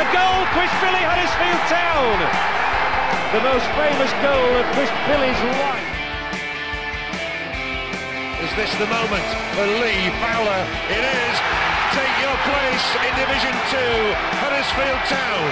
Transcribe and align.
The 0.00 0.08
goal, 0.08 0.40
Chris 0.56 0.72
Billy, 0.80 1.04
Huddersfield 1.04 1.62
Town. 1.68 2.16
The 3.36 3.44
most 3.44 3.68
famous 3.76 4.12
goal 4.24 4.50
of 4.56 4.64
Chris 4.72 4.88
Billy's 5.04 5.42
life. 5.60 5.92
Is 8.40 8.52
this 8.56 8.72
the 8.80 8.88
moment 8.88 9.28
for 9.52 9.68
Lee 9.84 10.08
Fowler? 10.18 10.64
It 10.88 11.04
is. 11.04 11.36
Take 11.92 12.16
your 12.24 12.36
place 12.48 12.86
in 13.04 13.12
Division 13.20 13.52
2, 13.52 14.40
Huddersfield 14.40 15.02
Town. 15.12 15.48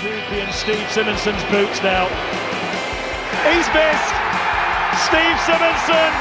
Ruby 0.00 0.40
and 0.40 0.52
Steve 0.56 0.88
Simonsen's 0.88 1.44
boots 1.52 1.84
now. 1.84 2.08
He's 3.44 3.68
missed. 3.76 4.12
Steve 5.04 5.38
Simonsen 5.44 6.12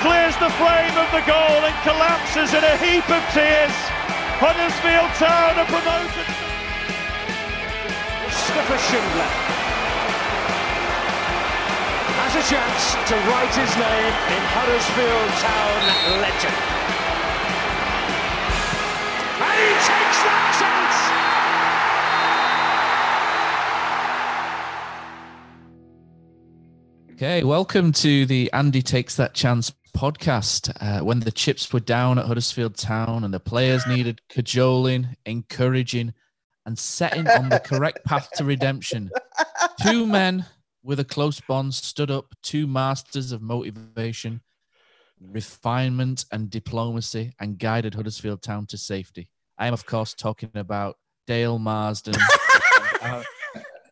clears 0.00 0.36
the 0.40 0.50
frame 0.56 0.96
of 0.96 1.08
the 1.12 1.22
goal 1.28 1.60
and 1.60 1.76
collapses 1.84 2.54
in 2.56 2.64
a 2.64 2.76
heap 2.80 3.04
of 3.10 3.22
tears. 3.36 3.97
Huddersfield 4.40 5.10
Town 5.18 5.58
are 5.58 5.66
promoted. 5.66 6.30
Mustafa 8.22 8.78
Schindler 8.86 9.30
has 12.22 12.38
a 12.38 12.44
chance 12.46 12.94
to 13.10 13.18
write 13.26 13.50
his 13.50 13.74
name 13.74 14.14
in 14.30 14.42
Huddersfield 14.54 15.34
Town 15.42 15.82
legend. 16.22 16.54
And 19.42 19.58
he 19.58 19.74
takes 19.90 20.22
that 20.22 20.54
chance! 20.62 21.18
Okay, 27.14 27.42
welcome 27.42 27.90
to 27.90 28.24
the 28.24 28.52
Andy 28.52 28.82
Takes 28.82 29.16
That 29.16 29.34
Chance 29.34 29.72
podcast. 29.98 30.70
Uh, 30.80 31.04
when 31.04 31.18
the 31.18 31.32
chips 31.32 31.72
were 31.72 31.80
down 31.80 32.20
at 32.20 32.26
Huddersfield 32.26 32.76
Town 32.76 33.24
and 33.24 33.34
the 33.34 33.40
players 33.40 33.84
needed 33.88 34.20
cajoling, 34.28 35.16
encouraging, 35.26 36.14
and 36.64 36.78
setting 36.78 37.26
on 37.26 37.48
the 37.48 37.58
correct 37.58 38.04
path 38.04 38.30
to 38.36 38.44
redemption, 38.44 39.10
two 39.82 40.06
men 40.06 40.44
with 40.84 41.00
a 41.00 41.04
close 41.04 41.40
bond 41.40 41.74
stood 41.74 42.12
up, 42.12 42.32
two 42.44 42.68
masters 42.68 43.32
of 43.32 43.42
motivation, 43.42 44.40
refinement, 45.20 46.26
and 46.30 46.48
diplomacy, 46.48 47.32
and 47.40 47.58
guided 47.58 47.94
Huddersfield 47.94 48.40
Town 48.40 48.66
to 48.66 48.78
safety. 48.78 49.28
I 49.58 49.66
am, 49.66 49.72
of 49.72 49.84
course, 49.84 50.14
talking 50.14 50.50
about 50.54 50.96
Dale 51.26 51.58
Marsden 51.58 52.14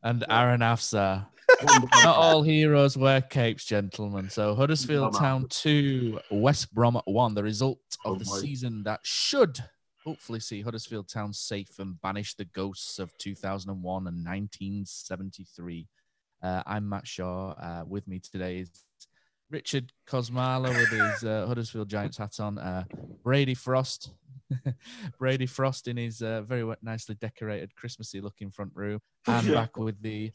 and, 0.05 0.25
Aaron 0.31 0.61
Afsar. 0.61 1.27
Not 1.62 2.17
all 2.17 2.43
heroes 2.43 2.97
wear 2.97 3.21
capes, 3.21 3.65
gentlemen. 3.65 4.28
So 4.31 4.55
Huddersfield 4.55 5.17
Town 5.17 5.47
2, 5.49 6.21
West 6.31 6.75
Brom 6.75 7.00
1, 7.05 7.34
the 7.34 7.43
result 7.43 7.81
of 8.05 8.19
the 8.19 8.25
season 8.25 8.83
that 8.84 9.00
should 9.03 9.59
hopefully 10.05 10.41
see 10.41 10.61
Huddersfield 10.61 11.09
Town 11.09 11.33
safe 11.33 11.78
and 11.78 12.00
banish 12.00 12.34
the 12.34 12.45
ghosts 12.45 12.99
of 12.99 13.16
2001 13.19 14.06
and 14.06 14.16
1973. 14.25 15.89
Uh, 16.43 16.62
I'm 16.66 16.89
Matt 16.89 17.06
Shaw. 17.06 17.53
Uh, 17.53 17.84
with 17.87 18.06
me 18.06 18.21
today 18.21 18.59
is 18.59 18.71
Richard 19.50 19.93
Kosmala 20.09 20.69
with 20.69 20.91
his 20.91 21.25
uh, 21.25 21.47
Huddersfield 21.47 21.89
Giants 21.89 22.19
hat 22.19 22.39
on. 22.41 22.59
Uh, 22.59 22.84
Brady 23.25 23.55
Frost. 23.55 24.11
Brady 25.19 25.47
Frost 25.47 25.89
in 25.89 25.97
his 25.97 26.22
uh, 26.22 26.43
very 26.43 26.71
nicely 26.83 27.16
decorated 27.16 27.75
Christmassy 27.75 28.21
looking 28.21 28.50
front 28.50 28.72
room. 28.75 29.00
And 29.27 29.53
back 29.53 29.77
with 29.77 30.00
the 30.03 30.33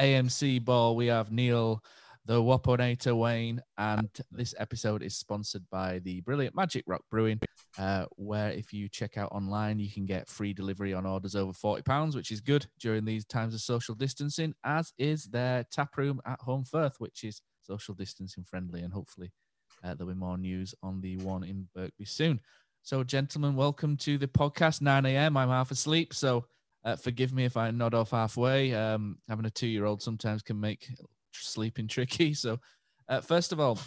AMC 0.00 0.64
ball, 0.64 0.96
we 0.96 1.08
have 1.08 1.30
Neil, 1.30 1.84
the 2.24 2.40
Waponator 2.40 3.14
Wayne, 3.14 3.60
and 3.76 4.08
this 4.32 4.54
episode 4.58 5.02
is 5.02 5.14
sponsored 5.14 5.62
by 5.70 5.98
the 5.98 6.22
brilliant 6.22 6.56
Magic 6.56 6.84
Rock 6.86 7.02
Brewing, 7.10 7.38
uh, 7.78 8.06
where 8.16 8.50
if 8.50 8.72
you 8.72 8.88
check 8.88 9.18
out 9.18 9.30
online, 9.30 9.78
you 9.78 9.90
can 9.92 10.06
get 10.06 10.26
free 10.26 10.54
delivery 10.54 10.94
on 10.94 11.04
orders 11.04 11.36
over 11.36 11.52
forty 11.52 11.82
pounds, 11.82 12.16
which 12.16 12.30
is 12.30 12.40
good 12.40 12.64
during 12.80 13.04
these 13.04 13.26
times 13.26 13.52
of 13.52 13.60
social 13.60 13.94
distancing. 13.94 14.54
As 14.64 14.90
is 14.96 15.24
their 15.24 15.64
tap 15.70 15.94
room 15.98 16.18
at 16.24 16.40
Holmfirth, 16.40 16.94
which 16.96 17.22
is 17.22 17.42
social 17.62 17.92
distancing 17.92 18.44
friendly, 18.44 18.80
and 18.80 18.94
hopefully 18.94 19.30
uh, 19.84 19.92
there'll 19.92 20.14
be 20.14 20.18
more 20.18 20.38
news 20.38 20.74
on 20.82 21.02
the 21.02 21.18
one 21.18 21.44
in 21.44 21.68
Birkby 21.76 22.08
soon. 22.08 22.40
So, 22.82 23.04
gentlemen, 23.04 23.54
welcome 23.54 23.98
to 23.98 24.16
the 24.16 24.28
podcast. 24.28 24.80
9 24.80 25.04
a.m. 25.04 25.36
I'm 25.36 25.50
half 25.50 25.70
asleep, 25.70 26.14
so 26.14 26.46
uh, 26.84 26.96
forgive 26.96 27.32
me 27.32 27.44
if 27.44 27.56
I 27.56 27.70
nod 27.70 27.94
off 27.94 28.10
halfway. 28.10 28.74
Um, 28.74 29.18
having 29.28 29.44
a 29.44 29.50
two-year-old 29.50 30.02
sometimes 30.02 30.42
can 30.42 30.58
make 30.58 30.88
sleeping 31.32 31.88
tricky. 31.88 32.34
So, 32.34 32.58
uh, 33.08 33.20
first 33.20 33.52
of 33.52 33.60
all, 33.60 33.78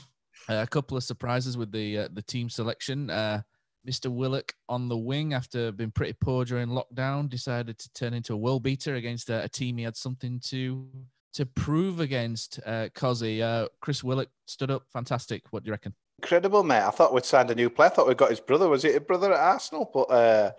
uh, 0.49 0.61
a 0.63 0.67
couple 0.67 0.97
of 0.97 1.03
surprises 1.03 1.57
with 1.57 1.71
the 1.71 1.99
uh, 1.99 2.07
the 2.11 2.21
team 2.21 2.49
selection. 2.49 3.09
Uh, 3.09 3.41
Mr. 3.87 4.09
Willock 4.09 4.53
on 4.69 4.87
the 4.87 4.97
wing 4.97 5.33
after 5.33 5.71
being 5.71 5.91
pretty 5.91 6.13
poor 6.13 6.45
during 6.45 6.69
lockdown, 6.69 7.29
decided 7.29 7.77
to 7.79 7.91
turn 7.93 8.13
into 8.13 8.33
a 8.33 8.37
world 8.37 8.63
beater 8.63 8.95
against 8.95 9.29
a, 9.29 9.43
a 9.43 9.49
team 9.49 9.77
he 9.77 9.83
had 9.83 9.97
something 9.97 10.39
to 10.45 10.87
to 11.33 11.45
prove 11.45 11.99
against. 11.99 12.59
Uh, 12.65 12.89
Cozzy, 12.93 13.41
uh, 13.41 13.67
Chris 13.81 14.03
Willock 14.03 14.29
stood 14.45 14.71
up, 14.71 14.83
fantastic. 14.91 15.43
What 15.51 15.63
do 15.63 15.67
you 15.67 15.73
reckon? 15.73 15.93
Incredible, 16.21 16.63
mate. 16.63 16.83
I 16.83 16.91
thought 16.91 17.13
we'd 17.13 17.25
signed 17.25 17.51
a 17.51 17.55
new 17.55 17.69
player. 17.69 17.89
I 17.89 17.93
thought 17.93 18.07
we 18.07 18.15
got 18.15 18.29
his 18.29 18.39
brother. 18.39 18.69
Was 18.69 18.85
it 18.85 18.95
a 18.95 19.01
brother 19.01 19.33
at 19.33 19.39
Arsenal? 19.39 19.89
But 19.93 20.03
uh, 20.03 20.51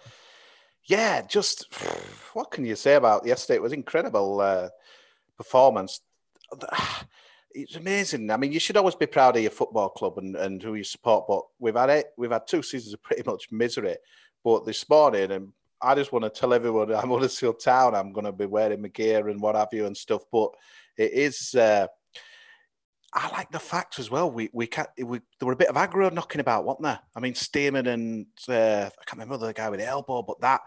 yeah, 0.86 1.22
just 1.22 1.72
what 2.34 2.50
can 2.50 2.64
you 2.64 2.76
say 2.76 2.94
about 2.94 3.26
yesterday? 3.26 3.56
It 3.56 3.62
was 3.62 3.72
incredible 3.72 4.40
uh, 4.40 4.68
performance. 5.36 6.00
It's 7.56 7.76
amazing. 7.76 8.32
I 8.32 8.36
mean, 8.36 8.50
you 8.50 8.58
should 8.58 8.76
always 8.76 8.96
be 8.96 9.06
proud 9.06 9.36
of 9.36 9.42
your 9.42 9.52
football 9.52 9.88
club 9.88 10.18
and, 10.18 10.34
and 10.34 10.60
who 10.60 10.74
you 10.74 10.82
support. 10.82 11.28
But 11.28 11.42
we've 11.60 11.76
had 11.76 11.88
it. 11.88 12.06
We've 12.16 12.32
had 12.32 12.48
two 12.48 12.64
seasons 12.64 12.94
of 12.94 13.02
pretty 13.04 13.22
much 13.24 13.52
misery. 13.52 13.94
But 14.42 14.66
this 14.66 14.88
morning, 14.88 15.30
and 15.30 15.52
I 15.80 15.94
just 15.94 16.10
want 16.10 16.24
to 16.24 16.30
tell 16.30 16.52
everyone 16.52 16.92
I'm 16.92 17.10
Huddersfield 17.10 17.60
Town. 17.60 17.94
I'm 17.94 18.12
going 18.12 18.24
to 18.26 18.32
be 18.32 18.46
wearing 18.46 18.82
my 18.82 18.88
gear 18.88 19.28
and 19.28 19.40
what 19.40 19.54
have 19.54 19.68
you 19.70 19.86
and 19.86 19.96
stuff. 19.96 20.22
But 20.32 20.50
it 20.96 21.12
is. 21.12 21.54
Uh, 21.54 21.86
I 23.12 23.30
like 23.30 23.52
the 23.52 23.60
fact 23.60 24.00
as 24.00 24.10
well. 24.10 24.28
We 24.32 24.50
we 24.52 24.66
can't. 24.66 24.88
We, 24.98 25.20
there 25.38 25.46
were 25.46 25.52
a 25.52 25.56
bit 25.56 25.68
of 25.68 25.76
aggro 25.76 26.12
knocking 26.12 26.40
about, 26.40 26.64
wasn't 26.64 26.84
there? 26.86 27.00
I 27.14 27.20
mean, 27.20 27.34
Stearman 27.34 27.86
and 27.86 28.26
uh, 28.48 28.90
I 28.90 29.04
can't 29.06 29.20
remember 29.20 29.36
the 29.36 29.52
guy 29.52 29.70
with 29.70 29.78
the 29.78 29.86
elbow, 29.86 30.22
but 30.22 30.40
that 30.40 30.62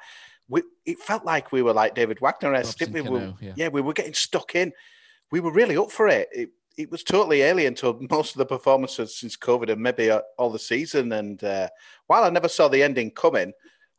we 0.50 0.64
it 0.86 1.00
felt 1.00 1.26
like 1.26 1.52
we 1.52 1.62
were 1.62 1.74
like 1.74 1.96
David 1.96 2.20
Wagner. 2.20 2.52
Robson 2.52 2.94
We 2.94 3.02
were, 3.02 3.34
yeah. 3.42 3.54
yeah, 3.56 3.68
we 3.68 3.82
were 3.82 3.94
getting 3.94 4.14
stuck 4.14 4.56
in. 4.56 4.72
We 5.32 5.40
were 5.40 5.52
really 5.52 5.78
up 5.78 5.92
for 5.92 6.08
it. 6.08 6.30
It 6.32 6.50
it 6.78 6.92
was 6.92 7.04
totally 7.04 7.42
alien 7.42 7.74
to 7.76 7.98
most 8.10 8.36
of 8.36 8.40
the 8.40 8.46
performances 8.46 9.18
since 9.18 9.36
COVID 9.36 9.72
and 9.72 9.82
maybe 9.82 10.12
uh, 10.12 10.22
all 10.38 10.50
the 10.50 10.60
season. 10.60 11.12
And 11.12 11.44
uh, 11.44 11.70
while 12.06 12.24
I 12.24 12.30
never 12.30 12.48
saw 12.48 12.68
the 12.68 12.84
ending 12.84 13.12
coming, 13.12 13.52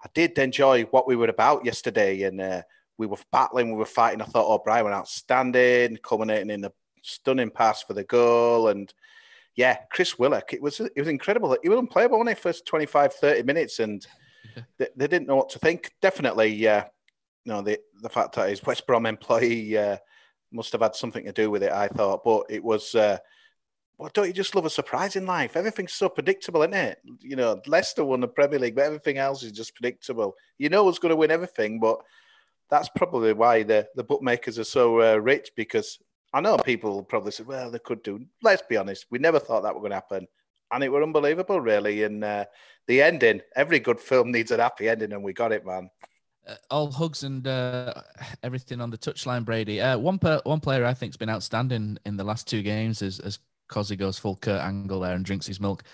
I 0.02 0.08
did 0.14 0.38
enjoy 0.38 0.84
what 0.84 1.08
we 1.08 1.16
were 1.16 1.28
about 1.28 1.64
yesterday. 1.64 2.22
And 2.22 2.40
uh, 2.40 2.62
we 2.96 3.06
were 3.06 3.18
battling, 3.32 3.72
we 3.72 3.78
were 3.78 3.84
fighting. 3.84 4.22
I 4.22 4.26
thought 4.26 4.52
O'Brien 4.52 4.84
were 4.84 4.92
outstanding, 4.92 5.98
culminating 6.02 6.50
in 6.50 6.64
in 6.64 6.64
a 6.64 6.72
stunning 7.02 7.50
pass 7.50 7.82
for 7.82 7.94
the 7.94 8.04
goal. 8.04 8.68
And 8.68 8.92
yeah, 9.54 9.78
Chris 9.90 10.18
Willock, 10.18 10.52
it 10.52 10.62
was 10.62 10.80
it 10.80 10.92
was 10.96 11.08
incredible. 11.08 11.56
He 11.62 11.68
was 11.68 11.78
unplayable 11.78 12.24
the 12.24 12.34
first 12.34 12.64
25, 12.66 13.14
30 13.14 13.42
minutes, 13.42 13.80
and 13.80 14.06
they, 14.78 14.88
they, 14.96 15.06
didn't 15.06 15.28
know 15.28 15.37
what 15.37 15.50
to 15.50 15.58
think. 15.58 15.93
Definitely, 16.00 16.49
yeah. 16.55 16.76
Uh, 16.76 16.88
know, 17.49 17.62
the 17.62 17.81
the 18.00 18.08
fact 18.08 18.34
that 18.34 18.50
his 18.50 18.64
West 18.64 18.87
Brom 18.87 19.06
employee 19.06 19.76
uh, 19.76 19.96
must 20.52 20.72
have 20.72 20.82
had 20.82 20.94
something 20.94 21.25
to 21.25 21.32
do 21.32 21.50
with 21.50 21.62
it. 21.62 21.72
I 21.72 21.88
thought, 21.88 22.22
but 22.25 22.44
it 22.49 22.62
was. 22.62 22.94
Uh, 22.94 23.19
well, 23.99 24.10
don't 24.14 24.28
you 24.28 24.32
just 24.32 24.55
love 24.55 24.64
a 24.64 24.70
surprise 24.70 25.16
in 25.16 25.26
life? 25.26 25.56
Everything's 25.56 25.93
so 25.93 26.08
predictable, 26.08 26.62
isn't 26.62 26.75
it? 26.75 27.00
You 27.20 27.34
know, 27.34 27.60
Leicester 27.66 28.05
won 28.05 28.20
the 28.20 28.28
Premier 28.28 28.60
League, 28.60 28.76
but 28.76 28.84
everything 28.84 29.19
else 29.19 29.43
is 29.43 29.50
just 29.50 29.75
predictable. 29.75 30.37
You 30.56 30.69
know 30.69 30.84
who's 30.84 31.00
going 31.00 31.11
to 31.11 31.16
win 31.16 31.32
everything, 31.32 31.81
but 31.81 31.99
that's 32.70 32.88
probably 32.94 33.32
why 33.32 33.64
the, 33.64 33.88
the 33.96 34.04
bookmakers 34.04 34.56
are 34.56 34.64
so 34.64 35.00
uh, 35.00 35.16
rich 35.16 35.50
because 35.56 35.99
I 36.32 36.40
know 36.40 36.58
people 36.58 37.02
probably 37.02 37.32
say, 37.32 37.43
well, 37.43 37.72
they 37.72 37.81
could 37.81 38.04
do. 38.04 38.25
Let's 38.40 38.62
be 38.62 38.76
honest, 38.76 39.06
we 39.11 39.19
never 39.19 39.40
thought 39.40 39.64
that 39.64 39.75
were 39.75 39.81
going 39.81 39.90
to 39.90 39.96
happen. 39.96 40.28
And 40.70 40.84
it 40.84 40.90
were 40.90 41.02
unbelievable, 41.02 41.60
really. 41.60 42.02
And 42.04 42.22
uh, 42.22 42.44
the 42.86 43.02
ending, 43.02 43.40
every 43.56 43.80
good 43.80 44.00
film 44.00 44.32
needs 44.32 44.50
a 44.50 44.60
happy 44.60 44.88
ending, 44.88 45.12
and 45.12 45.22
we 45.22 45.32
got 45.32 45.52
it, 45.52 45.64
man. 45.64 45.90
Uh, 46.46 46.54
all 46.70 46.90
hugs 46.90 47.22
and 47.24 47.46
uh, 47.46 47.92
everything 48.42 48.80
on 48.80 48.90
the 48.90 48.98
touchline, 48.98 49.44
Brady. 49.44 49.80
Uh, 49.80 49.98
one 49.98 50.18
per, 50.18 50.40
one 50.44 50.60
player 50.60 50.84
I 50.84 50.94
think's 50.94 51.16
been 51.16 51.30
outstanding 51.30 51.98
in 52.06 52.16
the 52.16 52.24
last 52.24 52.46
two 52.46 52.62
games 52.62 53.02
is 53.02 53.20
as 53.20 53.38
Cosy 53.68 53.96
goes 53.96 54.18
full 54.18 54.36
Kurt 54.36 54.62
Angle 54.62 55.00
there 55.00 55.14
and 55.14 55.24
drinks 55.24 55.46
his 55.46 55.60
milk. 55.60 55.84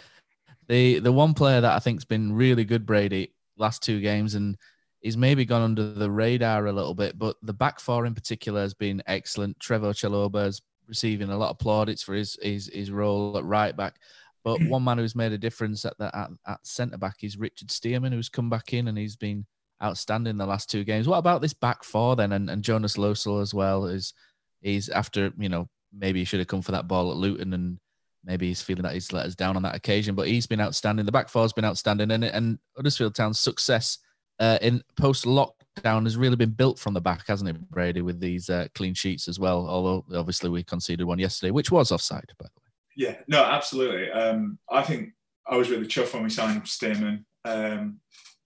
The 0.68 1.00
the 1.00 1.12
one 1.12 1.34
player 1.34 1.60
that 1.60 1.74
I 1.74 1.78
think's 1.80 2.04
been 2.04 2.32
really 2.32 2.64
good, 2.64 2.86
Brady, 2.86 3.34
last 3.58 3.82
two 3.82 4.00
games, 4.00 4.34
and 4.34 4.56
he's 5.00 5.16
maybe 5.16 5.44
gone 5.44 5.62
under 5.62 5.92
the 5.92 6.10
radar 6.10 6.66
a 6.66 6.72
little 6.72 6.94
bit, 6.94 7.18
but 7.18 7.36
the 7.42 7.52
back 7.52 7.80
four 7.80 8.06
in 8.06 8.14
particular 8.14 8.62
has 8.62 8.74
been 8.74 9.02
excellent. 9.06 9.58
Trevoh 9.58 9.92
Chalobah 9.92 10.46
is 10.46 10.62
receiving 10.88 11.30
a 11.30 11.36
lot 11.36 11.50
of 11.50 11.58
plaudits 11.58 12.02
for 12.02 12.14
his 12.14 12.38
his, 12.40 12.70
his 12.72 12.90
role 12.90 13.36
at 13.36 13.44
right 13.44 13.76
back. 13.76 13.96
But 14.44 14.62
one 14.68 14.84
man 14.84 14.98
who's 14.98 15.16
made 15.16 15.32
a 15.32 15.38
difference 15.38 15.84
at 15.84 15.98
the 15.98 16.14
at, 16.16 16.30
at 16.46 16.66
centre 16.66 16.98
back 16.98 17.16
is 17.22 17.38
Richard 17.38 17.68
Stearman, 17.68 18.12
who's 18.12 18.28
come 18.28 18.50
back 18.50 18.72
in 18.72 18.88
and 18.88 18.96
he's 18.96 19.16
been 19.16 19.46
outstanding 19.82 20.36
the 20.36 20.46
last 20.46 20.70
two 20.70 20.84
games. 20.84 21.08
What 21.08 21.18
about 21.18 21.42
this 21.42 21.54
back 21.54 21.82
four 21.82 22.14
then? 22.14 22.32
And, 22.32 22.48
and 22.48 22.62
Jonas 22.62 22.96
Lössl 22.96 23.42
as 23.42 23.52
well 23.52 23.86
is 23.86 24.14
he's 24.60 24.88
after 24.88 25.32
you 25.38 25.48
know 25.48 25.68
maybe 25.92 26.20
he 26.20 26.24
should 26.24 26.40
have 26.40 26.48
come 26.48 26.62
for 26.62 26.72
that 26.72 26.88
ball 26.88 27.10
at 27.10 27.16
Luton 27.16 27.52
and 27.52 27.78
maybe 28.24 28.48
he's 28.48 28.62
feeling 28.62 28.82
that 28.82 28.94
he's 28.94 29.12
let 29.12 29.26
us 29.26 29.34
down 29.34 29.56
on 29.56 29.62
that 29.62 29.74
occasion. 29.74 30.14
But 30.14 30.28
he's 30.28 30.46
been 30.46 30.60
outstanding. 30.60 31.06
The 31.06 31.12
back 31.12 31.28
four's 31.28 31.52
been 31.52 31.64
outstanding, 31.64 32.10
and 32.10 32.24
and 32.24 32.58
Huddersfield 32.76 33.14
Town's 33.14 33.40
success 33.40 33.98
uh, 34.38 34.58
in 34.62 34.82
post 34.96 35.24
lockdown 35.24 36.04
has 36.04 36.16
really 36.16 36.36
been 36.36 36.50
built 36.50 36.78
from 36.78 36.94
the 36.94 37.00
back, 37.00 37.24
hasn't 37.28 37.50
it, 37.50 37.70
Brady, 37.70 38.00
with 38.00 38.20
these 38.20 38.50
uh, 38.50 38.66
clean 38.74 38.94
sheets 38.94 39.28
as 39.28 39.38
well? 39.38 39.68
Although 39.68 40.04
obviously 40.14 40.50
we 40.50 40.62
conceded 40.62 41.06
one 41.06 41.18
yesterday, 41.18 41.50
which 41.50 41.70
was 41.70 41.92
offside, 41.92 42.32
by 42.38 42.46
the 42.46 42.60
way. 42.60 42.63
Yeah, 42.96 43.16
no, 43.26 43.42
absolutely. 43.42 44.10
Um, 44.10 44.58
I 44.70 44.82
think 44.82 45.10
I 45.46 45.56
was 45.56 45.70
really 45.70 45.86
chuffed 45.86 46.14
when 46.14 46.22
we 46.22 46.30
signed 46.30 46.62
Stearman. 46.64 47.24
Um, 47.44 48.00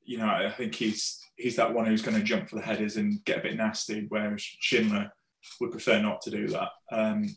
you 0.05 0.19
know, 0.19 0.27
I 0.27 0.51
think 0.51 0.75
he's 0.75 1.21
he's 1.37 1.57
that 1.57 1.73
one 1.73 1.87
who's 1.87 2.03
going 2.03 2.17
to 2.17 2.25
jump 2.25 2.49
for 2.49 2.57
the 2.57 2.63
headers 2.63 2.97
and 2.97 3.25
get 3.25 3.39
a 3.39 3.43
bit 3.43 3.57
nasty, 3.57 4.07
whereas 4.09 4.43
Schindler 4.43 5.13
would 5.61 5.71
prefer 5.71 6.01
not 6.01 6.21
to 6.23 6.31
do 6.31 6.49
that. 6.49 6.71
Um, 6.91 7.37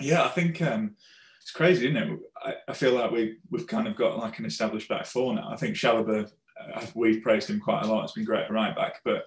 yeah, 0.00 0.24
I 0.24 0.28
think 0.28 0.60
um, 0.60 0.96
it's 1.40 1.52
crazy, 1.52 1.86
isn't 1.86 1.96
it? 1.96 2.18
I, 2.42 2.54
I, 2.68 2.72
feel 2.74 2.92
like 2.92 3.10
we 3.10 3.38
we've 3.50 3.66
kind 3.66 3.86
of 3.86 3.96
got 3.96 4.18
like 4.18 4.38
an 4.38 4.44
established 4.44 4.88
back 4.88 5.06
four 5.06 5.34
now. 5.34 5.50
I 5.50 5.56
think 5.56 5.76
Chalobah 5.76 6.30
uh, 6.74 6.86
we've 6.94 7.22
praised 7.22 7.48
him 7.48 7.60
quite 7.60 7.84
a 7.84 7.86
lot. 7.86 8.04
It's 8.04 8.12
been 8.12 8.24
great 8.24 8.44
at 8.44 8.52
right 8.52 8.74
back, 8.74 9.00
but 9.04 9.24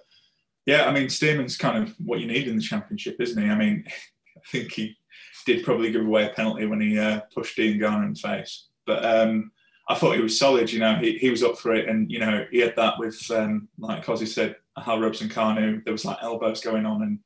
yeah, 0.66 0.84
I 0.84 0.92
mean, 0.92 1.08
Stearman's 1.08 1.56
kind 1.56 1.82
of 1.82 1.94
what 1.98 2.20
you 2.20 2.26
need 2.26 2.48
in 2.48 2.56
the 2.56 2.62
championship, 2.62 3.16
isn't 3.20 3.42
he? 3.42 3.48
I 3.48 3.56
mean, 3.56 3.84
I 4.36 4.40
think 4.50 4.72
he 4.72 4.96
did 5.46 5.64
probably 5.64 5.92
give 5.92 6.04
away 6.04 6.26
a 6.26 6.30
penalty 6.30 6.66
when 6.66 6.80
he 6.80 6.98
uh, 6.98 7.20
pushed 7.34 7.56
Dean 7.56 7.78
Garner 7.78 8.06
in 8.06 8.14
the 8.14 8.20
face, 8.20 8.68
but 8.86 9.04
um, 9.04 9.52
I 9.88 9.94
thought 9.94 10.16
he 10.16 10.22
was 10.22 10.38
solid. 10.38 10.72
You 10.72 10.80
know, 10.80 10.96
he, 10.96 11.18
he 11.18 11.30
was 11.30 11.42
up 11.42 11.58
for 11.58 11.74
it, 11.74 11.88
and 11.88 12.10
you 12.10 12.18
know, 12.18 12.46
he 12.50 12.60
had 12.60 12.76
that 12.76 12.98
with 12.98 13.20
um, 13.30 13.68
like 13.78 14.04
Cosy 14.04 14.26
said, 14.26 14.56
Hal 14.76 15.00
Robson-Kanu. 15.00 15.84
There 15.84 15.92
was 15.92 16.04
like 16.04 16.18
elbows 16.22 16.60
going 16.60 16.86
on, 16.86 17.02
and 17.02 17.18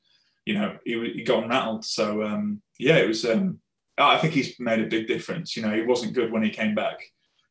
you 0.44 0.54
know, 0.54 0.76
he 0.84 1.12
he 1.14 1.22
got 1.22 1.48
rattled. 1.48 1.84
So 1.84 2.22
um, 2.22 2.62
yeah, 2.78 2.96
it 2.96 3.08
was. 3.08 3.24
Um, 3.24 3.60
I 3.96 4.18
think 4.18 4.34
he's 4.34 4.58
made 4.60 4.80
a 4.80 4.86
big 4.86 5.08
difference. 5.08 5.56
You 5.56 5.62
know, 5.62 5.74
he 5.74 5.82
wasn't 5.82 6.14
good 6.14 6.30
when 6.30 6.42
he 6.42 6.50
came 6.50 6.74
back 6.74 7.00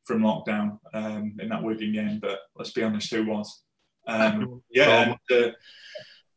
from 0.06 0.22
lockdown 0.22 0.80
um, 0.94 1.36
in 1.39 1.50
that 1.50 1.62
Wigan 1.62 1.92
game, 1.92 2.19
but 2.22 2.39
let's 2.56 2.72
be 2.72 2.84
honest, 2.84 3.13
who 3.13 3.25
was? 3.25 3.63
Um, 4.07 4.62
yeah, 4.72 5.16
and, 5.30 5.44
uh, 5.44 5.51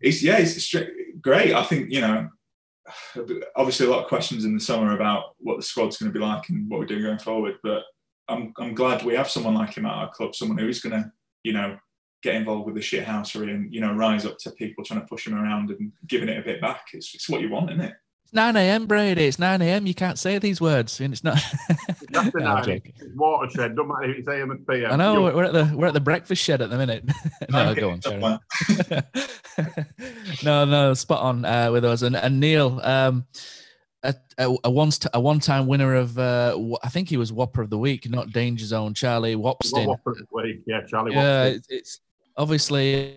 it's 0.01 0.23
yeah, 0.23 0.39
it's 0.39 0.75
great. 1.21 1.55
I 1.55 1.63
think 1.63 1.91
you 1.91 2.01
know, 2.01 2.29
obviously 3.57 3.87
a 3.87 3.91
lot 3.91 4.03
of 4.03 4.09
questions 4.09 4.45
in 4.45 4.55
the 4.55 4.61
summer 4.61 4.95
about 4.95 5.35
what 5.39 5.57
the 5.57 5.63
squad's 5.63 5.97
going 5.97 6.13
to 6.13 6.19
be 6.19 6.25
like 6.25 6.49
and 6.49 6.69
what 6.69 6.81
we're 6.81 6.87
doing 6.87 7.03
going 7.03 7.19
forward, 7.19 7.57
but 7.63 7.83
I'm 8.29 8.53
I'm 8.59 8.75
glad 8.75 9.03
we 9.03 9.15
have 9.15 9.29
someone 9.29 9.55
like 9.55 9.77
him 9.77 9.87
at 9.87 9.93
our 9.93 10.11
club, 10.11 10.35
someone 10.35 10.59
who's 10.59 10.81
going 10.81 11.03
to 11.03 11.13
you 11.43 11.53
know 11.53 11.79
get 12.23 12.35
involved 12.35 12.67
with 12.67 12.75
the 12.75 12.81
shithousery 12.81 13.51
and 13.51 13.73
you 13.73 13.81
know 13.81 13.95
rise 13.95 14.27
up 14.27 14.39
to 14.39 14.51
people 14.53 14.85
trying 14.85 15.01
to 15.01 15.07
push 15.07 15.27
him 15.27 15.35
around 15.35 15.71
and 15.71 15.93
giving 16.07 16.29
it 16.29 16.39
a 16.39 16.43
bit 16.43 16.61
back. 16.61 16.87
It's, 16.93 17.15
it's 17.15 17.29
what 17.29 17.41
you 17.41 17.51
want, 17.51 17.71
isn't 17.71 17.85
it? 17.85 17.95
9 18.33 18.57
a.m. 18.57 18.87
Brady. 18.87 19.25
It's 19.25 19.39
9 19.39 19.63
a.m. 19.63 19.87
You 19.87 19.95
can't 19.95 20.19
say 20.19 20.39
these 20.39 20.61
words, 20.61 21.01
and 21.01 21.13
it's 21.13 21.25
not. 21.25 21.37
it's 21.69 22.17
after 22.17 22.39
nine. 22.39 22.83
It's 22.85 23.17
watershed. 23.17 23.75
Don't 23.75 23.89
matter 23.89 24.11
if 24.11 24.19
it's 24.19 24.29
a.m. 24.29 24.53
and 24.53 24.67
p.m. 24.67 24.93
I 24.93 24.97
know 24.97 25.23
we're 25.23 25.45
at 25.45 25.53
the 25.53 25.73
we're 25.75 25.87
at 25.87 25.95
the 25.95 26.01
breakfast 26.01 26.43
shed 26.43 26.63
at 26.63 26.71
the 26.71 26.79
minute. 26.79 27.05
no, 27.51 27.75
go 27.75 27.91
on. 27.91 28.01
no, 30.45 30.65
no, 30.65 30.95
spot 30.95 31.23
on 31.23 31.45
uh, 31.45 31.73
with 31.73 31.85
us. 31.85 32.03
And, 32.03 32.17
and 32.17 32.39
Neil, 32.39 32.81
um, 32.85 33.27
a, 34.05 34.15
a, 34.39 34.57
a 34.65 34.71
one 34.71 34.91
a 35.13 35.21
one 35.21 35.41
time 35.41 35.67
winner 35.67 35.97
of 35.97 36.17
uh, 36.19 36.57
I 36.85 36.89
think 36.89 37.09
he 37.09 37.17
was 37.17 37.33
Whopper 37.33 37.63
of 37.63 37.71
the 37.71 37.79
Week, 37.79 38.09
not 38.09 38.33
Danger 38.33 38.65
Zone. 38.65 38.95
Charlie 38.95 39.35
Wopston. 39.35 39.87
Whopper 39.87 40.13
of 40.13 40.19
the 40.19 40.27
Week, 40.31 40.63
yeah, 40.67 40.83
Charlie. 40.87 41.15
Yeah, 41.15 41.47
it's, 41.47 41.67
it's 41.69 42.01
obviously. 42.37 43.17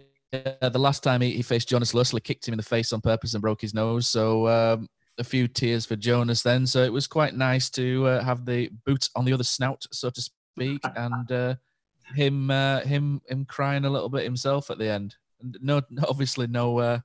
Uh, 0.64 0.70
the 0.70 0.80
last 0.80 1.04
time 1.04 1.22
he, 1.22 1.30
he 1.30 1.44
faced 1.44 1.70
Jonas 1.70 1.94
Lössl, 1.94 2.24
kicked 2.24 2.48
him 2.48 2.54
in 2.54 2.58
the 2.58 2.64
face 2.64 2.92
on 2.92 3.02
purpose 3.02 3.36
and 3.36 3.42
broke 3.44 3.62
his 3.62 3.76
nose. 3.76 4.08
So 4.08 4.48
um, 4.48 4.90
a 5.18 5.24
few 5.24 5.48
tears 5.48 5.86
for 5.86 5.96
Jonas 5.96 6.42
then. 6.42 6.66
So 6.66 6.84
it 6.84 6.92
was 6.92 7.08
quite 7.08 7.36
nice 7.36 7.70
to 7.72 8.08
uh, 8.08 8.24
have 8.24 8.46
the 8.46 8.70
boot 8.86 9.10
on 9.16 9.26
the 9.26 9.34
other 9.34 9.44
snout, 9.44 9.86
so 9.92 10.10
to 10.10 10.22
speak, 10.22 10.82
and 10.96 11.32
uh, 11.32 11.56
him 12.16 12.50
uh, 12.50 12.82
him 12.82 13.22
him 13.28 13.46
crying 13.46 13.86
a 13.86 13.90
little 13.90 14.10
bit 14.10 14.24
himself 14.24 14.70
at 14.70 14.78
the 14.78 14.90
end. 14.90 15.16
No, 15.62 15.82
obviously 16.08 16.48
no 16.48 16.80
uh, 16.80 17.00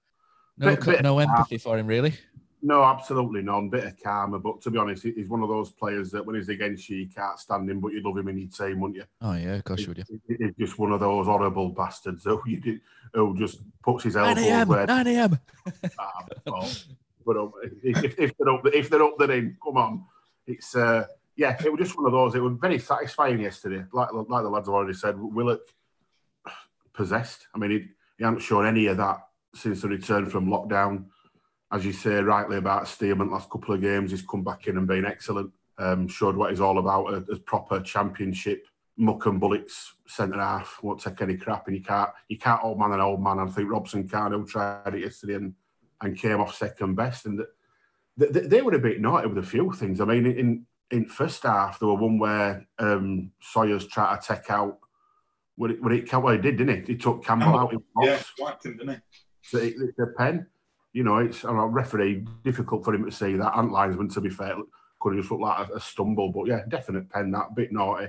no 0.57 0.77
bit, 0.77 0.85
bit 0.85 1.03
no 1.03 1.19
empathy 1.19 1.59
for 1.59 1.79
him 1.79 1.87
really. 1.87 2.15
No, 2.61 2.83
absolutely 2.83 3.43
none. 3.43 3.69
Bit 3.69 3.85
of 3.85 4.03
karma, 4.03 4.41
but 4.41 4.61
to 4.63 4.71
be 4.71 4.79
honest, 4.79 5.05
he's 5.05 5.29
one 5.29 5.43
of 5.43 5.49
those 5.49 5.71
players 5.71 6.11
that 6.11 6.27
when 6.27 6.35
he's 6.35 6.49
against 6.49 6.89
you, 6.89 6.97
you 6.97 7.09
can't 7.09 7.39
stand 7.39 7.71
him, 7.71 7.79
but 7.79 7.93
you'd 7.93 8.05
love 8.05 8.19
him 8.19 8.27
in 8.27 8.39
your 8.39 8.49
team, 8.49 8.81
wouldn't 8.81 8.97
you? 8.97 9.05
Oh 9.21 9.35
yeah, 9.35 9.55
of 9.55 9.65
course 9.65 9.83
you 9.83 9.89
would. 9.89 9.99
Yeah. 9.99 10.37
He's 10.39 10.55
just 10.59 10.79
one 10.79 10.91
of 10.91 10.99
those 10.99 11.27
horrible 11.27 11.69
bastards 11.69 12.25
who 12.25 12.41
you 12.47 12.61
do, 12.61 12.81
who 13.15 13.37
just 13.39 13.61
puts 13.83 14.05
his 14.05 14.17
elbow. 14.17 14.35
9 14.35 14.45
a.m. 14.45 14.69
where 14.69 14.87
9 14.87 15.07
a.m. 15.07 15.39
but 17.29 17.71
if, 17.83 18.19
if, 18.19 18.33
they're 18.39 18.49
up, 18.49 18.67
if 18.73 18.89
they're 18.89 19.03
up, 19.03 19.19
they're 19.19 19.33
in. 19.33 19.57
Come 19.63 19.77
on, 19.77 20.05
it's 20.47 20.75
uh, 20.75 21.05
yeah. 21.37 21.57
It 21.63 21.71
was 21.71 21.81
just 21.81 21.97
one 21.97 22.07
of 22.07 22.13
those. 22.13 22.35
It 22.35 22.43
was 22.43 22.57
very 22.59 22.79
satisfying 22.79 23.41
yesterday. 23.41 23.85
Like 23.93 24.13
like 24.13 24.43
the 24.43 24.49
lads 24.49 24.67
have 24.67 24.75
already 24.75 24.95
said, 24.95 25.17
Willock 25.19 25.61
possessed. 26.95 27.47
I 27.55 27.59
mean, 27.59 27.71
he, 27.71 27.79
he 28.17 28.25
hasn't 28.25 28.43
shown 28.43 28.67
any 28.67 28.87
of 28.87 28.97
that 28.97 29.19
since 29.55 29.83
the 29.83 29.89
return 29.89 30.27
from 30.27 30.47
lockdown. 30.47 31.07
As 31.71 31.85
you 31.85 31.93
say 31.93 32.15
rightly 32.15 32.57
about 32.57 32.85
Stearman, 32.85 33.31
last 33.31 33.51
couple 33.51 33.75
of 33.75 33.83
games 33.83 34.11
he's 34.11 34.23
come 34.23 34.43
back 34.43 34.67
in 34.67 34.79
and 34.79 34.87
been 34.87 35.05
excellent. 35.05 35.53
Um, 35.77 36.09
showed 36.09 36.35
what 36.35 36.51
he's 36.51 36.61
all 36.61 36.79
about 36.79 37.15
as, 37.31 37.39
proper 37.41 37.81
championship 37.81 38.67
muck 38.97 39.27
and 39.27 39.39
bullets 39.39 39.95
centre 40.07 40.41
half. 40.41 40.81
Won't 40.83 41.01
take 41.01 41.23
any 41.23 41.37
crap, 41.37 41.69
and 41.69 41.77
you 41.77 41.83
can't 41.83 42.11
you 42.29 42.37
can't 42.37 42.65
old 42.65 42.79
man 42.79 42.93
an 42.93 43.01
old 43.01 43.23
man. 43.23 43.39
I 43.39 43.47
think 43.47 43.71
Robson-Kanu 43.71 44.49
tried 44.49 44.95
it 44.95 45.03
yesterday 45.03 45.35
and 45.35 45.55
and 46.01 46.19
came 46.19 46.41
off 46.41 46.55
second 46.55 46.95
best. 46.95 47.27
And 47.27 47.45
they, 48.17 48.27
they 48.27 48.63
were 48.63 48.75
a 48.75 48.79
bit 48.79 49.01
naughty 49.01 49.29
with 49.29 49.39
a 49.39 49.47
few 49.47 49.73
things. 49.73 50.01
I 50.01 50.05
mean, 50.05 50.27
in 50.27 50.67
in 50.91 51.05
first 51.05 51.43
half, 51.43 51.79
there 51.79 51.89
were 51.89 51.95
one 51.95 52.19
where 52.19 52.67
um, 52.79 53.31
Sawyers 53.41 53.87
tried 53.87 54.21
to 54.21 54.35
take 54.35 54.51
out. 54.51 54.79
What 55.57 55.73
it, 55.73 55.83
what 55.83 55.93
it, 55.93 56.13
well, 56.13 56.35
he 56.35 56.41
did, 56.41 56.57
didn't 56.57 56.87
he? 56.87 56.93
He 56.93 56.99
took 56.99 57.25
Campbell 57.25 57.59
out 57.59 57.73
in 57.73 57.83
box. 57.95 58.33
Yeah, 58.39 58.49
him, 58.63 58.77
didn't 58.77 58.95
he? 58.95 59.01
So 59.43 59.59
it, 59.59 59.75
the 59.97 60.15
pen, 60.17 60.47
you 60.93 61.03
know, 61.03 61.19
it's 61.19 61.43
a 61.43 61.53
referee 61.53 62.27
difficult 62.45 62.85
for 62.85 62.95
him 62.95 63.05
to 63.05 63.11
see 63.11 63.35
that. 63.35 63.57
Ant 63.57 63.73
linesman, 63.73 64.09
to 64.11 64.21
be 64.21 64.31
fair, 64.31 64.55
could 65.01 65.15
have 65.15 65.23
just 65.23 65.33
looked 65.33 65.43
like 65.43 65.69
a, 65.69 65.75
a, 65.75 65.81
stumble, 65.81 66.31
but 66.31 66.47
yeah, 66.47 66.63
definite 66.69 67.11
pen 67.11 67.33
that 67.33 67.57
bit 67.57 67.73
naughty. 67.73 68.07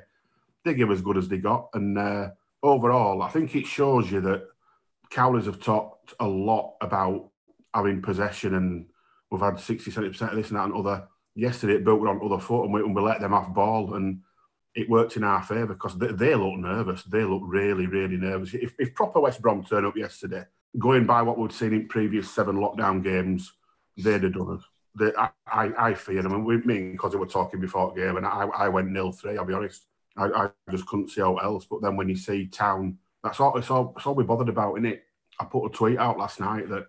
They 0.64 0.76
give 0.76 0.92
as 0.92 1.02
good 1.02 1.18
as 1.18 1.28
they 1.28 1.38
got, 1.38 1.70
and 1.74 1.98
uh, 1.98 2.30
overall, 2.62 3.22
I 3.24 3.30
think 3.30 3.56
it 3.56 3.66
shows 3.66 4.12
you 4.12 4.22
that 4.22 4.48
Cowleys 5.10 5.46
have 5.46 5.60
talked 5.60 6.14
a 6.20 6.28
lot 6.28 6.76
about 6.82 7.30
having 7.74 8.02
possession 8.02 8.56
and 8.56 8.88
we've 9.32 9.42
had 9.42 9.60
60, 9.60 9.92
70% 9.92 10.30
of 10.30 10.36
this 10.36 10.50
and 10.50 10.58
that 10.58 10.66
and 10.66 10.74
other. 10.74 11.08
Yesterday 11.36 11.76
it 11.76 11.86
built 11.86 12.06
on 12.08 12.22
other 12.24 12.42
foot 12.42 12.66
and 12.66 12.74
we, 12.74 12.82
and 12.82 12.96
we 12.96 13.02
let 13.02 13.22
them 13.22 13.34
off 13.34 13.54
ball 13.54 13.94
and 13.96 14.22
it 14.76 14.90
worked 14.90 15.18
in 15.18 15.24
our 15.24 15.42
favour 15.44 15.74
because 15.74 15.98
they, 15.98 16.08
they, 16.08 16.36
look 16.36 16.58
nervous. 16.58 17.04
They 17.04 17.24
look 17.24 17.42
really, 17.46 17.88
really 17.88 18.18
nervous. 18.18 18.54
If, 18.54 18.74
if 18.78 18.94
proper 18.94 19.20
West 19.20 19.42
Brom 19.42 19.64
turned 19.64 19.86
up 19.86 19.98
yesterday, 19.98 20.46
going 20.78 21.06
by 21.06 21.22
what 21.22 21.38
we've 21.38 21.52
seen 21.52 21.74
in 21.74 21.88
previous 21.88 22.30
seven 22.30 22.58
lockdown 22.58 23.04
games, 23.04 23.52
they'd 23.98 24.24
have 24.24 24.34
done 24.34 24.58
us. 24.58 24.64
that 24.96 25.18
I, 25.18 25.30
I, 25.48 25.90
I 25.90 25.94
feared. 25.94 26.26
I 26.26 26.30
mean, 26.30 26.46
we, 26.46 26.58
me 26.58 26.92
because 26.92 27.14
we 27.14 27.20
were 27.20 27.26
talking 27.26 27.60
before 27.60 27.94
the 27.94 28.02
game, 28.02 28.18
and 28.18 28.26
I, 28.26 28.46
I 28.46 28.70
went 28.70 28.92
nil 28.92 29.12
three. 29.12 29.38
I'll 29.38 29.46
be 29.46 29.54
honest. 29.54 29.86
I, 30.18 30.26
I 30.28 30.50
just 30.70 30.86
couldn't 30.86 31.10
see 31.10 31.22
how 31.22 31.38
else. 31.38 31.66
But 31.66 31.82
then 31.82 31.96
when 31.96 32.10
you 32.10 32.16
see 32.16 32.48
Town, 32.48 32.98
that's 33.24 33.40
all. 33.40 33.58
It's 33.58 33.72
all. 33.72 33.94
It's 33.98 34.06
all 34.06 34.16
we 34.16 34.24
bothered 34.24 34.50
about, 34.50 34.76
isn't 34.76 34.86
it? 34.86 35.04
I 35.40 35.46
put 35.46 35.66
a 35.66 35.70
tweet 35.70 35.98
out 35.98 36.18
last 36.18 36.40
night 36.40 36.70
that 36.70 36.86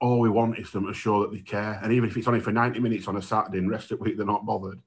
all 0.00 0.20
we 0.20 0.30
want 0.30 0.58
is 0.58 0.70
them 0.70 0.86
to 0.86 0.94
show 0.94 1.20
that 1.22 1.32
they 1.32 1.40
care, 1.40 1.78
and 1.82 1.92
even 1.92 2.08
if 2.08 2.16
it's 2.16 2.28
only 2.28 2.40
for 2.40 2.52
ninety 2.52 2.80
minutes 2.80 3.08
on 3.08 3.16
a 3.16 3.22
Saturday 3.22 3.58
and 3.58 3.70
rest 3.70 3.90
of 3.90 3.98
the 3.98 4.04
week 4.04 4.16
they're 4.16 4.26
not 4.26 4.46
bothered. 4.46 4.80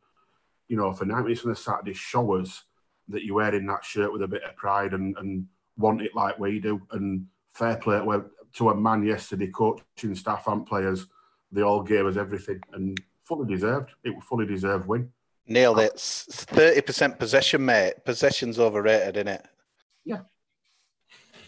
You 0.67 0.77
know, 0.77 0.91
for 0.93 1.05
ninety 1.05 1.23
minutes 1.23 1.45
on 1.45 1.51
a 1.51 1.55
Saturday, 1.55 1.93
show 1.93 2.35
us 2.35 2.63
that 3.09 3.25
you're 3.25 3.35
wearing 3.35 3.67
that 3.67 3.83
shirt 3.83 4.11
with 4.11 4.23
a 4.23 4.27
bit 4.27 4.43
of 4.43 4.55
pride 4.55 4.93
and, 4.93 5.15
and 5.17 5.45
want 5.77 6.01
it 6.01 6.15
like 6.15 6.39
we 6.39 6.59
do. 6.59 6.81
And 6.91 7.27
fair 7.53 7.75
play 7.77 7.99
to 8.53 8.69
a 8.69 8.75
man 8.75 9.03
yesterday, 9.03 9.47
coaching 9.47 10.15
staff 10.15 10.47
and 10.47 10.65
players 10.65 11.07
they 11.51 11.61
all 11.61 11.83
gave 11.83 12.05
us 12.05 12.17
everything 12.17 12.59
and 12.73 12.99
fully 13.23 13.47
deserved. 13.47 13.91
It 14.03 14.15
was 14.15 14.23
fully 14.23 14.45
deserved 14.45 14.87
win. 14.87 15.11
Neil. 15.45 15.75
Thirty 15.75 16.81
percent 16.81 17.19
possession, 17.19 17.65
mate. 17.65 17.93
Possession's 18.05 18.59
overrated, 18.59 19.17
isn't 19.17 19.27
it? 19.27 19.45
Yeah. 20.03 20.21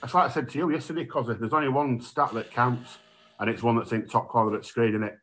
That's 0.01 0.13
like 0.13 0.29
I 0.29 0.33
said 0.33 0.49
to 0.49 0.57
you 0.57 0.71
yesterday, 0.71 1.03
because 1.03 1.27
there's 1.39 1.53
only 1.53 1.69
one 1.69 1.99
stat 1.99 2.33
that 2.33 2.51
counts, 2.51 2.97
and 3.39 3.49
it's 3.49 3.63
one 3.63 3.75
that's 3.75 3.91
in 3.91 4.07
top 4.07 4.27
corner 4.27 4.51
that's 4.51 4.67
screen, 4.67 5.01
it? 5.03 5.17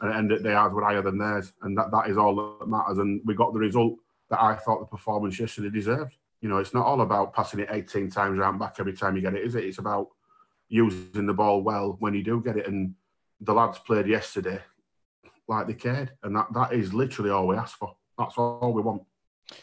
And, 0.00 0.30
and 0.30 0.46
ours 0.46 0.72
were 0.72 0.84
higher 0.84 1.02
than 1.02 1.18
theirs, 1.18 1.52
and 1.62 1.76
that, 1.76 1.90
that 1.90 2.08
is 2.08 2.16
all 2.16 2.58
that 2.60 2.68
matters. 2.68 2.98
And 2.98 3.20
we 3.24 3.34
got 3.34 3.52
the 3.52 3.58
result 3.58 3.94
that 4.30 4.40
I 4.40 4.54
thought 4.56 4.80
the 4.80 4.86
performance 4.86 5.38
yesterday 5.38 5.70
deserved. 5.70 6.16
You 6.40 6.48
know, 6.48 6.58
it's 6.58 6.74
not 6.74 6.86
all 6.86 7.00
about 7.00 7.34
passing 7.34 7.60
it 7.60 7.68
18 7.70 8.10
times 8.10 8.38
around 8.38 8.58
back 8.58 8.76
every 8.78 8.92
time 8.92 9.16
you 9.16 9.22
get 9.22 9.34
it, 9.34 9.44
is 9.44 9.54
it? 9.54 9.64
It's 9.64 9.78
about 9.78 10.08
using 10.68 11.26
the 11.26 11.34
ball 11.34 11.62
well 11.62 11.96
when 11.98 12.14
you 12.14 12.22
do 12.22 12.40
get 12.40 12.56
it. 12.56 12.68
And 12.68 12.94
the 13.40 13.54
lads 13.54 13.78
played 13.78 14.06
yesterday 14.06 14.60
like 15.48 15.66
they 15.66 15.74
cared, 15.74 16.12
and 16.22 16.36
that, 16.36 16.46
that 16.52 16.72
is 16.74 16.92
literally 16.92 17.30
all 17.30 17.46
we 17.46 17.56
ask 17.56 17.76
for. 17.76 17.96
That's 18.18 18.36
all 18.36 18.72
we 18.72 18.82
want. 18.82 19.02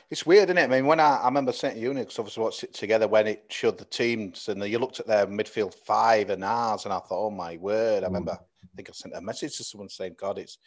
It's 0.10 0.26
weird, 0.26 0.50
isn't 0.50 0.58
it? 0.58 0.64
I 0.64 0.68
mean, 0.68 0.86
when 0.86 1.00
I, 1.00 1.18
I 1.18 1.26
remember 1.26 1.52
St. 1.52 1.78
Unix 1.78 2.18
obviously 2.18 2.44
watched 2.44 2.64
it 2.64 2.74
together 2.74 3.08
when 3.08 3.28
it 3.28 3.46
showed 3.50 3.78
the 3.78 3.86
teams, 3.86 4.50
and 4.50 4.64
you 4.64 4.80
looked 4.80 5.00
at 5.00 5.08
their 5.08 5.28
midfield 5.28 5.74
five 5.74 6.30
and 6.30 6.44
ours, 6.44 6.86
and 6.86 6.94
I 6.94 7.00
thought, 7.00 7.28
oh 7.28 7.32
my 7.32 7.58
word! 7.58 8.04
I 8.04 8.08
remember, 8.08 8.32
I 8.34 8.68
think 8.76 8.90
I 8.90 8.94
sent 8.94 9.16
a 9.16 9.22
message 9.22 9.58
to 9.58 9.64
someone 9.64 9.90
saying, 9.90 10.16
God, 10.18 10.40
it's 10.40 10.58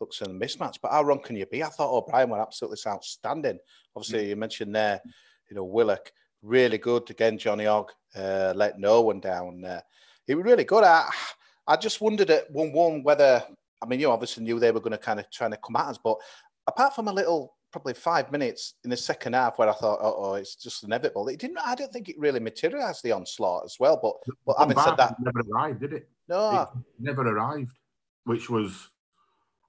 looks 0.00 0.20
in 0.20 0.30
a 0.30 0.34
mismatch. 0.34 0.76
But 0.80 0.92
how 0.92 1.02
wrong 1.02 1.20
can 1.22 1.36
you 1.36 1.46
be? 1.46 1.62
I 1.62 1.68
thought 1.68 1.92
O'Brien 1.92 2.30
were 2.30 2.40
absolutely 2.40 2.78
outstanding. 2.86 3.58
Obviously, 3.96 4.26
mm. 4.26 4.28
you 4.28 4.36
mentioned 4.36 4.74
there, 4.74 5.00
you 5.48 5.56
know, 5.56 5.64
Willock, 5.64 6.12
really 6.42 6.78
good 6.78 7.10
again. 7.10 7.38
Johnny 7.38 7.66
Ogg 7.66 7.90
uh, 8.16 8.52
let 8.54 8.78
no 8.78 9.02
one 9.02 9.20
down. 9.20 9.64
Uh, 9.64 9.80
he 10.26 10.34
was 10.34 10.44
really 10.44 10.64
good. 10.64 10.84
I, 10.84 11.10
I 11.66 11.76
just 11.76 12.00
wondered 12.00 12.30
at 12.30 12.50
one 12.50 12.72
one 12.72 13.02
whether 13.02 13.42
I 13.82 13.86
mean 13.86 14.00
you 14.00 14.10
obviously 14.10 14.44
knew 14.44 14.58
they 14.58 14.72
were 14.72 14.80
going 14.80 14.92
to 14.92 14.98
kind 14.98 15.20
of 15.20 15.30
trying 15.30 15.50
to 15.50 15.58
come 15.58 15.76
at 15.76 15.86
us, 15.86 15.98
but 16.02 16.16
apart 16.66 16.94
from 16.94 17.08
a 17.08 17.12
little 17.12 17.54
probably 17.70 17.94
five 17.94 18.30
minutes 18.32 18.74
in 18.84 18.90
the 18.90 18.96
second 18.96 19.34
half 19.34 19.58
where 19.58 19.68
I 19.68 19.72
thought, 19.72 19.98
oh, 20.02 20.14
oh 20.18 20.34
it's 20.34 20.54
just 20.56 20.84
inevitable. 20.84 21.28
It 21.28 21.38
didn't. 21.38 21.58
I 21.64 21.74
don't 21.74 21.92
think 21.92 22.08
it 22.08 22.18
really 22.18 22.40
materialised 22.40 23.02
the 23.02 23.12
onslaught 23.12 23.64
as 23.64 23.76
well. 23.78 23.98
But 24.02 24.14
but 24.46 24.56
having 24.58 24.78
said 24.78 24.96
that, 24.96 25.16
never 25.20 25.40
arrived, 25.52 25.80
did 25.80 25.92
it? 25.92 26.08
No, 26.28 26.62
it 26.62 26.68
never 26.98 27.22
arrived, 27.22 27.76
which 28.24 28.48
was. 28.50 28.88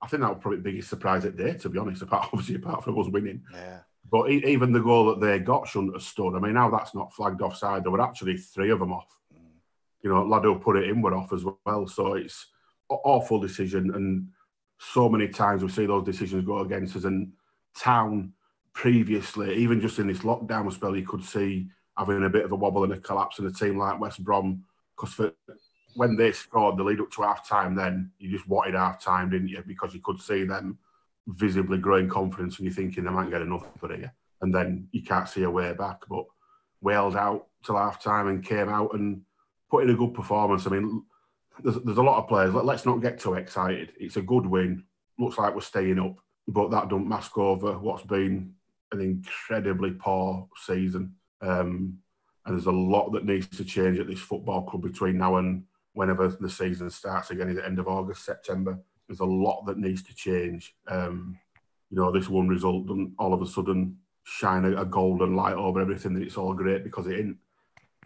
I 0.02 0.08
think 0.08 0.22
that 0.22 0.30
was 0.30 0.40
probably 0.42 0.60
the 0.60 0.64
biggest 0.64 0.90
surprise 0.90 1.26
at 1.26 1.36
day, 1.36 1.56
to 1.56 1.70
be 1.70 1.78
honest. 1.78 2.02
Apart 2.02 2.30
obviously, 2.34 2.56
apart 2.56 2.84
from 2.84 3.00
us 3.00 3.10
winning, 3.10 3.44
yeah. 3.54 3.80
But 4.12 4.32
even 4.32 4.72
the 4.72 4.80
goal 4.80 5.08
that 5.08 5.20
they 5.20 5.40
got 5.40 5.68
shouldn't 5.68 5.94
have 5.94 6.04
stood. 6.04 6.36
I 6.36 6.40
mean, 6.40 6.54
now 6.54 6.70
that's 6.70 6.96
not 6.96 7.14
flagged 7.14 7.42
offside. 7.42 7.84
There 7.84 7.92
were 7.92 8.02
actually 8.02 8.38
three 8.38 8.72
of 8.72 8.80
them 8.80 8.92
off 8.92 9.20
mm. 9.32 9.40
you 10.02 10.10
know, 10.10 10.24
Lado 10.24 10.56
put 10.56 10.78
it 10.78 10.90
in, 10.90 11.02
we're 11.02 11.16
off 11.16 11.32
as 11.32 11.44
well. 11.66 11.88
So 11.88 12.14
it's 12.14 12.48
awful 12.90 13.40
decision. 13.40 13.94
And 13.94 14.30
so 14.80 15.10
many 15.10 15.28
times 15.28 15.62
we 15.62 15.70
see 15.70 15.86
those 15.86 16.04
decisions 16.04 16.46
go 16.46 16.60
against 16.60 16.96
us. 16.96 17.04
And 17.04 17.34
Town 17.76 18.34
previously, 18.74 19.56
even 19.56 19.82
just 19.82 20.00
in 20.00 20.08
this 20.08 20.20
lockdown 20.20 20.72
spell, 20.72 20.96
you 20.96 21.06
could 21.06 21.24
see 21.24 21.68
having 21.98 22.24
a 22.24 22.30
bit 22.30 22.46
of 22.46 22.52
a 22.52 22.56
wobble 22.56 22.84
and 22.84 22.94
a 22.94 23.00
collapse 23.00 23.40
in 23.40 23.46
a 23.46 23.52
team 23.52 23.78
like 23.78 24.00
West 24.00 24.24
Brom. 24.24 24.64
Because 24.96 25.32
when 25.96 26.16
they 26.16 26.32
scored 26.32 26.78
the 26.78 26.84
lead 26.84 27.02
up 27.02 27.12
to 27.12 27.24
half 27.24 27.48
time, 27.48 27.76
then 27.76 28.12
you 28.20 28.32
just 28.32 28.48
wanted 28.48 28.76
half 28.76 29.04
time, 29.04 29.30
didn't 29.30 29.50
you? 29.50 29.62
Because 29.66 29.94
you 29.94 30.02
could 30.02 30.22
see 30.22 30.46
them 30.46 30.78
visibly 31.28 31.78
growing 31.78 32.08
confidence 32.08 32.58
and 32.58 32.66
you're 32.66 32.74
thinking 32.74 33.04
they 33.04 33.10
might 33.10 33.30
get 33.30 33.42
enough 33.42 33.66
for 33.78 33.92
it. 33.92 34.10
And 34.42 34.54
then 34.54 34.88
you 34.92 35.04
can't 35.04 35.28
see 35.28 35.44
a 35.44 35.50
way 35.50 35.74
back. 35.74 36.04
But 36.10 36.26
we 36.82 36.94
held 36.94 37.16
out 37.16 37.48
till 37.66 37.76
half 37.76 38.02
time 38.02 38.28
and 38.28 38.44
came 38.44 38.70
out 38.70 38.94
and 38.94 39.22
put 39.70 39.84
in 39.84 39.90
a 39.90 39.96
good 39.96 40.14
performance. 40.14 40.66
I 40.66 40.70
mean, 40.70 41.04
there's, 41.64 41.78
there's 41.84 41.98
a 41.98 42.04
lot 42.04 42.20
of 42.20 42.30
players. 42.30 42.54
Let, 42.54 42.76
us 42.76 42.86
not 42.86 43.02
get 43.02 43.20
too 43.20 43.34
excited. 43.34 43.94
It's 44.00 44.18
a 44.18 44.22
good 44.22 44.46
win. 44.46 44.84
Looks 45.18 45.38
like 45.38 45.54
we're 45.54 45.62
staying 45.62 46.00
up, 46.00 46.16
but 46.50 46.72
that 46.72 46.90
don't 46.90 47.08
mask 47.08 47.38
over 47.38 47.78
what's 47.78 48.04
been 48.04 48.54
an 48.92 49.02
incredibly 49.02 49.92
poor 49.92 50.48
season. 50.56 51.14
Um, 51.42 52.00
and 52.46 52.56
there's 52.56 52.66
a 52.66 52.72
lot 52.72 53.12
that 53.12 53.26
needs 53.26 53.48
to 53.58 53.64
change 53.64 54.00
at 54.00 54.08
this 54.08 54.20
football 54.20 54.64
club 54.64 54.82
between 54.82 55.18
now 55.18 55.38
and 55.38 55.64
whenever 55.94 56.28
the 56.28 56.50
season 56.50 56.90
starts 56.90 57.30
again, 57.30 57.50
at 57.50 57.56
the 57.56 57.66
end 57.66 57.78
of 57.78 57.88
August, 57.88 58.26
September. 58.26 58.80
There's 59.08 59.20
a 59.20 59.26
lot 59.26 59.66
that 59.68 59.78
needs 59.78 60.02
to 60.04 60.16
change. 60.16 60.76
Um, 60.88 61.38
you 61.92 61.98
know, 61.98 62.12
this 62.12 62.30
one 62.30 62.48
result 62.48 62.88
doesn't 62.88 63.14
all 63.20 63.34
of 63.34 63.42
a 63.42 63.46
sudden 63.46 63.98
shine 64.24 64.66
a, 64.66 64.82
a 64.82 64.86
golden 64.86 65.36
light 65.36 65.56
over 65.56 65.82
everything 65.82 66.14
that 66.14 66.24
it's 66.24 66.38
all 66.38 66.54
great 66.54 66.84
because 66.84 67.08
it 67.08 67.20
isn't. 67.20 67.38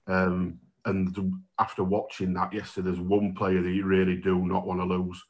Um, 0.08 0.60
and 0.86 1.36
after 1.60 1.84
watching 1.84 2.34
that 2.34 2.52
yesterday, 2.52 2.88
there's 2.88 3.00
one 3.00 3.34
player 3.34 3.62
that 3.62 3.72
you 3.72 3.86
really 3.86 4.18
do 4.18 4.46
not 4.46 4.66
want 4.66 4.82
to 4.82 4.86
lose. 4.86 5.24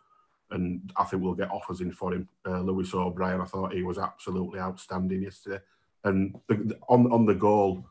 And 0.53 0.91
I 0.95 1.03
think 1.03 1.21
we'll 1.21 1.33
get 1.33 1.51
offers 1.51 1.81
in 1.81 1.91
for 1.91 2.13
him. 2.13 2.29
Uh, 2.45 2.61
Lewis 2.61 2.93
O'Brien, 2.93 3.41
I 3.41 3.45
thought 3.45 3.73
he 3.73 3.83
was 3.83 3.97
absolutely 3.97 4.59
outstanding 4.59 5.23
yesterday. 5.23 5.59
And 6.03 6.39
the, 6.47 6.55
the, 6.55 6.79
on, 6.87 7.11
on 7.11 7.25
the 7.25 7.35
goal, 7.35 7.85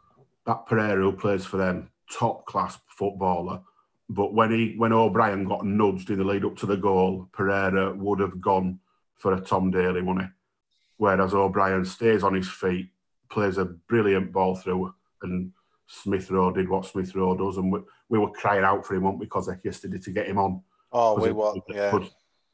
that 0.47 0.66
Pereira 0.66 1.02
who 1.02 1.12
plays 1.12 1.45
for 1.45 1.57
them, 1.57 1.90
top 2.11 2.47
class 2.47 2.78
footballer. 2.87 3.61
But 4.09 4.35
when 4.35 4.50
he 4.50 4.75
when 4.76 4.92
O'Brien 4.92 5.45
got 5.45 5.64
nudged 5.64 6.11
in 6.11 6.19
the 6.19 6.25
lead 6.25 6.45
up 6.45 6.57
to 6.59 6.66
the 6.66 6.76
goal, 6.76 7.28
Pereira 7.33 7.95
would 7.95 8.21
have 8.21 8.40
gone 8.40 8.78
for 9.14 9.35
a 9.35 9.40
Tom 9.40 9.71
Daley 9.71 10.02
money. 10.02 10.28
Whereas 10.99 11.35
O'Brien 11.35 11.85
stays 11.85 12.23
on 12.23 12.35
his 12.35 12.49
feet, 12.49 12.90
plays 13.31 13.59
a 13.59 13.64
brilliant 13.64 14.33
ball 14.33 14.54
through, 14.54 14.95
and 15.23 15.52
Smith 15.87 16.31
Rowe 16.31 16.52
did 16.52 16.69
what 16.69 16.87
Smith 16.87 17.14
Rowe 17.14 17.37
does, 17.37 17.57
and 17.57 17.73
we, 17.73 17.81
we 18.09 18.19
were 18.19 18.31
crying 18.31 18.64
out 18.64 18.85
for 18.87 18.95
him, 18.95 19.04
weren't 19.04 19.19
we, 19.19 19.26
because 19.26 19.49
yesterday 19.64 19.99
to 19.99 20.11
get 20.11 20.26
him 20.26 20.38
on. 20.38 20.62
Oh, 20.92 21.19
we 21.19 21.33
were, 21.33 21.54
yeah. 21.69 21.99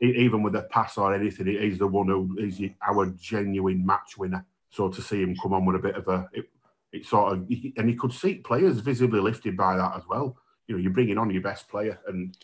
Even 0.00 0.42
with 0.42 0.54
a 0.56 0.62
pass 0.62 0.96
or 0.96 1.14
anything, 1.14 1.46
he's 1.46 1.78
the 1.78 1.86
one 1.86 2.08
who 2.08 2.36
is 2.38 2.60
our 2.86 3.06
genuine 3.06 3.84
match 3.84 4.16
winner. 4.16 4.44
So 4.70 4.88
to 4.88 5.02
see 5.02 5.22
him 5.22 5.36
come 5.36 5.54
on 5.54 5.64
with 5.64 5.76
a 5.76 5.80
bit 5.80 5.96
of 5.96 6.06
a, 6.08 6.28
it, 6.32 6.48
it 6.92 7.06
sort 7.06 7.32
of, 7.32 7.38
and 7.40 7.90
you 7.90 7.96
could 7.96 8.12
see 8.12 8.36
players 8.36 8.78
visibly 8.78 9.20
lifted 9.20 9.56
by 9.56 9.76
that 9.76 9.96
as 9.96 10.02
well. 10.08 10.36
You 10.66 10.76
know, 10.76 10.80
you're 10.82 10.92
bringing 10.92 11.18
on 11.18 11.30
your 11.30 11.42
best 11.42 11.68
player, 11.68 11.98
and 12.06 12.36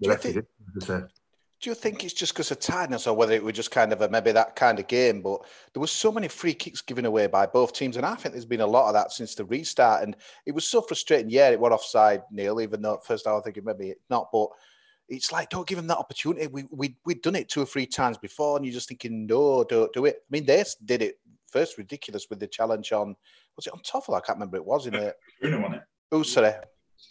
the 0.00 0.08
rest 0.08 0.22
think, 0.22 0.46
do 1.60 1.70
you 1.70 1.74
think 1.74 2.04
it's 2.04 2.12
just 2.12 2.34
because 2.34 2.50
of 2.50 2.60
tiredness 2.60 3.06
or 3.06 3.16
whether 3.16 3.32
it 3.32 3.42
was 3.42 3.54
just 3.54 3.70
kind 3.70 3.92
of 3.92 4.02
a 4.02 4.08
maybe 4.08 4.32
that 4.32 4.56
kind 4.56 4.78
of 4.78 4.86
game? 4.86 5.22
But 5.22 5.40
there 5.72 5.80
was 5.80 5.90
so 5.90 6.12
many 6.12 6.28
free 6.28 6.54
kicks 6.54 6.82
given 6.82 7.06
away 7.06 7.26
by 7.28 7.46
both 7.46 7.72
teams, 7.72 7.96
and 7.96 8.04
I 8.04 8.14
think 8.14 8.34
there's 8.34 8.44
been 8.44 8.60
a 8.60 8.66
lot 8.66 8.88
of 8.88 8.94
that 8.94 9.12
since 9.12 9.34
the 9.34 9.44
restart. 9.44 10.02
And 10.02 10.16
it 10.44 10.52
was 10.52 10.66
so 10.66 10.82
frustrating. 10.82 11.30
Yeah, 11.30 11.48
it 11.48 11.60
went 11.60 11.74
offside, 11.74 12.22
Neil, 12.30 12.60
even 12.60 12.82
though 12.82 12.94
at 12.94 13.06
first 13.06 13.26
I 13.26 13.32
was 13.32 13.42
thinking 13.44 13.64
maybe 13.64 13.94
not, 14.10 14.28
but 14.32 14.48
it's 15.08 15.32
like 15.32 15.50
don't 15.50 15.66
give 15.66 15.76
them 15.76 15.86
that 15.88 15.98
opportunity. 15.98 16.46
We 16.46 16.64
we 16.70 16.96
we'd 17.04 17.22
done 17.22 17.36
it 17.36 17.48
two 17.48 17.62
or 17.62 17.66
three 17.66 17.86
times 17.86 18.18
before, 18.18 18.56
and 18.56 18.64
you're 18.64 18.74
just 18.74 18.88
thinking, 18.88 19.26
no, 19.26 19.64
don't 19.64 19.92
do 19.92 20.04
it. 20.06 20.16
I 20.22 20.28
mean, 20.30 20.46
they 20.46 20.64
did 20.84 21.02
it 21.02 21.18
first 21.50 21.78
ridiculous 21.78 22.26
with 22.28 22.40
the 22.40 22.46
challenge 22.46 22.92
on 22.92 23.16
was 23.56 23.66
it 23.66 23.72
on 23.72 23.80
Toffel? 23.80 24.14
I 24.16 24.20
can't 24.20 24.36
remember. 24.36 24.56
It 24.56 24.64
was 24.64 24.86
in 24.86 24.94
it. 24.94 25.16
Bacuna, 25.42 25.62
wasn't 25.62 25.74
it? 25.76 25.82
Oh, 26.12 26.22
sorry. 26.22 26.52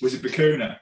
Was 0.01 0.13
it 0.13 0.21
Bacuna? 0.21 0.77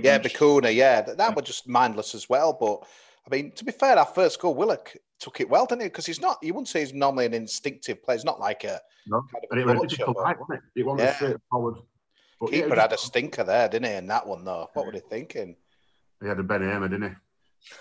Yeah, 0.00 0.18
Bacuna, 0.18 0.74
yeah. 0.74 1.02
That, 1.02 1.18
that 1.18 1.36
were 1.36 1.42
just 1.42 1.68
mindless 1.68 2.14
as 2.14 2.28
well. 2.28 2.56
But 2.58 2.86
I 3.26 3.34
mean, 3.34 3.52
to 3.52 3.64
be 3.64 3.72
fair, 3.72 3.98
our 3.98 4.06
first 4.06 4.40
goal, 4.40 4.54
Willock 4.54 4.94
took 5.18 5.40
it 5.40 5.48
well, 5.48 5.66
didn't 5.66 5.82
he? 5.82 5.88
Because 5.88 6.06
he's 6.06 6.20
not, 6.20 6.38
you 6.42 6.52
wouldn't 6.52 6.68
say 6.68 6.80
he's 6.80 6.92
normally 6.92 7.26
an 7.26 7.34
instinctive 7.34 8.02
player. 8.02 8.18
He's 8.18 8.24
not 8.24 8.40
like 8.40 8.64
a. 8.64 8.80
No, 9.06 9.22
kind 9.32 9.44
of 9.44 9.50
and 9.50 9.60
it 9.60 9.80
was 9.80 9.90
difficult, 9.90 10.16
wasn't 10.16 10.50
it? 10.50 10.80
It 10.80 10.86
wasn't 10.86 11.08
yeah. 11.08 11.14
straightforward. 11.14 11.74
But 12.40 12.50
Keeper 12.50 12.68
yeah, 12.74 12.80
had 12.82 12.92
a 12.92 12.98
stinker 12.98 13.44
there, 13.44 13.68
didn't 13.68 13.90
he? 13.90 13.96
In 13.96 14.06
that 14.08 14.26
one, 14.26 14.44
though. 14.44 14.68
What 14.74 14.86
were 14.86 14.92
they 14.92 15.00
thinking? 15.00 15.56
He 16.22 16.28
had 16.28 16.38
a 16.38 16.42
Ben 16.42 16.62
Hamer, 16.62 16.88
didn't 16.88 17.10
he? 17.10 17.16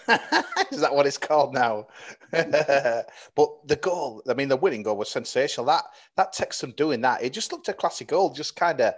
Is 0.72 0.82
that 0.82 0.94
what 0.94 1.08
it's 1.08 1.18
called 1.18 1.54
now? 1.54 1.88
but 2.32 3.68
the 3.68 3.80
goal, 3.82 4.22
I 4.30 4.34
mean, 4.34 4.50
the 4.50 4.58
winning 4.58 4.84
goal 4.84 4.98
was 4.98 5.10
sensational. 5.10 5.66
That 5.68 5.86
that 6.18 6.34
Texan 6.34 6.72
doing 6.72 7.02
that, 7.02 7.24
it 7.24 7.34
just 7.34 7.52
looked 7.52 7.70
a 7.70 7.74
classic 7.74 8.10
goal, 8.10 8.32
just 8.32 8.56
kind 8.56 8.82
of 8.82 8.94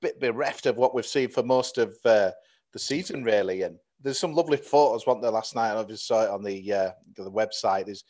bit 0.00 0.20
bereft 0.20 0.66
of 0.66 0.76
what 0.76 0.94
we've 0.94 1.06
seen 1.06 1.28
for 1.28 1.42
most 1.42 1.78
of 1.78 1.96
uh, 2.04 2.30
the 2.72 2.78
season, 2.78 3.24
really. 3.24 3.62
And 3.62 3.78
there's 4.00 4.18
some 4.18 4.34
lovely 4.34 4.58
photos, 4.58 5.06
weren't 5.06 5.22
there, 5.22 5.30
last 5.30 5.54
night? 5.54 5.78
I 5.78 5.82
just 5.84 6.06
saw 6.06 6.24
it 6.24 6.30
on 6.30 6.42
the 6.42 6.72
uh, 6.72 6.90
the 7.16 7.30
website. 7.30 7.88
Is 7.88 8.04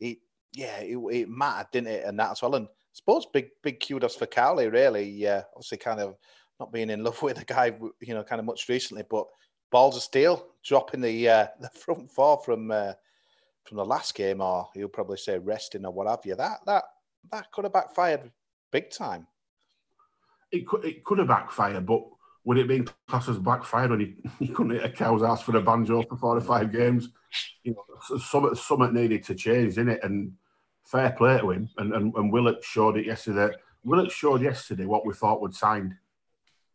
it? 0.00 0.18
Yeah, 0.54 0.78
it, 0.80 0.96
it, 1.12 1.28
mattered, 1.28 1.68
didn't 1.72 1.88
it? 1.88 2.04
And 2.06 2.18
that 2.18 2.30
as 2.30 2.42
well. 2.42 2.54
And 2.54 2.66
I 2.66 2.70
suppose 2.92 3.26
big 3.32 3.48
big 3.62 3.82
kudos 3.86 4.16
for 4.16 4.26
Cowley, 4.26 4.68
really. 4.68 5.08
Yeah, 5.08 5.42
obviously, 5.54 5.78
kind 5.78 6.00
of 6.00 6.16
not 6.60 6.72
being 6.72 6.90
in 6.90 7.04
love 7.04 7.20
with 7.22 7.36
the 7.36 7.44
guy, 7.44 7.74
you 8.00 8.14
know, 8.14 8.24
kind 8.24 8.40
of 8.40 8.46
much 8.46 8.68
recently, 8.68 9.04
but 9.08 9.26
balls 9.70 9.96
of 9.96 10.02
steel 10.02 10.46
dropping 10.64 11.00
the 11.00 11.28
uh, 11.28 11.46
the 11.60 11.70
front 11.70 12.10
four 12.10 12.40
from 12.44 12.70
uh, 12.70 12.92
from 13.64 13.76
the 13.76 13.84
last 13.84 14.14
game, 14.14 14.40
or 14.40 14.68
he'll 14.74 14.88
probably 14.88 15.16
say 15.16 15.38
resting 15.38 15.84
or 15.84 15.92
what 15.92 16.08
have 16.08 16.24
you. 16.24 16.34
That 16.34 16.60
that 16.66 16.84
that 17.30 17.50
could 17.52 17.64
have 17.64 17.72
backfired 17.72 18.30
big 18.70 18.90
time. 18.90 19.26
It 20.50 20.66
could 20.66 20.84
it 20.84 21.04
could 21.04 21.18
have 21.18 21.28
backfired, 21.28 21.86
but 21.86 22.02
would 22.44 22.58
it 22.58 22.68
be 22.68 22.84
classed 23.06 23.28
as 23.28 23.38
backfired 23.38 23.90
when 23.90 24.00
he, 24.00 24.14
he 24.46 24.48
couldn't 24.48 24.72
hit 24.72 24.84
a 24.84 24.88
cow's 24.88 25.22
ass 25.22 25.42
for 25.42 25.56
a 25.56 25.60
banjo 25.60 26.02
for 26.02 26.16
four 26.16 26.36
or 26.36 26.40
five 26.40 26.72
games? 26.72 27.10
You 27.62 27.74
know, 27.74 28.18
something 28.18 28.54
something 28.54 28.94
needed 28.94 29.24
to 29.24 29.34
change, 29.34 29.74
didn't 29.74 29.94
it? 29.94 30.04
And 30.04 30.32
fair 30.86 31.10
play 31.10 31.38
to 31.38 31.50
him. 31.50 31.68
And 31.76 31.92
and, 31.92 32.14
and 32.14 32.32
Willock 32.32 32.64
showed 32.64 32.96
it 32.96 33.06
yesterday. 33.06 33.54
Willock 33.84 34.10
showed 34.10 34.42
yesterday 34.42 34.86
what 34.86 35.06
we 35.06 35.14
thought 35.14 35.40
would 35.42 35.54
signed. 35.54 35.94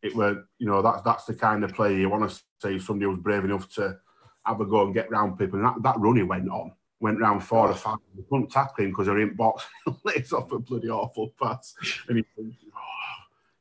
It 0.03 0.15
were, 0.15 0.45
you 0.60 0.67
know, 0.67 0.81
that's 0.81 1.01
that's 1.01 1.25
the 1.25 1.33
kind 1.33 1.63
of 1.63 1.74
player 1.74 1.98
you 1.98 2.10
want 2.10 2.29
to 2.29 2.41
see 2.62 2.77
somebody 2.77 3.10
who's 3.10 3.19
brave 3.19 3.45
enough 3.45 3.74
to 3.75 3.98
have 4.45 4.62
a 4.62 4.65
go 4.65 4.86
and 4.86 4.93
get 4.93 5.10
round 5.10 5.39
people. 5.39 5.60
And 5.60 5.67
that, 5.67 5.81
that 5.81 6.00
run 6.00 6.17
he 6.17 6.24
went 6.24 6.50
on, 6.50 6.74
went 7.00 7.19
round 7.19 7.43
four 7.43 7.69
or 7.69 7.74
five. 7.74 7.98
We 8.15 8.24
couldn't 8.29 8.51
tackle 8.51 8.83
him 8.83 8.91
because 8.91 9.07
they're 9.07 9.19
in 9.19 9.36
box. 9.36 9.65
Lays 10.03 10.33
off 10.33 10.51
a 10.51 10.60
bloody 10.60 10.89
awful 10.89 11.33
pass. 11.41 11.74
And 12.10 12.17
he 12.17 12.25
oh, 12.45 12.51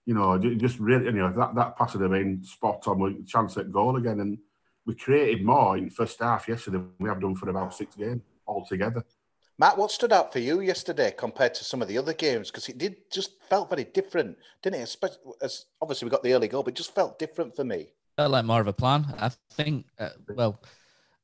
you 0.05 0.15
know, 0.15 0.37
just 0.39 0.81
really, 0.81 1.05
you 1.07 1.13
know, 1.13 1.33
that, 1.33 1.55
that 1.55 1.77
pass 1.77 1.95
would 1.95 2.03
have 2.03 2.11
been 2.11 2.43
spot 2.43 2.87
on 2.89 2.99
with 2.99 3.27
chance 3.27 3.57
at 3.57 3.71
goal 3.71 3.97
again. 3.97 4.21
And 4.21 4.39
we 4.85 4.95
created 4.95 5.45
more 5.45 5.77
in 5.77 5.91
first 5.91 6.21
half 6.21 6.49
yesterday 6.49 6.79
than 6.79 6.91
we 6.99 7.09
have 7.09 7.21
done 7.21 7.37
for 7.37 7.49
about 7.49 7.75
six 7.75 7.95
games 7.95 8.23
altogether. 8.47 9.05
Matt, 9.63 9.79
what 9.79 9.93
stood 9.93 10.13
out 10.13 10.33
for 10.33 10.41
you 10.41 10.61
yesterday 10.61 11.15
compared 11.17 11.55
to 11.55 11.63
some 11.63 11.83
of 11.83 11.87
the 11.87 11.97
other 11.97 12.13
games? 12.13 12.51
Because 12.51 12.69
it 12.69 12.79
did 12.79 12.97
just 13.13 13.41
felt 13.49 13.71
very 13.71 13.85
different, 13.85 14.37
didn't 14.61 14.81
it? 14.81 14.83
Especially 14.83 15.19
as 15.41 15.67
obviously 15.81 16.05
we 16.05 16.11
got 16.11 16.25
the 16.25 16.35
early 16.35 16.49
goal, 16.49 16.65
but 16.65 16.75
it 16.75 16.77
just 16.77 16.93
felt 16.93 17.17
different 17.17 17.55
for 17.55 17.63
me. 17.63 17.93
Felt 18.17 18.33
like 18.33 18.45
more 18.45 18.61
of 18.61 18.67
a 18.67 18.73
plan. 18.73 19.07
I 19.21 19.31
think. 19.53 19.87
Uh, 20.01 20.09
well, 20.35 20.61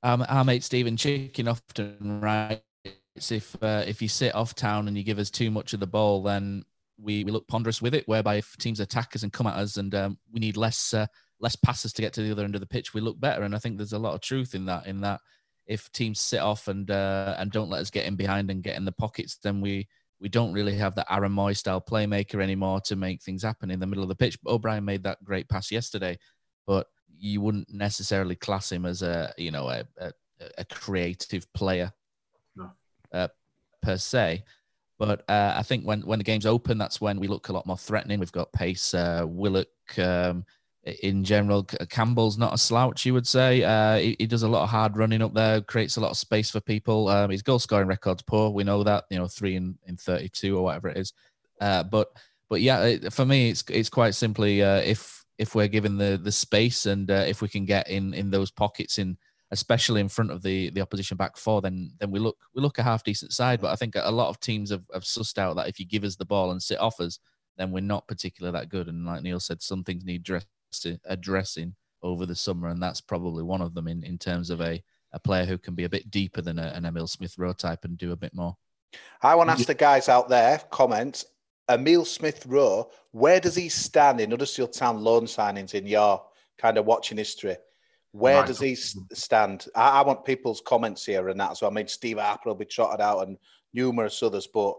um, 0.05 0.25
our 0.29 0.45
mate 0.45 0.63
Stephen 0.63 0.97
Chicken 0.97 1.49
often 1.49 2.21
writes 2.21 2.63
if 3.29 3.61
uh, 3.61 3.83
if 3.89 4.01
you 4.01 4.07
sit 4.07 4.37
off 4.37 4.55
town 4.55 4.87
and 4.87 4.97
you 4.97 5.03
give 5.03 5.19
us 5.19 5.31
too 5.31 5.51
much 5.51 5.73
of 5.73 5.81
the 5.81 5.89
ball, 5.89 6.23
then 6.23 6.65
we, 6.97 7.25
we 7.25 7.33
look 7.33 7.49
ponderous 7.49 7.83
with 7.83 7.93
it. 7.93 8.07
Whereby 8.07 8.37
if 8.37 8.57
teams 8.59 8.79
attack 8.79 9.17
us 9.17 9.25
and 9.25 9.33
come 9.33 9.49
at 9.49 9.57
us, 9.57 9.79
and 9.79 9.93
um, 9.97 10.17
we 10.31 10.39
need 10.39 10.57
less 10.57 10.95
uh, 10.95 11.09
less 11.41 11.57
passes 11.57 11.93
to 11.95 12.03
get 12.03 12.13
to 12.13 12.23
the 12.23 12.31
other 12.31 12.45
end 12.45 12.55
of 12.55 12.61
the 12.61 12.69
pitch, 12.69 12.95
we 12.95 13.01
look 13.01 13.19
better. 13.19 13.43
And 13.43 13.53
I 13.53 13.59
think 13.59 13.79
there's 13.79 13.95
a 13.95 13.99
lot 13.99 14.15
of 14.15 14.21
truth 14.21 14.55
in 14.55 14.65
that. 14.67 14.87
In 14.87 15.01
that 15.01 15.23
if 15.69 15.93
teams 15.93 16.21
sit 16.21 16.41
off 16.41 16.67
and 16.67 16.91
uh, 16.91 17.37
and 17.39 17.53
don't 17.53 17.69
let 17.69 17.83
us 17.83 17.91
get 17.91 18.07
in 18.07 18.17
behind 18.17 18.51
and 18.51 18.63
get 18.63 18.77
in 18.77 18.85
the 18.85 18.93
pockets, 18.93 19.37
then 19.37 19.61
we 19.61 19.87
we 20.19 20.29
don't 20.29 20.53
really 20.53 20.75
have 20.75 20.95
that 20.97 21.07
Aaron 21.11 21.33
Mooy 21.33 21.57
style 21.57 21.81
playmaker 21.81 22.43
anymore 22.43 22.81
to 22.81 22.97
make 22.97 23.23
things 23.23 23.43
happen 23.43 23.71
in 23.71 23.79
the 23.79 23.87
middle 23.87 24.03
of 24.03 24.09
the 24.09 24.17
pitch. 24.17 24.39
But 24.43 24.53
O'Brien 24.53 24.85
made 24.85 25.05
that 25.05 25.23
great 25.23 25.49
pass 25.49 25.71
yesterday, 25.71 26.19
but 26.67 26.89
you 27.17 27.41
wouldn't 27.41 27.73
necessarily 27.73 28.35
class 28.35 28.73
him 28.73 28.87
as 28.87 29.03
a 29.03 29.33
you 29.37 29.51
know 29.51 29.69
a 29.69 29.85
a, 29.99 30.13
a 30.57 30.65
creative 30.65 31.53
player 31.53 31.93
no. 32.57 32.73
uh, 33.13 33.29
per 33.83 33.99
se. 33.99 34.45
But 34.99 35.23
uh, 35.29 35.55
I 35.57 35.63
think 35.63 35.85
when 35.85 36.01
when 36.01 36.19
the 36.19 36.25
game's 36.25 36.47
open, 36.47 36.79
that's 36.79 37.01
when 37.01 37.21
we 37.21 37.29
look 37.29 37.51
a 37.51 37.53
lot 37.53 37.67
more 37.67 37.79
threatening. 37.79 38.19
We've 38.19 38.33
got 38.33 38.53
pace, 38.53 38.95
uh, 38.95 39.25
Willock. 39.29 39.69
Um, 39.99 40.45
in 40.85 41.25
general, 41.25 41.65
Campbell's 41.65 42.39
not 42.39 42.55
a 42.55 42.59
slouch, 42.59 43.05
you 43.05 43.15
would 43.15 43.27
say. 43.27 43.63
Uh, 43.63 43.97
he, 43.97 44.17
he, 44.19 44.27
does 44.27 44.43
a 44.43 44.49
lot 44.49 44.63
of 44.63 44.71
hard 44.71 44.97
running 44.97 45.23
up 45.23 45.35
there, 45.35 45.61
creates 45.61 45.97
a 45.97 46.01
lot 46.01 46.11
of 46.11 46.17
space 46.17 46.51
for 46.51 46.61
people. 46.61 47.09
Um, 47.09 47.31
his 47.31 47.43
goal 47.43 47.59
scoring 47.59 47.89
record's 47.89 48.23
poor. 48.23 48.51
We 48.51 48.65
know 48.65 48.83
that, 48.85 49.05
you 49.11 49.19
know, 49.19 49.27
three 49.27 49.57
in, 49.57 49.77
in 49.87 49.97
32 49.97 50.57
or 50.57 50.63
whatever 50.63 50.89
it 50.89 50.97
is. 50.97 51.13
Uh, 51.61 51.83
but 51.83 52.09
but 52.49 52.61
yeah, 52.61 52.83
it, 52.85 53.13
for 53.13 53.27
me, 53.27 53.51
it's 53.51 53.65
it's 53.69 53.91
quite 53.91 54.15
simply 54.15 54.63
uh, 54.63 54.79
if 54.79 55.25
if 55.37 55.55
we're 55.55 55.69
given 55.69 55.99
the 55.99 56.19
the 56.23 56.33
space 56.33 56.87
and 56.87 57.11
uh, 57.11 57.25
if 57.27 57.43
we 57.43 57.49
can 57.49 57.65
get 57.65 57.91
in 57.91 58.15
in 58.15 58.31
those 58.31 58.51
pockets 58.51 58.99
in 58.99 59.19
especially 59.51 60.01
in 60.01 60.09
front 60.09 60.31
of 60.31 60.43
the 60.43 60.71
the 60.71 60.81
opposition 60.81 61.17
back 61.17 61.37
four, 61.37 61.61
then 61.61 61.91
then 61.99 62.11
we 62.11 62.19
look 62.19 62.37
we 62.55 62.63
look 62.63 62.79
a 62.79 62.83
half 62.83 63.05
decent 63.05 63.33
side. 63.33 63.61
But 63.61 63.73
I 63.73 63.77
think 63.77 63.95
a 63.97 64.11
lot 64.11 64.29
of 64.29 64.41
teams 64.41 64.71
have, 64.71 64.85
have 64.95 65.03
sussed 65.03 65.39
out 65.39 65.57
that 65.57 65.69
if 65.69 65.79
you 65.79 65.87
give 65.87 66.05
us 66.05 66.17
the 66.17 66.25
ball 66.25 66.53
and 66.53 66.63
sit 66.63 66.79
off 66.79 67.01
us, 67.01 67.19
then 67.57 67.71
we're 67.71 67.81
not 67.81 68.07
particularly 68.07 68.59
that 68.59 68.69
good. 68.69 68.89
And 68.89 69.05
like 69.05 69.23
Neil 69.23 69.41
said, 69.41 69.61
some 69.61 69.85
things 69.85 70.05
need 70.05 70.23
dress 70.23 70.45
addressing 71.05 71.75
over 72.03 72.27
the 72.27 72.35
summer, 72.35 72.69
and 72.69 72.83
that's 72.83 73.01
probably 73.01 73.43
one 73.43 73.63
of 73.63 73.75
them 73.75 73.89
in, 73.89 74.03
in 74.05 74.19
terms 74.19 74.51
of 74.51 74.61
a, 74.61 74.83
a 75.13 75.21
player 75.21 75.45
who 75.45 75.59
can 75.59 75.75
be 75.75 75.85
a 75.85 75.89
bit 75.89 76.11
deeper 76.11 76.41
than 76.41 76.59
a, 76.59 76.73
an 76.75 76.85
Emile 76.85 77.07
Smith 77.07 77.37
Rowe 77.39 77.53
type 77.53 77.85
and 77.85 77.99
do 77.99 78.13
a 78.13 78.17
bit 78.17 78.35
more. 78.35 78.57
I 79.23 79.35
want 79.35 79.49
to 79.49 79.53
ask 79.53 79.67
the 79.67 79.75
guys 79.75 80.09
out 80.09 80.29
there, 80.29 80.59
comment, 80.71 81.25
Emile 81.69 82.05
Smith 82.05 82.47
Rowe, 82.47 82.91
where 83.11 83.41
does 83.41 83.55
he 83.55 83.69
stand 83.69 84.21
in 84.21 84.31
Huddersfield 84.31 84.73
Town 84.73 85.03
loan 85.03 85.25
signings 85.25 85.75
in 85.75 85.87
your 85.87 86.25
kind 86.57 86.79
of 86.79 86.87
watching 86.87 87.19
history? 87.19 87.57
Where 88.13 88.39
right. 88.39 88.47
does 88.47 88.59
he 88.59 88.75
stand? 88.75 89.67
I, 89.75 90.01
I, 90.01 90.03
want 90.03 90.25
people's 90.25 90.63
comments 90.65 91.05
here 91.05 91.29
and 91.29 91.39
that. 91.41 91.59
So 91.59 91.67
I 91.67 91.71
mean, 91.71 91.89
Steve 91.89 92.19
Harper 92.19 92.49
will 92.49 92.55
be 92.55 92.65
trotted 92.65 93.03
out 93.03 93.29
and 93.29 93.37
numerous 93.75 94.23
others. 94.23 94.47
But 94.47 94.79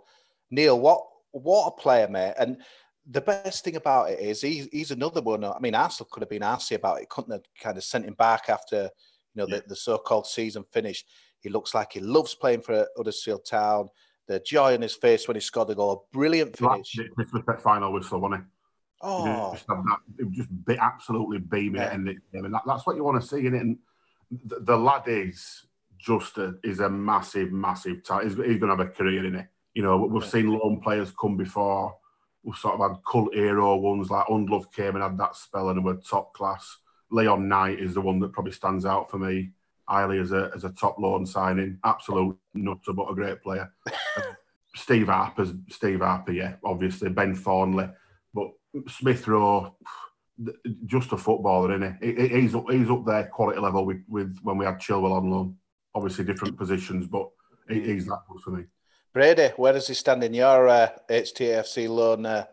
Neil, 0.49 0.80
what 0.80 1.06
what 1.32 1.67
a 1.67 1.80
player, 1.80 2.08
mate! 2.08 2.34
And 2.39 2.58
the 3.11 3.21
best 3.21 3.63
thing 3.63 3.75
about 3.75 4.11
it 4.11 4.19
is 4.19 4.41
he's, 4.41 4.67
he's 4.71 4.91
another 4.91 5.21
one. 5.21 5.43
I 5.43 5.57
mean, 5.59 5.73
Arsenal 5.73 6.09
could 6.11 6.21
have 6.21 6.29
been 6.29 6.43
arsy 6.43 6.75
about 6.75 7.01
it, 7.01 7.09
couldn't 7.09 7.31
have 7.31 7.43
kind 7.59 7.77
of 7.77 7.83
sent 7.83 8.05
him 8.05 8.13
back 8.13 8.49
after 8.49 8.83
you 8.83 8.89
know 9.35 9.47
yeah. 9.47 9.57
the, 9.57 9.69
the 9.69 9.75
so-called 9.75 10.27
season 10.27 10.63
finished. 10.71 11.07
He 11.41 11.49
looks 11.49 11.73
like 11.73 11.93
he 11.93 12.01
loves 12.01 12.35
playing 12.35 12.61
for 12.61 12.87
Huddersfield 12.95 13.45
Town. 13.45 13.89
The 14.27 14.39
joy 14.39 14.75
on 14.75 14.81
his 14.81 14.93
face 14.93 15.27
when 15.27 15.35
he 15.35 15.41
scored 15.41 15.69
the 15.69 15.75
goal, 15.75 16.07
brilliant 16.13 16.55
finish. 16.55 16.95
Christmas 17.15 17.61
final 17.63 17.91
whistle, 17.91 18.19
wasn't 18.19 18.41
it? 18.41 18.47
Oh, 19.01 19.53
just, 19.53 19.65
that, 19.67 19.97
it 20.19 20.31
just 20.31 20.65
be, 20.65 20.77
absolutely 20.77 21.39
beaming 21.39 21.81
yeah. 21.81 21.93
it, 21.93 22.17
and 22.33 22.53
that, 22.53 22.61
that's 22.67 22.85
what 22.85 22.95
you 22.95 23.03
want 23.03 23.19
to 23.19 23.27
see 23.27 23.47
in 23.47 23.55
it. 23.55 23.61
And 23.61 23.77
the, 24.45 24.59
the 24.59 24.77
lad 24.77 25.03
is 25.07 25.65
just 25.97 26.37
a, 26.37 26.55
is 26.63 26.79
a 26.81 26.89
massive, 26.89 27.51
massive 27.51 28.03
talent. 28.03 28.27
He's, 28.27 28.37
he's 28.37 28.59
going 28.59 28.69
to 28.69 28.75
have 28.75 28.79
a 28.81 28.89
career 28.89 29.25
in 29.25 29.35
it. 29.35 29.47
You 29.73 29.83
know, 29.83 29.97
we've 29.97 30.21
yeah. 30.21 30.29
seen 30.29 30.47
lone 30.47 30.81
players 30.81 31.11
come 31.19 31.37
before 31.37 31.95
sort 32.56 32.80
of 32.80 32.91
had 32.91 32.99
cult 33.10 33.34
hero 33.34 33.75
ones 33.75 34.10
like 34.10 34.25
Undlove 34.28 34.71
came 34.73 34.95
and 34.95 35.04
had 35.04 35.17
that 35.17 35.36
spell 35.36 35.69
and 35.69 35.84
were 35.84 35.95
top 35.95 36.34
class. 36.34 36.78
Leon 37.12 37.47
Knight 37.47 37.80
is 37.80 37.93
the 37.93 38.02
one 38.02 38.19
that 38.19 38.34
probably 38.34 38.52
stands 38.52 38.86
out 38.86 39.10
for 39.10 39.17
me. 39.17 39.52
Highly 39.88 40.19
as 40.19 40.32
a 40.32 40.52
as 40.56 40.63
a 40.63 40.69
top 40.69 40.99
loan 40.99 41.25
signing, 41.25 41.80
absolute 41.84 42.38
nutter, 42.54 42.93
but 42.93 43.10
a 43.10 43.15
great 43.15 43.41
player. 43.41 43.73
Steve 44.75 45.08
Harper's 45.08 45.54
Steve 45.69 46.02
Harper, 46.02 46.32
yeah, 46.32 46.56
obviously 46.63 47.10
Ben 47.10 47.34
Thornley, 47.34 47.89
but 48.34 48.52
Smith 48.88 49.28
Rowe, 49.28 49.75
just 50.86 51.12
a 51.12 51.17
footballer, 51.17 51.73
isn't 51.75 51.97
he? 52.02 52.39
He's 52.41 52.56
up, 52.56 52.69
he's 52.69 52.89
up 52.89 53.06
there 53.06 53.25
quality 53.25 53.60
level 53.60 53.86
with, 53.86 54.04
with 54.08 54.38
when 54.43 54.58
we 54.58 54.65
had 54.65 54.80
Chilwell 54.80 55.17
on 55.17 55.30
loan. 55.30 55.58
Obviously 55.95 56.23
different 56.23 56.56
positions, 56.56 57.08
but 57.08 57.30
he's 57.67 58.06
that 58.06 58.21
good 58.30 58.41
for 58.41 58.52
me. 58.52 58.65
Brady, 59.13 59.49
where 59.55 59.73
does 59.73 59.87
he 59.87 59.93
stand 59.93 60.23
in 60.23 60.33
your 60.33 60.67
uh, 60.67 60.89
HTFC 61.09 61.89
loan 61.89 62.25
uh, 62.25 62.45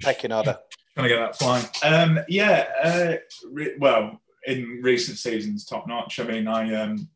pecking 0.00 0.32
order? 0.32 0.58
Trying 0.94 1.08
to 1.08 1.14
get 1.14 1.20
that 1.20 1.38
flying. 1.38 1.66
Um, 1.82 2.20
yeah, 2.28 2.66
uh, 2.82 3.14
re- 3.50 3.76
well, 3.78 4.20
in 4.46 4.80
recent 4.82 5.18
seasons, 5.18 5.64
top 5.64 5.88
notch. 5.88 6.20
I 6.20 6.24
mean, 6.24 6.46
I 6.46 6.72
um, 6.74 7.08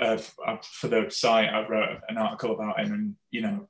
uh, 0.00 0.18
for 0.62 0.88
the 0.88 1.08
site, 1.08 1.48
I 1.48 1.66
wrote 1.66 2.00
an 2.08 2.18
article 2.18 2.52
about 2.52 2.78
him, 2.80 2.92
and 2.92 3.14
you 3.30 3.40
know, 3.40 3.68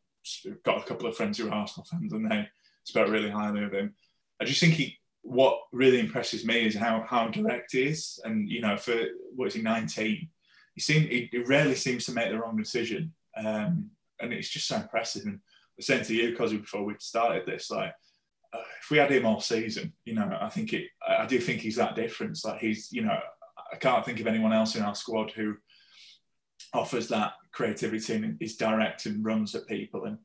got 0.64 0.82
a 0.82 0.86
couple 0.86 1.06
of 1.06 1.16
friends 1.16 1.38
who 1.38 1.48
are 1.48 1.52
Arsenal 1.52 1.86
fans, 1.88 2.12
and 2.12 2.30
they 2.30 2.48
spoke 2.82 3.08
really 3.08 3.30
highly 3.30 3.62
of 3.62 3.72
him. 3.72 3.94
I 4.40 4.44
just 4.44 4.60
think 4.60 4.74
he. 4.74 4.98
What 5.26 5.58
really 5.72 6.00
impresses 6.00 6.44
me 6.44 6.66
is 6.66 6.74
how 6.74 7.06
how 7.08 7.28
direct 7.28 7.72
he 7.72 7.84
is, 7.84 8.20
and 8.24 8.46
you 8.50 8.60
know, 8.60 8.76
for 8.76 8.94
what 9.34 9.48
is 9.48 9.54
he, 9.54 9.62
nineteen? 9.62 10.28
He 10.74 10.80
seem 10.80 11.08
he, 11.08 11.28
he 11.30 11.38
rarely 11.38 11.76
seems 11.76 12.04
to 12.06 12.12
make 12.12 12.30
the 12.30 12.38
wrong 12.38 12.56
decision. 12.56 13.14
Um, 13.36 13.90
and 14.20 14.32
it's 14.32 14.48
just 14.48 14.68
so 14.68 14.76
impressive. 14.76 15.24
And 15.24 15.36
I 15.36 15.72
was 15.76 15.86
saying 15.86 16.04
to 16.04 16.14
you, 16.14 16.30
because 16.30 16.52
before 16.52 16.84
we 16.84 16.94
started 16.98 17.46
this, 17.46 17.70
like, 17.70 17.92
uh, 18.52 18.62
if 18.80 18.90
we 18.90 18.98
had 18.98 19.10
him 19.10 19.26
all 19.26 19.40
season, 19.40 19.92
you 20.04 20.14
know, 20.14 20.38
I 20.40 20.48
think 20.48 20.72
it, 20.72 20.88
I 21.06 21.26
do 21.26 21.40
think 21.40 21.60
he's 21.60 21.76
that 21.76 21.96
difference. 21.96 22.44
Like, 22.44 22.60
he's, 22.60 22.92
you 22.92 23.02
know, 23.02 23.18
I 23.72 23.76
can't 23.76 24.04
think 24.04 24.20
of 24.20 24.26
anyone 24.26 24.52
else 24.52 24.76
in 24.76 24.82
our 24.82 24.94
squad 24.94 25.32
who 25.32 25.56
offers 26.72 27.08
that 27.08 27.32
creativity 27.52 28.14
and 28.14 28.36
is 28.40 28.56
direct 28.56 29.06
and 29.06 29.24
runs 29.24 29.54
at 29.54 29.66
people. 29.66 30.04
And, 30.04 30.18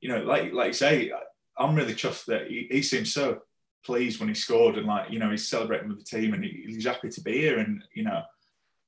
you 0.00 0.08
know, 0.08 0.22
like, 0.22 0.52
like 0.52 0.68
you 0.68 0.72
say, 0.72 1.12
I'm 1.58 1.74
really 1.74 1.94
chuffed 1.94 2.26
that 2.26 2.48
he, 2.48 2.68
he 2.70 2.82
seems 2.82 3.12
so 3.12 3.40
pleased 3.84 4.18
when 4.20 4.28
he 4.28 4.34
scored 4.34 4.76
and 4.76 4.86
like, 4.86 5.10
you 5.10 5.18
know, 5.18 5.30
he's 5.30 5.48
celebrating 5.48 5.88
with 5.88 5.98
the 5.98 6.04
team 6.04 6.34
and 6.34 6.44
he, 6.44 6.64
he's 6.66 6.86
happy 6.86 7.08
to 7.08 7.20
be 7.22 7.32
here. 7.32 7.58
And, 7.58 7.82
you 7.94 8.04
know, 8.04 8.22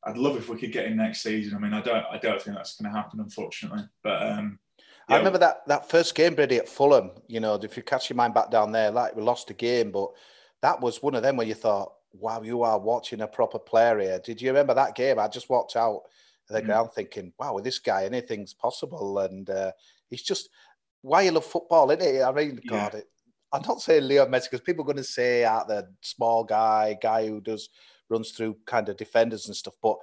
I'd 0.06 0.16
love 0.16 0.36
if 0.36 0.48
we 0.48 0.56
could 0.56 0.70
get 0.70 0.86
him 0.86 0.96
next 0.96 1.22
season. 1.22 1.56
I 1.56 1.60
mean, 1.60 1.74
I 1.74 1.80
don't, 1.80 2.04
I 2.10 2.16
don't 2.18 2.40
think 2.40 2.56
that's 2.56 2.80
going 2.80 2.90
to 2.90 2.96
happen, 2.96 3.18
unfortunately. 3.18 3.82
But 4.04 4.22
um, 4.22 4.58
yeah. 5.08 5.16
I 5.16 5.18
remember 5.18 5.38
that 5.38 5.66
that 5.66 5.90
first 5.90 6.14
game, 6.14 6.36
Brady, 6.36 6.56
at 6.56 6.68
Fulham. 6.68 7.10
You 7.26 7.40
know, 7.40 7.54
if 7.54 7.76
you 7.76 7.82
catch 7.82 8.08
your 8.08 8.16
mind 8.16 8.32
back 8.32 8.50
down 8.50 8.70
there, 8.70 8.92
like 8.92 9.16
we 9.16 9.22
lost 9.22 9.50
a 9.50 9.54
game, 9.54 9.90
but 9.90 10.10
that 10.62 10.80
was 10.80 11.02
one 11.02 11.16
of 11.16 11.24
them 11.24 11.36
where 11.36 11.46
you 11.46 11.54
thought, 11.54 11.92
"Wow, 12.12 12.42
you 12.42 12.62
are 12.62 12.78
watching 12.78 13.20
a 13.20 13.26
proper 13.26 13.58
player 13.58 13.98
here." 13.98 14.20
Did 14.20 14.40
you 14.40 14.48
remember 14.48 14.74
that 14.74 14.94
game? 14.94 15.18
I 15.18 15.26
just 15.26 15.50
walked 15.50 15.74
out 15.74 16.02
the 16.48 16.62
mm. 16.62 16.66
ground 16.66 16.90
thinking, 16.94 17.32
"Wow, 17.38 17.54
with 17.54 17.64
this 17.64 17.80
guy, 17.80 18.04
anything's 18.04 18.54
possible." 18.54 19.18
And 19.18 19.50
uh, 19.50 19.72
it's 20.12 20.22
just 20.22 20.50
why 21.02 21.22
you 21.22 21.32
love 21.32 21.44
football, 21.44 21.90
isn't 21.90 22.16
it? 22.16 22.22
I 22.22 22.30
mean, 22.30 22.60
yeah. 22.62 22.70
God, 22.70 22.94
it, 22.94 23.08
I'm 23.52 23.62
not 23.62 23.80
saying 23.80 24.06
Leo 24.06 24.26
Messi 24.26 24.44
because 24.44 24.60
people 24.60 24.82
are 24.82 24.86
going 24.86 24.96
to 24.98 25.04
say 25.04 25.44
out 25.44 25.66
the 25.66 25.88
small 26.00 26.44
guy, 26.44 26.96
guy 27.00 27.26
who 27.26 27.40
does 27.40 27.68
runs 28.08 28.30
through 28.30 28.56
kind 28.66 28.88
of 28.88 28.96
defenders 28.96 29.46
and 29.46 29.56
stuff. 29.56 29.74
But 29.82 29.96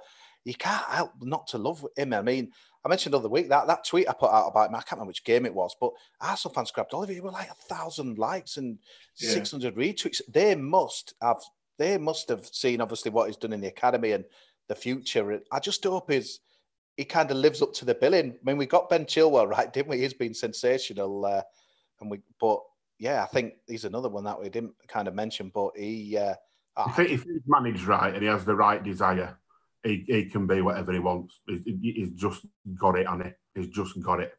you 0.44 0.54
can't 0.54 0.84
help 0.84 1.12
not 1.20 1.46
to 1.48 1.58
love 1.58 1.84
him. 1.96 2.12
I 2.12 2.22
mean, 2.22 2.52
I 2.84 2.88
mentioned 2.88 3.14
the 3.14 3.18
other 3.18 3.30
week 3.30 3.48
that 3.48 3.66
that 3.66 3.84
tweet 3.84 4.08
I 4.08 4.12
put 4.12 4.30
out 4.30 4.48
about 4.48 4.68
him. 4.68 4.74
I 4.74 4.78
can't 4.78 4.92
remember 4.92 5.08
which 5.08 5.24
game 5.24 5.46
it 5.46 5.54
was, 5.54 5.74
but 5.80 5.92
Arsenal 6.20 6.54
fans 6.54 6.70
grabbed 6.70 6.92
Oliver. 6.92 7.12
He 7.12 7.20
were 7.20 7.30
like 7.30 7.50
a 7.50 7.54
thousand 7.54 8.18
likes 8.18 8.56
and 8.58 8.78
Yeah. 9.16 9.30
six 9.30 9.50
hundred 9.50 9.74
retweets. 9.76 10.20
They 10.28 10.54
must 10.54 11.14
have. 11.22 11.42
They 11.76 11.98
must 11.98 12.28
have 12.28 12.46
seen 12.46 12.80
obviously 12.80 13.10
what 13.10 13.26
he's 13.26 13.36
done 13.36 13.52
in 13.52 13.60
the 13.60 13.68
academy 13.68 14.12
and 14.12 14.24
the 14.68 14.74
future. 14.76 15.40
I 15.50 15.58
just 15.58 15.82
hope 15.82 16.10
he's 16.10 16.40
he 16.96 17.04
kind 17.04 17.30
of 17.30 17.38
lives 17.38 17.62
up 17.62 17.72
to 17.74 17.84
the 17.84 17.94
billing. 17.94 18.32
I 18.32 18.38
mean, 18.44 18.56
we 18.56 18.66
got 18.66 18.88
Ben 18.88 19.06
Chilwell 19.06 19.48
right, 19.48 19.72
didn't 19.72 19.88
we? 19.88 19.98
He's 19.98 20.14
been 20.14 20.34
sensational, 20.34 21.24
uh, 21.24 21.42
and 22.00 22.10
we. 22.10 22.20
But 22.38 22.60
yeah, 22.98 23.22
I 23.22 23.26
think 23.26 23.54
he's 23.66 23.84
another 23.86 24.08
one 24.08 24.24
that 24.24 24.40
we 24.40 24.50
didn't 24.50 24.74
kind 24.88 25.08
of 25.08 25.14
mention, 25.14 25.50
but 25.54 25.70
he. 25.76 26.18
Uh, 26.18 26.34
If, 26.76 26.98
if 26.98 27.22
he's 27.24 27.42
managed 27.46 27.84
right 27.84 28.12
and 28.12 28.22
he 28.22 28.28
has 28.28 28.44
the 28.44 28.54
right 28.54 28.82
desire, 28.82 29.38
he, 29.82 30.04
he 30.08 30.24
can 30.26 30.46
be 30.46 30.60
whatever 30.60 30.92
he 30.92 30.98
wants. 30.98 31.40
He, 31.46 31.62
he- 31.82 31.92
he's 31.92 32.10
just 32.12 32.44
got 32.76 32.98
it, 32.98 33.06
and 33.08 33.34
he's 33.54 33.68
just 33.68 34.00
got 34.02 34.20
it. 34.20 34.34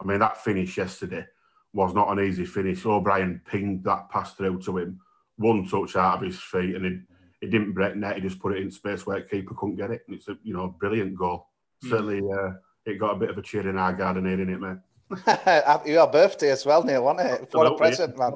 I 0.00 0.04
mean, 0.04 0.18
that 0.20 0.42
finish 0.42 0.76
yesterday 0.76 1.26
was 1.72 1.94
not 1.94 2.10
an 2.10 2.24
easy 2.24 2.44
finish. 2.44 2.84
O'Brien 2.84 3.40
pinged 3.50 3.84
that 3.84 4.08
pass 4.10 4.34
through 4.34 4.60
to 4.62 4.78
him, 4.78 5.00
one 5.36 5.66
touch 5.66 5.96
out 5.96 6.16
of 6.16 6.22
his 6.22 6.38
feet, 6.40 6.74
and 6.76 6.84
it, 6.84 7.00
it 7.40 7.50
didn't 7.50 7.72
break 7.72 7.96
net. 7.96 8.16
He 8.16 8.22
just 8.22 8.38
put 8.40 8.52
it 8.56 8.62
in 8.62 8.70
space 8.70 9.06
where 9.06 9.20
the 9.20 9.26
keeper 9.26 9.54
couldn't 9.54 9.76
get 9.76 9.90
it. 9.90 10.02
And 10.06 10.16
it's 10.16 10.28
a 10.28 10.36
you 10.42 10.54
know 10.54 10.68
brilliant 10.78 11.16
goal. 11.16 11.46
Hmm. 11.82 11.90
Certainly, 11.90 12.22
uh, 12.32 12.52
it 12.86 12.98
got 12.98 13.16
a 13.16 13.18
bit 13.18 13.30
of 13.30 13.38
a 13.38 13.42
cheer 13.42 13.68
in 13.68 13.78
our 13.78 13.92
garden 13.92 14.26
here, 14.26 14.36
didn't 14.36 14.54
it, 14.54 14.60
mate? 14.60 15.86
your 15.86 16.06
birthday 16.06 16.50
as 16.50 16.66
well, 16.66 16.82
Neil, 16.82 17.04
wasn't 17.04 17.30
it? 17.30 17.48
What 17.52 17.66
a 17.66 17.76
present, 17.76 18.18
man. 18.18 18.34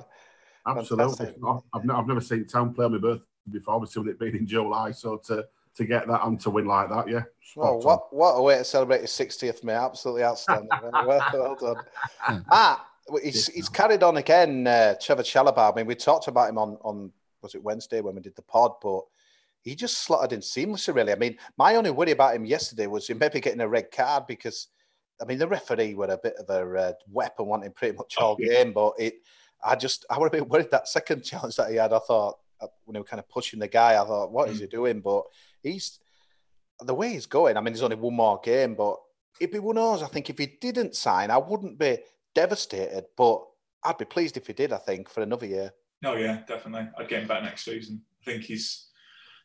Absolutely. 0.66 1.34
I've, 1.74 1.84
ne- 1.84 1.94
I've 1.94 2.06
never 2.06 2.20
seen 2.20 2.46
Town 2.46 2.72
play 2.72 2.84
on 2.86 2.92
my 2.92 2.98
birthday 2.98 3.24
before, 3.50 3.74
obviously, 3.74 4.02
with 4.02 4.12
it 4.12 4.18
being 4.18 4.36
in 4.36 4.46
July. 4.46 4.92
So 4.92 5.16
to, 5.26 5.44
to 5.76 5.84
get 5.84 6.06
that 6.08 6.24
and 6.24 6.38
to 6.40 6.50
win 6.50 6.66
like 6.66 6.88
that, 6.90 7.08
yeah. 7.08 7.22
Oh, 7.56 7.76
what 7.76 8.12
what 8.14 8.32
a 8.32 8.42
way 8.42 8.56
to 8.58 8.64
celebrate 8.64 9.02
his 9.02 9.10
60th, 9.10 9.64
mate. 9.64 9.74
Absolutely 9.74 10.24
outstanding. 10.24 10.68
well, 11.06 11.24
well 11.32 11.56
done. 11.56 12.44
Matt, 12.50 12.80
he's, 13.22 13.48
he's 13.48 13.68
carried 13.68 14.02
on 14.02 14.16
again, 14.16 14.66
uh, 14.66 14.94
Trevoh 15.00 15.20
Chalobah. 15.20 15.72
I 15.72 15.76
mean, 15.76 15.86
we 15.86 15.94
talked 15.94 16.28
about 16.28 16.48
him 16.48 16.58
on, 16.58 16.78
on, 16.82 17.12
was 17.42 17.54
it 17.54 17.62
Wednesday 17.62 18.00
when 18.00 18.14
we 18.14 18.20
did 18.20 18.36
the 18.36 18.42
pod, 18.42 18.72
but 18.82 19.02
he 19.62 19.74
just 19.74 19.98
slotted 19.98 20.32
in 20.32 20.40
seamlessly, 20.40 20.94
really. 20.94 21.12
I 21.12 21.16
mean, 21.16 21.36
my 21.56 21.76
only 21.76 21.90
worry 21.90 22.12
about 22.12 22.34
him 22.34 22.44
yesterday 22.44 22.86
was 22.86 23.06
he 23.06 23.14
maybe 23.14 23.40
getting 23.40 23.60
a 23.60 23.68
red 23.68 23.90
card 23.90 24.26
because, 24.26 24.68
I 25.20 25.24
mean, 25.24 25.38
the 25.38 25.48
referee 25.48 25.94
were 25.94 26.06
a 26.06 26.18
bit 26.18 26.34
of 26.36 26.48
a 26.50 26.78
uh, 26.78 26.92
weapon, 27.10 27.46
wanting 27.46 27.72
pretty 27.72 27.96
much 27.96 28.16
all 28.18 28.36
game, 28.36 28.72
but 28.72 28.94
it, 28.98 29.14
I 29.62 29.76
just, 29.76 30.04
I 30.10 30.18
was 30.18 30.28
a 30.28 30.30
bit 30.30 30.48
worried 30.48 30.70
that 30.70 30.88
second 30.88 31.22
challenge 31.24 31.56
that 31.56 31.70
he 31.70 31.76
had. 31.76 31.92
I 31.92 32.00
thought, 32.00 32.38
Uh, 32.62 32.66
when 32.84 32.94
he 32.94 33.00
was 33.00 33.08
kind 33.08 33.20
of 33.20 33.28
pushing 33.28 33.58
the 33.58 33.68
guy, 33.68 34.00
I 34.00 34.04
thought, 34.06 34.32
what 34.32 34.48
is 34.48 34.60
he 34.60 34.66
mm. 34.66 34.70
doing? 34.70 35.00
But 35.00 35.24
he's, 35.62 35.98
the 36.80 36.94
way 36.94 37.10
he's 37.10 37.26
going, 37.26 37.56
I 37.56 37.60
mean, 37.60 37.72
there's 37.72 37.82
only 37.82 37.96
one 37.96 38.14
more 38.14 38.40
game, 38.42 38.74
but 38.74 38.96
if 39.40 39.50
he 39.50 39.58
who 39.58 39.74
knows, 39.74 40.02
I 40.02 40.06
think 40.06 40.30
if 40.30 40.38
he 40.38 40.46
didn't 40.60 40.94
sign, 40.94 41.30
I 41.30 41.38
wouldn't 41.38 41.78
be 41.78 41.98
devastated, 42.34 43.06
but 43.16 43.42
I'd 43.84 43.98
be 43.98 44.04
pleased 44.04 44.36
if 44.36 44.46
he 44.46 44.52
did, 44.52 44.72
I 44.72 44.78
think, 44.78 45.08
for 45.08 45.22
another 45.22 45.46
year. 45.46 45.72
No, 46.02 46.16
yeah, 46.16 46.40
definitely. 46.46 46.88
I'd 46.98 47.08
get 47.08 47.22
him 47.22 47.28
back 47.28 47.42
next 47.42 47.64
season. 47.64 48.02
I 48.22 48.30
think 48.30 48.44
he's. 48.44 48.88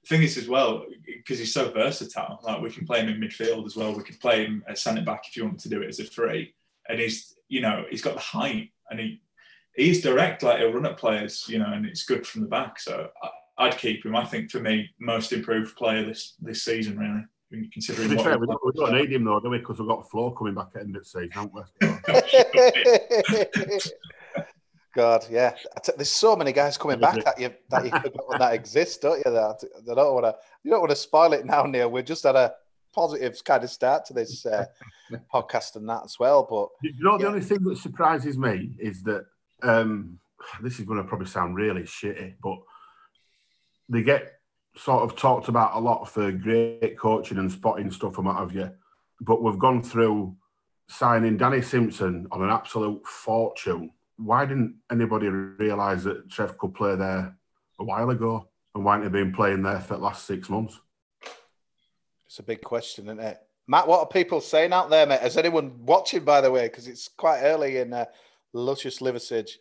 The 0.04 0.16
thing 0.16 0.24
is, 0.24 0.38
as 0.38 0.48
well, 0.48 0.86
because 1.06 1.40
he's 1.40 1.54
so 1.54 1.70
versatile. 1.72 2.40
Like 2.44 2.62
we 2.62 2.70
can 2.70 2.86
play 2.86 3.02
him 3.02 3.10
in 3.10 3.20
midfield 3.20 3.66
as 3.66 3.76
well. 3.76 3.94
We 3.94 4.04
could 4.04 4.20
play 4.20 4.46
him 4.46 4.64
as 4.68 4.82
centre 4.82 5.02
back 5.02 5.24
if 5.28 5.36
you 5.36 5.44
want 5.44 5.60
to 5.62 5.70
do 5.70 5.82
it 5.82 5.90
as 5.90 6.00
a 6.00 6.06
three. 6.06 6.54
And 6.88 7.00
he's, 7.00 7.36
you 7.50 7.62
know, 7.62 7.84
he's 7.90 8.02
got 8.02 8.14
the 8.14 8.22
height 8.22 8.70
and 8.90 9.00
he, 9.00 9.22
he's 9.78 10.02
direct. 10.02 10.44
Like 10.44 10.60
he'll 10.60 10.74
run 10.74 10.86
at 10.86 10.98
players, 10.98 11.46
you 11.48 11.60
know, 11.60 11.72
and 11.72 11.86
it's 11.86 12.04
good 12.04 12.28
from 12.28 12.42
the 12.42 12.48
back. 12.48 12.80
So 12.80 13.08
I, 13.24 13.30
I'd 13.66 13.78
keep 13.78 14.06
him. 14.06 14.16
I 14.16 14.26
think 14.26 14.52
for 14.52 14.60
me, 14.60 14.90
most 15.00 15.32
improved 15.32 15.78
player 15.78 16.06
this 16.06 16.36
this 16.42 16.64
season, 16.64 17.00
really. 17.00 17.24
To 17.52 17.66
Considering 17.72 18.10
be 18.10 18.16
what 18.18 18.26
fair, 18.26 18.38
we've 18.38 18.42
we 18.42 18.48
don't, 18.48 18.60
we 18.66 18.74
don't 18.74 18.94
need 18.94 19.14
him 19.14 19.24
though, 19.24 19.40
do 19.40 19.50
we? 19.50 19.60
Because 19.60 19.80
we've 19.80 19.88
got 19.88 20.10
Flo 20.10 20.32
coming 20.32 20.54
back 20.54 20.68
at 20.68 20.74
the 20.74 20.80
end 20.82 20.98
of 20.98 21.08
season, 21.08 21.30
haven't 21.32 21.54
we? 21.54 21.62
God, 24.98 25.26
yeah. 25.30 25.54
I 25.76 25.80
t- 25.80 25.94
There's 25.96 26.10
so 26.10 26.36
many 26.36 26.52
guys 26.52 26.78
coming 26.78 27.00
back 27.00 27.24
that 27.24 27.40
you 27.40 27.52
that 27.70 27.86
you 27.86 27.92
forgot 27.92 28.30
that 28.40 28.54
exist, 28.54 29.02
don't 29.02 29.22
you? 29.24 29.32
That 29.32 29.64
I 29.90 29.94
don't 29.94 30.16
want 30.16 30.26
to. 30.26 30.36
You 30.64 30.72
don't 30.72 30.82
want 30.82 30.90
to 30.90 30.96
spoil 30.96 31.34
it 31.34 31.46
now, 31.46 31.64
Neil. 31.64 31.90
We're 31.90 32.02
just 32.02 32.26
at 32.26 32.36
a 32.36 32.56
positive 32.94 33.42
kind 33.44 33.64
of 33.64 33.70
start 33.70 34.06
to 34.06 34.14
this 34.14 34.44
uh, 34.46 34.66
podcast 35.32 35.76
and 35.76 35.88
that 35.88 36.02
as 36.04 36.18
well. 36.20 36.48
But 36.50 36.70
You 36.82 37.04
know, 37.04 37.18
the 37.18 37.28
only 37.28 37.42
thing 37.42 37.64
that 37.66 37.78
surprises 37.78 38.40
me 38.40 38.72
is 38.80 39.04
that 39.04 39.26
um, 39.64 40.20
this 40.62 40.80
is 40.80 40.86
going 40.86 41.02
to 41.02 41.08
probably 41.08 41.28
sound 41.28 41.56
really 41.56 41.84
shitty, 41.84 42.36
but 42.42 42.58
they 43.90 44.04
get 44.04 44.34
sort 44.76 45.04
of 45.04 45.18
talked 45.18 45.48
about 45.48 45.76
a 45.76 45.80
lot 45.80 46.06
for 46.06 46.32
great 46.32 46.98
coaching 46.98 47.38
and 47.38 47.52
spotting 47.52 47.92
stuff 47.92 48.18
and 48.18 48.28
what 48.28 48.38
have 48.38 48.54
you. 48.54 48.70
But 49.20 49.42
we've 49.42 49.58
gone 49.58 49.82
through 49.82 50.36
signing 50.88 51.38
Danny 51.38 51.62
Simpson 51.62 52.28
on 52.32 52.44
an 52.44 52.50
absolute 52.50 53.06
fortune. 53.06 53.92
Why 54.18 54.46
didn't 54.46 54.76
anybody 54.92 55.28
realise 55.28 56.04
that 56.04 56.30
Trev 56.30 56.58
could 56.58 56.74
play 56.74 56.96
there 56.96 57.36
a 57.80 57.84
while 57.84 58.10
ago? 58.10 58.48
And 58.76 58.86
why 58.86 58.98
hadn't 58.98 59.14
he 59.14 59.24
been 59.24 59.34
playing 59.34 59.64
there 59.64 59.80
for 59.80 59.96
the 59.96 60.04
last 60.04 60.26
six 60.26 60.50
months? 60.50 60.80
it's 62.28 62.40
a 62.40 62.44
big 62.44 62.62
question, 62.62 63.06
isn't 63.06 63.20
it? 63.20 63.40
Matt, 63.68 63.88
what 63.88 64.00
are 64.00 64.08
people 64.08 64.42
saying 64.42 64.74
out 64.74 64.90
there, 64.90 65.06
mate? 65.06 65.22
Is 65.24 65.38
anyone 65.38 65.74
watching, 65.86 66.24
by 66.24 66.42
the 66.42 66.52
way? 66.52 66.68
Because 66.68 66.88
it's 66.88 67.08
quite 67.08 67.42
early 67.42 67.78
in 67.78 67.94
uh, 67.94 68.06
luscious 68.58 69.00
Liversidge. 69.00 69.52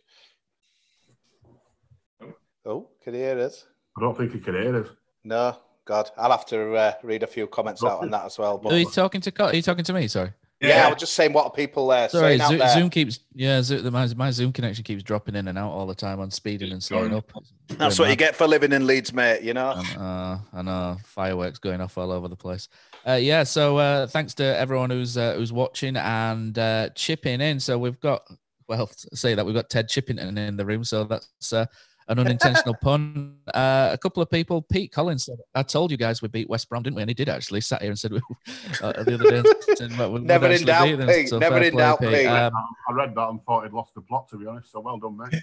Oh, 2.65 2.89
can 3.03 3.13
you 3.13 3.21
hear 3.21 3.39
us? 3.39 3.65
I 3.97 4.01
don't 4.01 4.17
think 4.17 4.33
he 4.33 4.39
could 4.39 4.55
hear 4.55 4.83
us. 4.83 4.89
No, 5.23 5.57
God, 5.85 6.09
I'll 6.17 6.31
have 6.31 6.45
to 6.47 6.75
uh, 6.75 6.93
read 7.01 7.23
a 7.23 7.27
few 7.27 7.47
comments 7.47 7.83
out 7.83 8.01
on 8.01 8.11
that 8.11 8.25
as 8.25 8.37
well. 8.37 8.57
But 8.57 8.73
Are 8.73 8.77
you 8.77 8.89
talking 8.89 9.21
to? 9.21 9.43
Are 9.43 9.55
you 9.55 9.61
talking 9.61 9.85
to 9.85 9.93
me? 9.93 10.07
Sorry. 10.07 10.31
yeah, 10.59 10.85
I 10.85 10.89
was 10.89 10.97
just 10.97 11.13
saying 11.13 11.33
what 11.33 11.45
are 11.45 11.51
people 11.51 11.89
uh, 11.91 12.07
Sorry, 12.07 12.37
saying 12.37 12.41
out 12.41 12.49
Zoom, 12.49 12.57
there. 12.57 12.69
Zoom 12.69 12.89
keeps 12.89 13.19
yeah. 13.33 13.61
Zoom, 13.61 13.93
my, 13.93 14.07
my 14.15 14.31
Zoom 14.31 14.51
connection 14.51 14.83
keeps 14.83 15.03
dropping 15.03 15.35
in 15.35 15.47
and 15.47 15.57
out 15.57 15.71
all 15.71 15.85
the 15.85 15.95
time 15.95 16.19
on 16.19 16.29
speeding 16.29 16.71
and 16.71 16.83
slowing 16.83 17.13
up. 17.13 17.31
That's 17.67 17.97
Going 17.97 18.07
what 18.07 18.09
you 18.11 18.17
get 18.17 18.35
for 18.35 18.47
living 18.47 18.73
in 18.73 18.85
Leeds, 18.85 19.13
mate. 19.13 19.43
You 19.43 19.53
know. 19.53 19.69
Uh, 19.97 20.39
I 20.51 20.61
know 20.61 20.97
fireworks 21.05 21.59
going 21.59 21.79
off 21.79 21.97
all 21.97 22.11
over 22.11 22.27
the 22.27 22.35
place. 22.35 22.67
Uh, 23.07 23.13
yeah, 23.13 23.43
so 23.43 23.77
uh, 23.77 24.07
thanks 24.07 24.33
to 24.33 24.43
everyone 24.43 24.89
who's 24.89 25.17
uh, 25.17 25.35
who's 25.35 25.53
watching 25.53 25.95
and 25.95 26.57
uh, 26.59 26.89
chipping 26.95 27.39
in. 27.39 27.59
So 27.59 27.77
we've 27.77 27.99
got 28.01 28.27
well, 28.67 28.89
say 29.13 29.33
that 29.35 29.45
we've 29.45 29.55
got 29.55 29.69
Ted 29.69 29.89
Chippington 29.89 30.37
in 30.37 30.57
the 30.57 30.65
room. 30.65 30.83
So 30.83 31.03
that's 31.03 31.53
uh, 31.53 31.65
an 32.07 32.19
unintentional 32.19 32.75
pun. 32.81 33.37
Uh, 33.53 33.89
a 33.91 33.97
couple 33.97 34.21
of 34.21 34.29
people, 34.29 34.61
Pete 34.61 34.91
Collins 34.91 35.25
said, 35.25 35.37
"I 35.55 35.63
told 35.63 35.91
you 35.91 35.97
guys 35.97 36.21
we 36.21 36.27
beat 36.27 36.49
West 36.49 36.69
Brom, 36.69 36.83
didn't 36.83 36.95
we?" 36.95 37.01
And 37.01 37.09
he 37.09 37.13
did 37.13 37.29
actually. 37.29 37.61
Sat 37.61 37.81
here 37.81 37.91
and 37.91 37.99
said 37.99 38.13
uh, 38.81 39.03
the 39.03 39.13
other 39.15 39.41
day. 39.41 39.43
said, 39.75 39.97
"Well, 39.97 40.11
we'd 40.13 40.23
Never 40.23 40.47
in 40.47 40.63
doubt, 40.65 40.85
beat 40.85 40.95
them." 40.95 41.07
Pete. 41.07 41.29
So 41.29 41.39
Never 41.39 41.57
in 41.57 41.71
play, 41.73 41.81
doubt, 41.81 41.99
Pete. 41.99 42.27
Um, 42.27 42.53
I 42.89 42.93
read 42.93 43.15
that 43.15 43.29
and 43.29 43.43
thought 43.45 43.63
he'd 43.63 43.73
lost 43.73 43.93
the 43.95 44.01
plot, 44.01 44.27
to 44.29 44.37
be 44.37 44.45
honest. 44.45 44.71
So 44.71 44.79
well 44.81 44.97
done, 44.97 45.17
mate. 45.17 45.41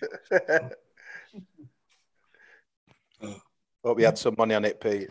Hope 3.84 3.98
you 3.98 4.06
had 4.06 4.16
some 4.16 4.34
money 4.38 4.54
on 4.54 4.64
it, 4.64 4.80
Pete. 4.80 5.10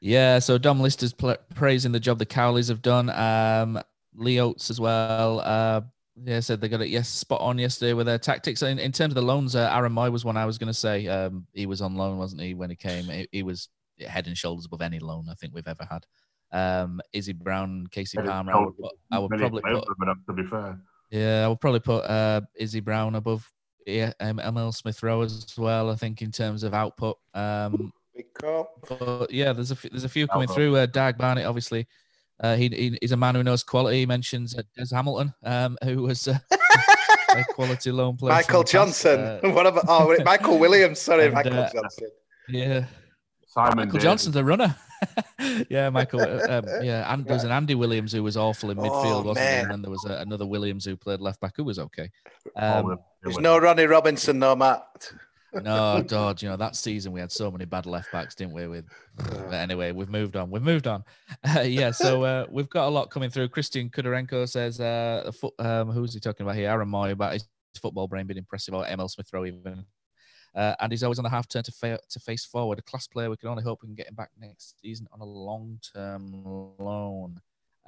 Yeah, 0.00 0.38
so 0.38 0.56
Dom 0.58 0.80
Lister's 0.80 1.12
pl- 1.12 1.36
praising 1.54 1.92
the 1.92 2.00
job 2.00 2.18
the 2.18 2.26
Cowleys 2.26 2.68
have 2.68 2.80
done. 2.82 3.10
Um, 3.10 3.82
Lee 4.14 4.40
Oates 4.40 4.70
as 4.70 4.80
well. 4.80 5.40
Uh, 5.40 5.82
yeah, 6.24 6.40
said 6.40 6.60
they 6.60 6.68
got 6.68 6.82
it 6.82 6.88
yes 6.88 7.08
spot 7.08 7.40
on 7.40 7.58
yesterday 7.58 7.92
with 7.92 8.06
their 8.06 8.18
tactics. 8.18 8.62
In, 8.62 8.78
in 8.78 8.92
terms 8.92 9.12
of 9.12 9.16
the 9.16 9.22
loans, 9.22 9.54
uh, 9.54 9.70
Aaron 9.72 9.92
Mooy 9.92 10.10
was 10.10 10.24
one 10.24 10.36
I 10.36 10.46
was 10.46 10.58
going 10.58 10.68
to 10.68 10.74
say. 10.74 11.06
Um, 11.06 11.46
he 11.52 11.66
was 11.66 11.80
on 11.80 11.94
loan, 11.94 12.18
wasn't 12.18 12.42
he, 12.42 12.54
when 12.54 12.70
he 12.70 12.76
came? 12.76 13.04
He, 13.04 13.28
he 13.32 13.42
was 13.42 13.68
head 14.06 14.26
and 14.26 14.36
shoulders 14.36 14.66
above 14.66 14.82
any 14.82 14.98
loan 14.98 15.26
I 15.30 15.34
think 15.34 15.54
we've 15.54 15.68
ever 15.68 15.86
had. 15.90 16.06
Um, 16.52 17.00
Izzy 17.12 17.32
Brown, 17.32 17.86
Casey 17.90 18.18
Head 18.18 18.26
and 18.26 18.48
Palmer. 18.48 18.52
I 18.52 18.58
would, 18.60 18.74
I 19.12 19.18
would 19.18 19.30
probably 19.30 19.62
put 19.62 19.84
have 19.88 19.98
been, 19.98 20.36
to 20.36 20.42
be 20.42 20.48
fair. 20.48 20.78
yeah, 21.10 21.44
I 21.44 21.48
would 21.48 21.60
probably 21.60 21.80
put 21.80 22.00
uh, 22.00 22.40
Izzy 22.56 22.80
Brown 22.80 23.14
above 23.14 23.50
yeah, 23.86 24.12
um, 24.20 24.40
Emile 24.40 24.72
Smith 24.72 25.02
Rowe 25.02 25.22
as 25.22 25.46
well. 25.56 25.90
I 25.90 25.96
think 25.96 26.22
in 26.22 26.30
terms 26.30 26.62
of 26.62 26.74
output. 26.74 27.18
Um, 27.34 27.92
Big 28.14 28.32
call. 28.34 28.68
but 28.88 29.30
yeah, 29.30 29.52
there's 29.52 29.70
a 29.70 29.76
few, 29.76 29.90
there's 29.90 30.04
a 30.04 30.08
few 30.08 30.26
coming 30.26 30.44
Output. 30.44 30.56
through. 30.56 30.76
Uh, 30.76 30.86
Dag 30.86 31.16
Barnett, 31.16 31.46
obviously, 31.46 31.86
uh, 32.42 32.56
he, 32.56 32.68
he 32.68 32.98
he's 33.00 33.12
a 33.12 33.16
man 33.16 33.34
who 33.34 33.42
knows 33.42 33.62
quality. 33.62 33.98
He 34.00 34.06
mentions 34.06 34.54
uh, 34.56 34.62
Des 34.76 34.94
Hamilton, 34.94 35.32
um, 35.44 35.76
who 35.84 36.02
was 36.02 36.26
uh, 36.28 36.38
a 37.30 37.44
quality 37.54 37.90
loan 37.92 38.16
player. 38.16 38.32
Michael. 38.34 38.62
Johnson. 38.64 39.20
Uh, 39.20 39.40
what 39.50 39.66
about? 39.66 39.84
Oh, 39.88 40.16
Michael 40.24 40.58
Williams. 40.64 40.98
Sorry, 41.00 41.26
and, 41.26 41.34
Michael 41.34 41.58
uh, 41.58 41.70
Johnson. 41.72 42.08
yeah, 42.48 42.84
Simon 43.46 43.76
Michael 43.76 43.92
Davies. 43.92 44.02
Johnson's 44.02 44.36
a 44.36 44.44
runner. 44.44 44.74
yeah, 45.70 45.88
Michael. 45.90 46.20
uh, 46.20 46.46
Um, 46.48 46.64
yeah, 46.82 47.12
and 47.12 47.24
there 47.24 47.32
was 47.34 47.44
an 47.44 47.50
Andy 47.50 47.74
Williams 47.74 48.12
who 48.12 48.22
was 48.22 48.36
awful 48.36 48.70
in 48.70 48.76
midfield, 48.76 49.22
Oh, 49.22 49.22
wasn't 49.22 49.36
there? 49.36 49.62
man. 49.62 49.62
And 49.62 49.70
then 49.72 49.82
there 49.82 49.90
was 49.90 50.04
a, 50.04 50.14
another 50.20 50.46
Williams 50.46 50.84
who 50.84 50.94
played 50.96 51.20
left 51.20 51.40
back 51.40 51.54
who 51.56 51.64
was 51.64 51.78
okay. 51.78 52.10
All 52.56 52.90
Um. 52.90 52.98
There's 53.22 53.38
no 53.38 53.58
Ronnie 53.58 53.84
Robinson, 53.84 54.38
no 54.38 54.54
Matt. 54.56 55.12
No, 55.52 56.02
God, 56.06 56.40
you 56.40 56.48
know 56.48 56.56
that 56.56 56.76
season 56.76 57.12
we 57.12 57.20
had 57.20 57.32
so 57.32 57.50
many 57.50 57.64
bad 57.64 57.86
left 57.86 58.12
backs, 58.12 58.34
didn't 58.34 58.54
we? 58.54 58.66
With 58.68 58.86
but 59.16 59.52
anyway, 59.54 59.92
we've 59.92 60.08
moved 60.08 60.36
on. 60.36 60.50
We've 60.50 60.62
moved 60.62 60.86
on. 60.86 61.04
Uh, 61.56 61.60
yeah, 61.60 61.90
so 61.90 62.22
uh, 62.22 62.46
we've 62.50 62.68
got 62.68 62.86
a 62.86 62.90
lot 62.90 63.10
coming 63.10 63.30
through. 63.30 63.48
Christian 63.48 63.88
Kudarenko 63.88 64.46
says, 64.48 64.78
uh, 64.78 65.30
fo- 65.32 65.54
um, 65.58 65.90
"Who's 65.90 66.12
he 66.12 66.20
talking 66.20 66.44
about 66.44 66.54
here?" 66.56 66.68
Aaron 66.68 66.88
Mooy 66.88 67.12
about 67.12 67.32
his 67.32 67.48
football 67.80 68.06
brain 68.06 68.26
being 68.26 68.36
impressive, 68.38 68.74
or 68.74 68.86
Emile 68.86 69.08
Smith 69.08 69.32
Rowe 69.32 69.46
even. 69.46 69.84
Uh, 70.54 70.74
and 70.80 70.92
he's 70.92 71.02
always 71.02 71.18
on 71.18 71.22
the 71.22 71.30
half 71.30 71.48
turn 71.48 71.62
to, 71.62 71.72
fa- 71.72 72.00
to 72.10 72.20
face 72.20 72.44
forward. 72.44 72.78
A 72.78 72.82
class 72.82 73.06
player. 73.06 73.30
We 73.30 73.36
can 73.36 73.48
only 73.48 73.62
hope 73.62 73.80
we 73.82 73.88
can 73.88 73.94
get 73.94 74.08
him 74.08 74.16
back 74.16 74.30
next 74.38 74.80
season 74.80 75.06
on 75.12 75.20
a 75.20 75.24
long 75.24 75.78
term 75.94 76.42
loan. 76.78 77.40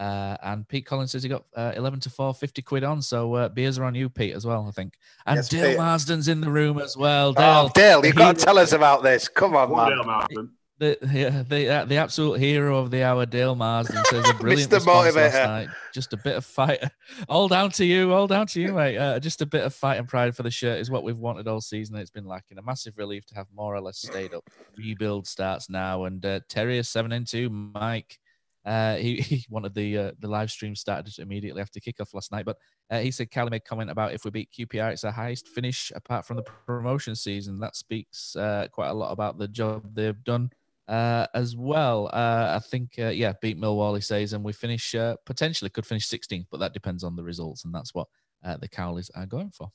Uh, 0.02 0.36
and 0.42 0.66
Pete 0.66 0.84
Collins 0.84 1.12
says 1.12 1.22
he 1.22 1.28
got 1.28 1.44
uh, 1.56 1.72
11 1.76 2.00
to 2.00 2.10
4, 2.10 2.34
50 2.34 2.60
quid 2.62 2.82
on. 2.82 3.00
So 3.00 3.34
uh, 3.34 3.48
beers 3.48 3.78
are 3.78 3.84
on 3.84 3.94
you, 3.94 4.08
Pete, 4.08 4.34
as 4.34 4.44
well, 4.44 4.66
I 4.66 4.72
think. 4.72 4.94
And 5.26 5.36
Yes, 5.36 5.48
Dale 5.48 5.68
Pete. 5.70 5.78
Marsden's 5.78 6.26
in 6.26 6.40
the 6.40 6.50
room 6.50 6.78
as 6.78 6.96
well. 6.96 7.34
Oh, 7.36 7.70
Dale, 7.72 8.04
you've 8.04 8.16
the 8.16 8.18
got 8.18 8.36
to 8.36 8.44
tell 8.44 8.58
us 8.58 8.72
about 8.72 9.04
this. 9.04 9.28
Come 9.28 9.54
on, 9.54 9.70
One 9.70 9.90
man. 9.90 9.96
Dale 9.98 10.04
Marsden. 10.06 10.50
the 10.78 10.98
yeah, 11.12 11.44
the 11.48 11.68
uh, 11.68 11.84
the 11.84 11.96
absolute 11.98 12.40
hero 12.40 12.78
of 12.78 12.90
the 12.90 13.04
hour, 13.04 13.24
Dale 13.26 13.54
Marsden 13.54 14.04
says 14.06 14.28
a 14.28 14.34
brilliant 14.40 14.72
Mr. 14.72 14.74
response 14.76 15.14
last 15.14 15.34
night. 15.34 15.68
Just 15.94 16.12
a 16.12 16.16
bit 16.16 16.34
of 16.34 16.44
fight, 16.44 16.82
all 17.28 17.46
down 17.46 17.70
to 17.72 17.84
you, 17.84 18.12
all 18.12 18.26
down 18.26 18.48
to 18.48 18.60
you, 18.60 18.72
mate. 18.72 18.96
Uh, 18.98 19.20
just 19.20 19.40
a 19.40 19.46
bit 19.46 19.62
of 19.62 19.72
fight 19.72 19.98
and 19.98 20.08
pride 20.08 20.34
for 20.34 20.42
the 20.42 20.50
shirt 20.50 20.80
is 20.80 20.90
what 20.90 21.04
we've 21.04 21.16
wanted 21.18 21.46
all 21.46 21.60
season. 21.60 21.94
It's 21.94 22.10
been 22.10 22.26
lacking. 22.26 22.58
A 22.58 22.62
massive 22.62 22.98
relief 22.98 23.24
to 23.26 23.36
have 23.36 23.46
more 23.54 23.76
or 23.76 23.80
less 23.80 23.98
stayed 23.98 24.34
up. 24.34 24.50
Rebuild 24.76 25.28
starts 25.28 25.70
now, 25.70 26.04
and 26.04 26.26
uh, 26.26 26.40
Terry 26.48 26.78
is 26.78 26.88
seven 26.88 27.12
and 27.12 27.24
two. 27.24 27.48
Mike. 27.50 28.18
Uh, 28.64 28.96
he, 28.96 29.16
he 29.20 29.46
wanted 29.48 29.74
the 29.74 29.98
uh, 29.98 30.10
the 30.20 30.28
live 30.28 30.50
stream 30.50 30.74
started 30.74 31.18
immediately 31.18 31.62
after 31.62 31.80
kickoff 31.80 32.14
last 32.14 32.32
night, 32.32 32.44
but 32.44 32.56
uh, 32.90 33.00
he 33.00 33.10
said 33.10 33.30
Cowley 33.30 33.50
made 33.50 33.64
comment 33.64 33.90
about 33.90 34.12
if 34.12 34.24
we 34.24 34.30
beat 34.30 34.50
QPR, 34.52 34.92
it's 34.92 35.02
the 35.02 35.10
highest 35.10 35.48
finish 35.48 35.92
apart 35.94 36.26
from 36.26 36.36
the 36.36 36.42
promotion 36.42 37.14
season. 37.14 37.58
That 37.60 37.76
speaks 37.76 38.36
uh, 38.36 38.68
quite 38.70 38.88
a 38.88 38.94
lot 38.94 39.12
about 39.12 39.38
the 39.38 39.48
job 39.48 39.94
they've 39.94 40.24
done 40.24 40.50
uh, 40.88 41.26
as 41.34 41.56
well. 41.56 42.10
Uh, 42.12 42.52
I 42.56 42.58
think, 42.58 42.94
uh, 42.98 43.08
yeah, 43.08 43.32
beat 43.40 43.58
Millwall, 43.58 43.94
he 43.94 44.00
says, 44.00 44.32
and 44.32 44.44
we 44.44 44.52
finish 44.52 44.94
uh, 44.94 45.16
potentially 45.24 45.70
could 45.70 45.86
finish 45.86 46.08
16th, 46.08 46.46
but 46.50 46.60
that 46.60 46.74
depends 46.74 47.04
on 47.04 47.16
the 47.16 47.22
results, 47.22 47.64
and 47.64 47.74
that's 47.74 47.94
what 47.94 48.08
uh, 48.44 48.56
the 48.56 48.68
Cowleys 48.68 49.10
are 49.14 49.26
going 49.26 49.50
for. 49.50 49.70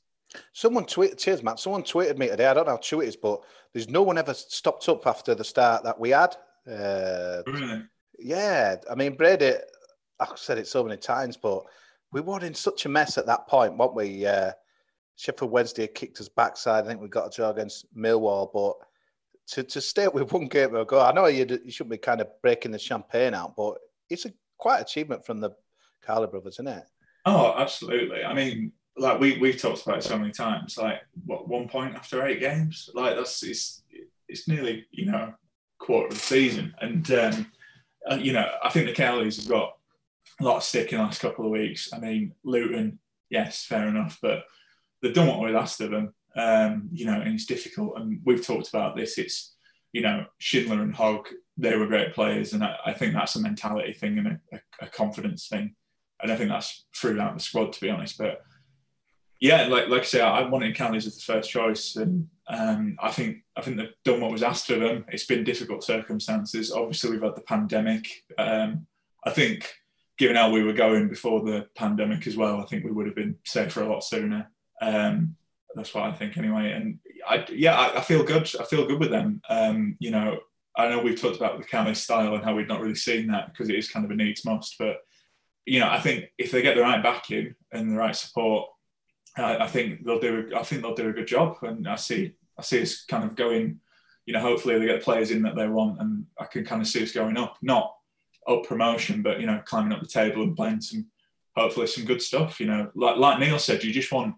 Someone 0.54 0.86
tweeted, 0.86 1.18
cheers, 1.18 1.42
Matt. 1.42 1.60
Someone 1.60 1.84
tweeted 1.84 2.18
me 2.18 2.28
today. 2.28 2.48
I 2.48 2.54
don't 2.54 2.66
know 2.66 2.74
how 2.74 2.78
true 2.78 3.02
it 3.02 3.08
is, 3.08 3.16
but 3.16 3.42
there's 3.74 3.90
no 3.90 4.04
one 4.04 4.18
ever 4.18 4.34
stopped 4.34 4.88
up 4.90 5.08
after 5.08 5.34
the 5.34 5.44
start 5.44 5.84
that 5.84 6.00
we 6.00 6.10
had. 6.10 6.36
Uh, 6.70 7.44
Really? 7.48 7.84
Yeah, 8.20 8.76
I 8.90 8.96
mean, 8.96 9.16
Brady, 9.16 9.54
I've 10.20 10.38
said 10.38 10.58
it 10.58 10.68
so 10.68 10.84
many 10.84 10.98
times, 10.98 11.38
but 11.38 11.64
we 12.12 12.22
were 12.22 12.44
in 12.44 12.54
such 12.54 12.86
a 12.86 12.90
mess 12.90 13.18
at 13.18 13.26
that 13.28 13.48
point, 13.48 13.78
weren't 13.78 13.96
we? 13.96 14.26
Uh, 14.26 14.52
Sheffield 15.16 15.52
Wednesday 15.52 15.88
kicked 15.88 16.20
us 16.22 16.30
backside. 16.30 16.86
I 16.86 16.88
think 16.88 17.02
we 17.02 17.08
got 17.08 17.28
a 17.28 17.36
draw 17.36 17.50
against 17.50 17.94
Millwall, 17.96 18.52
but 18.54 18.76
to, 19.54 19.64
to 19.64 19.82
stay 19.82 20.08
with 20.08 20.32
one 20.32 20.48
game 20.48 20.76
ago, 20.76 21.02
I 21.02 21.12
know 21.12 21.28
you, 21.28 21.46
you 21.64 21.72
shouldn't 21.72 21.92
be 21.92 21.98
kind 21.98 22.22
of 22.22 22.28
breaking 22.42 22.72
the 22.72 22.80
champagne 22.80 23.34
out, 23.34 23.56
but 23.56 23.78
it's 24.10 24.26
a 24.26 24.34
quite 24.58 24.80
achievement 24.80 25.26
from 25.26 25.40
the 25.40 25.52
Cowley 26.06 26.28
brothers, 26.28 26.56
isn't 26.56 26.68
it? 26.68 26.84
Oh, 27.26 27.54
absolutely. 27.58 28.24
I 28.24 28.34
mean, 28.34 28.72
like 28.98 29.20
we 29.20 29.38
we've 29.38 29.62
talked 29.62 29.84
about 29.84 30.00
it 30.00 30.04
so 30.04 30.18
many 30.18 30.32
times. 30.32 30.78
Like, 30.78 31.02
what 31.26 31.48
one 31.48 31.68
point 31.68 31.96
after 31.96 32.26
eight 32.26 32.40
games? 32.40 32.90
Like 32.94 33.16
that's 33.16 33.44
it's 33.44 33.84
it's 34.28 34.48
nearly 34.48 34.86
you 34.92 35.06
know 35.12 35.34
quarter 35.78 36.08
of 36.08 36.14
the 36.14 36.20
season, 36.20 36.74
and 36.82 37.10
um, 37.12 37.52
uh, 38.10 38.16
you 38.16 38.34
know 38.34 38.50
I 38.64 38.70
think 38.70 38.88
the 38.88 39.02
Cowleys 39.02 39.38
have 39.38 39.48
got 39.48 39.74
a 40.40 40.44
lot 40.44 40.58
of 40.58 40.64
stick 40.64 40.92
in 40.92 40.98
the 40.98 41.04
last 41.04 41.22
couple 41.22 41.46
of 41.46 41.52
weeks. 41.52 41.90
I 41.94 42.00
mean, 42.00 42.34
Luton, 42.44 43.00
yes, 43.30 43.66
fair 43.66 43.88
enough, 43.88 44.20
but 44.22 44.44
they've 45.02 45.14
done 45.14 45.28
what 45.28 45.40
we've 45.40 45.56
asked 45.56 45.82
of 45.82 45.92
them. 45.92 46.14
Um, 46.36 46.90
you 46.92 47.06
know, 47.06 47.20
and 47.20 47.34
it's 47.34 47.46
difficult. 47.46 47.94
And 47.98 48.20
we've 48.24 48.46
talked 48.46 48.70
about 48.70 48.96
this. 48.96 49.18
It's 49.18 49.56
you 49.94 50.02
know 50.02 50.26
Schindler 50.38 50.82
and 50.82 50.96
Hogg. 50.96 51.28
They 51.58 51.76
were 51.76 51.88
great 51.88 52.14
players, 52.14 52.54
and 52.54 52.64
I, 52.64 52.76
I 52.86 52.94
think 52.94 53.14
that's 53.14 53.36
a 53.36 53.42
mentality 53.42 53.94
thing 53.94 54.20
and 54.20 54.28
a, 54.28 54.40
a, 54.54 54.86
a 54.86 54.88
confidence 54.88 55.48
thing. 55.48 55.76
And 56.22 56.32
I 56.32 56.36
think 56.36 56.50
that's 56.50 56.86
throughout 56.96 57.36
the 57.36 57.40
squad, 57.40 57.74
to 57.74 57.82
be 57.82 57.90
honest. 57.90 58.18
But 58.18 58.42
yeah, 59.40 59.68
like 59.68 59.88
like 59.88 60.02
I 60.02 60.06
say, 60.06 60.22
I 60.22 60.48
wanted 60.48 60.76
Cowleys 60.76 61.06
as 61.08 61.16
the 61.16 61.34
first 61.34 61.50
choice, 61.50 61.96
and 61.96 62.28
um, 62.48 62.98
I 63.02 63.12
think 63.12 63.44
I 63.56 63.62
think 63.62 63.78
they've 63.78 63.94
done 64.04 64.22
what 64.22 64.32
was 64.32 64.44
asked 64.44 64.70
of 64.70 64.80
them. 64.80 65.06
It's 65.10 65.26
been 65.26 65.44
difficult 65.44 65.84
circumstances. 65.84 66.72
Obviously, 66.72 67.12
we've 67.12 67.22
had 67.22 67.36
the 67.36 67.42
pandemic. 67.42 68.08
Um, 68.38 68.88
I 69.24 69.30
think, 69.30 69.72
given 70.18 70.36
how 70.36 70.52
we 70.52 70.64
were 70.64 70.74
going 70.74 71.08
before 71.08 71.42
the 71.42 71.68
pandemic 71.76 72.26
as 72.26 72.38
well, 72.38 72.60
I 72.60 72.66
think 72.66 72.84
we 72.84 72.92
would 72.92 73.06
have 73.06 73.16
been 73.16 73.36
safer 73.46 73.84
a 73.84 73.90
lot 73.90 74.04
sooner. 74.04 74.50
Um, 74.82 75.36
that's 75.76 75.94
what 75.94 76.06
I 76.06 76.14
think, 76.14 76.38
anyway. 76.38 76.72
And 76.72 77.00
I, 77.28 77.46
yeah, 77.52 77.78
I, 77.78 78.00
I 78.00 78.02
feel 78.02 78.24
good. 78.24 78.50
I 78.60 78.64
feel 78.64 78.88
good 78.88 79.00
with 79.00 79.12
them. 79.12 79.42
Um, 79.50 79.96
you 80.00 80.10
know, 80.10 80.40
I 80.76 80.88
know 80.88 81.00
we've 81.00 81.20
talked 81.20 81.38
about 81.38 81.60
the 81.60 81.66
Cowleys 81.66 81.98
style 81.98 82.36
and 82.36 82.44
how 82.44 82.56
we've 82.56 82.68
not 82.68 82.82
really 82.82 82.96
seen 82.96 83.28
that 83.28 83.52
because 83.52 83.70
it 83.70 83.76
is 83.76 83.90
kind 83.90 84.06
of 84.06 84.12
a 84.12 84.16
needs 84.16 84.46
must, 84.46 84.78
but 84.80 84.98
you 85.66 85.80
know, 85.80 85.90
I 85.90 86.00
think 86.00 86.32
if 86.38 86.52
they 86.52 86.62
get 86.62 86.76
the 86.76 86.82
right 86.82 87.04
backing 87.04 87.54
and 87.74 87.92
the 87.92 87.98
right 87.98 88.16
support, 88.16 88.70
I, 89.38 89.68
think 89.68 90.04
they'll 90.06 90.20
do. 90.20 90.52
I 90.56 90.64
think 90.64 90.82
they'll 90.82 90.96
do 90.96 91.10
a 91.10 91.14
good 91.14 91.28
job. 91.28 91.58
And 91.62 91.88
I 91.88 91.96
see, 91.96 92.34
I 92.58 92.62
see 92.62 92.82
us 92.82 93.04
kind 93.04 93.24
of 93.24 93.36
going. 93.36 93.80
You 94.26 94.34
know, 94.34 94.42
hopefully 94.42 94.78
they 94.78 94.86
get 94.86 95.00
the 95.00 95.04
players 95.06 95.32
in 95.32 95.42
that 95.44 95.56
they 95.56 95.68
want, 95.68 96.02
and 96.02 96.26
I 96.38 96.46
can 96.46 96.66
kind 96.66 96.82
of 96.82 96.88
see 96.88 97.02
us 97.02 97.14
going 97.14 97.38
up, 97.38 97.58
not 97.62 97.96
up 98.48 98.66
promotion, 98.66 99.22
but 99.22 99.40
you 99.40 99.46
know, 99.46 99.62
climbing 99.66 99.94
up 99.94 100.02
the 100.02 100.08
table 100.08 100.44
and 100.44 100.56
playing 100.56 100.82
some, 100.82 101.06
hopefully 101.56 101.88
some 101.88 102.06
good 102.06 102.22
stuff. 102.22 102.60
You 102.60 102.66
know, 102.66 102.92
like 102.94 103.18
like 103.18 103.40
Neil 103.40 103.60
said, 103.60 103.84
you 103.84 103.94
just 103.94 104.12
want 104.12 104.36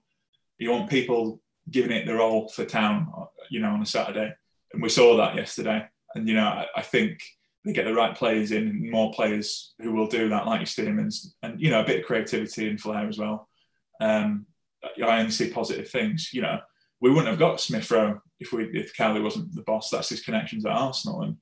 you 0.59 0.71
want 0.71 0.89
people 0.89 1.41
giving 1.71 1.91
it 1.91 2.05
their 2.05 2.21
all 2.21 2.49
for 2.49 2.65
town. 2.65 3.11
You 3.49 3.61
know, 3.61 3.69
on 3.69 3.81
a 3.81 3.85
Saturday, 3.85 4.31
and 4.73 4.83
we 4.83 4.89
saw 4.89 5.17
that 5.17 5.35
yesterday. 5.35 5.87
And 6.13 6.27
you 6.27 6.35
know, 6.35 6.45
I, 6.45 6.67
I 6.75 6.81
think 6.81 7.21
they 7.65 7.73
get 7.73 7.85
the 7.85 7.93
right 7.93 8.15
players 8.15 8.51
in, 8.51 8.89
more 8.89 9.11
players 9.11 9.73
who 9.81 9.91
will 9.91 10.07
do 10.07 10.29
that, 10.29 10.45
like 10.45 10.77
your 10.77 10.87
and 10.87 11.61
you 11.61 11.69
know, 11.69 11.81
a 11.81 11.85
bit 11.85 12.01
of 12.01 12.05
creativity 12.05 12.69
and 12.69 12.79
flair 12.79 13.07
as 13.07 13.17
well. 13.17 13.49
Um, 13.99 14.45
I 14.83 15.19
only 15.19 15.31
see 15.31 15.49
positive 15.49 15.89
things. 15.89 16.29
You 16.33 16.41
know, 16.41 16.59
we 17.01 17.09
wouldn't 17.09 17.27
have 17.27 17.39
got 17.39 17.61
Smith 17.61 17.89
Rowe 17.91 18.21
if 18.39 18.51
we 18.51 18.65
if 18.73 18.95
Cowley 18.95 19.21
wasn't 19.21 19.53
the 19.55 19.61
boss. 19.61 19.89
That's 19.89 20.09
his 20.09 20.21
connections 20.21 20.65
at 20.65 20.71
Arsenal, 20.71 21.21
and 21.21 21.37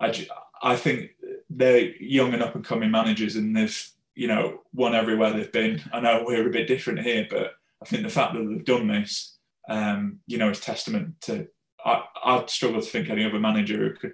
I, 0.00 0.26
I 0.62 0.76
think 0.76 1.10
they're 1.48 1.94
young 1.96 2.32
and 2.32 2.42
up 2.42 2.54
and 2.54 2.64
coming 2.64 2.90
managers, 2.90 3.36
and 3.36 3.56
they've 3.56 3.90
you 4.14 4.28
know 4.28 4.60
won 4.72 4.94
everywhere 4.94 5.32
they've 5.32 5.52
been. 5.52 5.82
I 5.92 6.00
know 6.00 6.24
we're 6.26 6.48
a 6.48 6.52
bit 6.52 6.68
different 6.68 7.00
here, 7.00 7.26
but 7.30 7.52
I 7.82 7.86
think 7.86 8.02
the 8.02 8.10
fact 8.10 8.34
that 8.34 8.46
they've 8.46 8.64
done 8.64 8.88
this, 8.88 9.38
um, 9.68 10.20
you 10.26 10.38
know, 10.38 10.50
is 10.50 10.60
testament 10.60 11.20
to. 11.22 11.48
I, 11.84 12.02
I'd 12.24 12.50
struggle 12.50 12.82
to 12.82 12.86
think 12.86 13.08
any 13.08 13.24
other 13.24 13.38
manager 13.38 13.78
who 13.78 13.94
could 13.94 14.12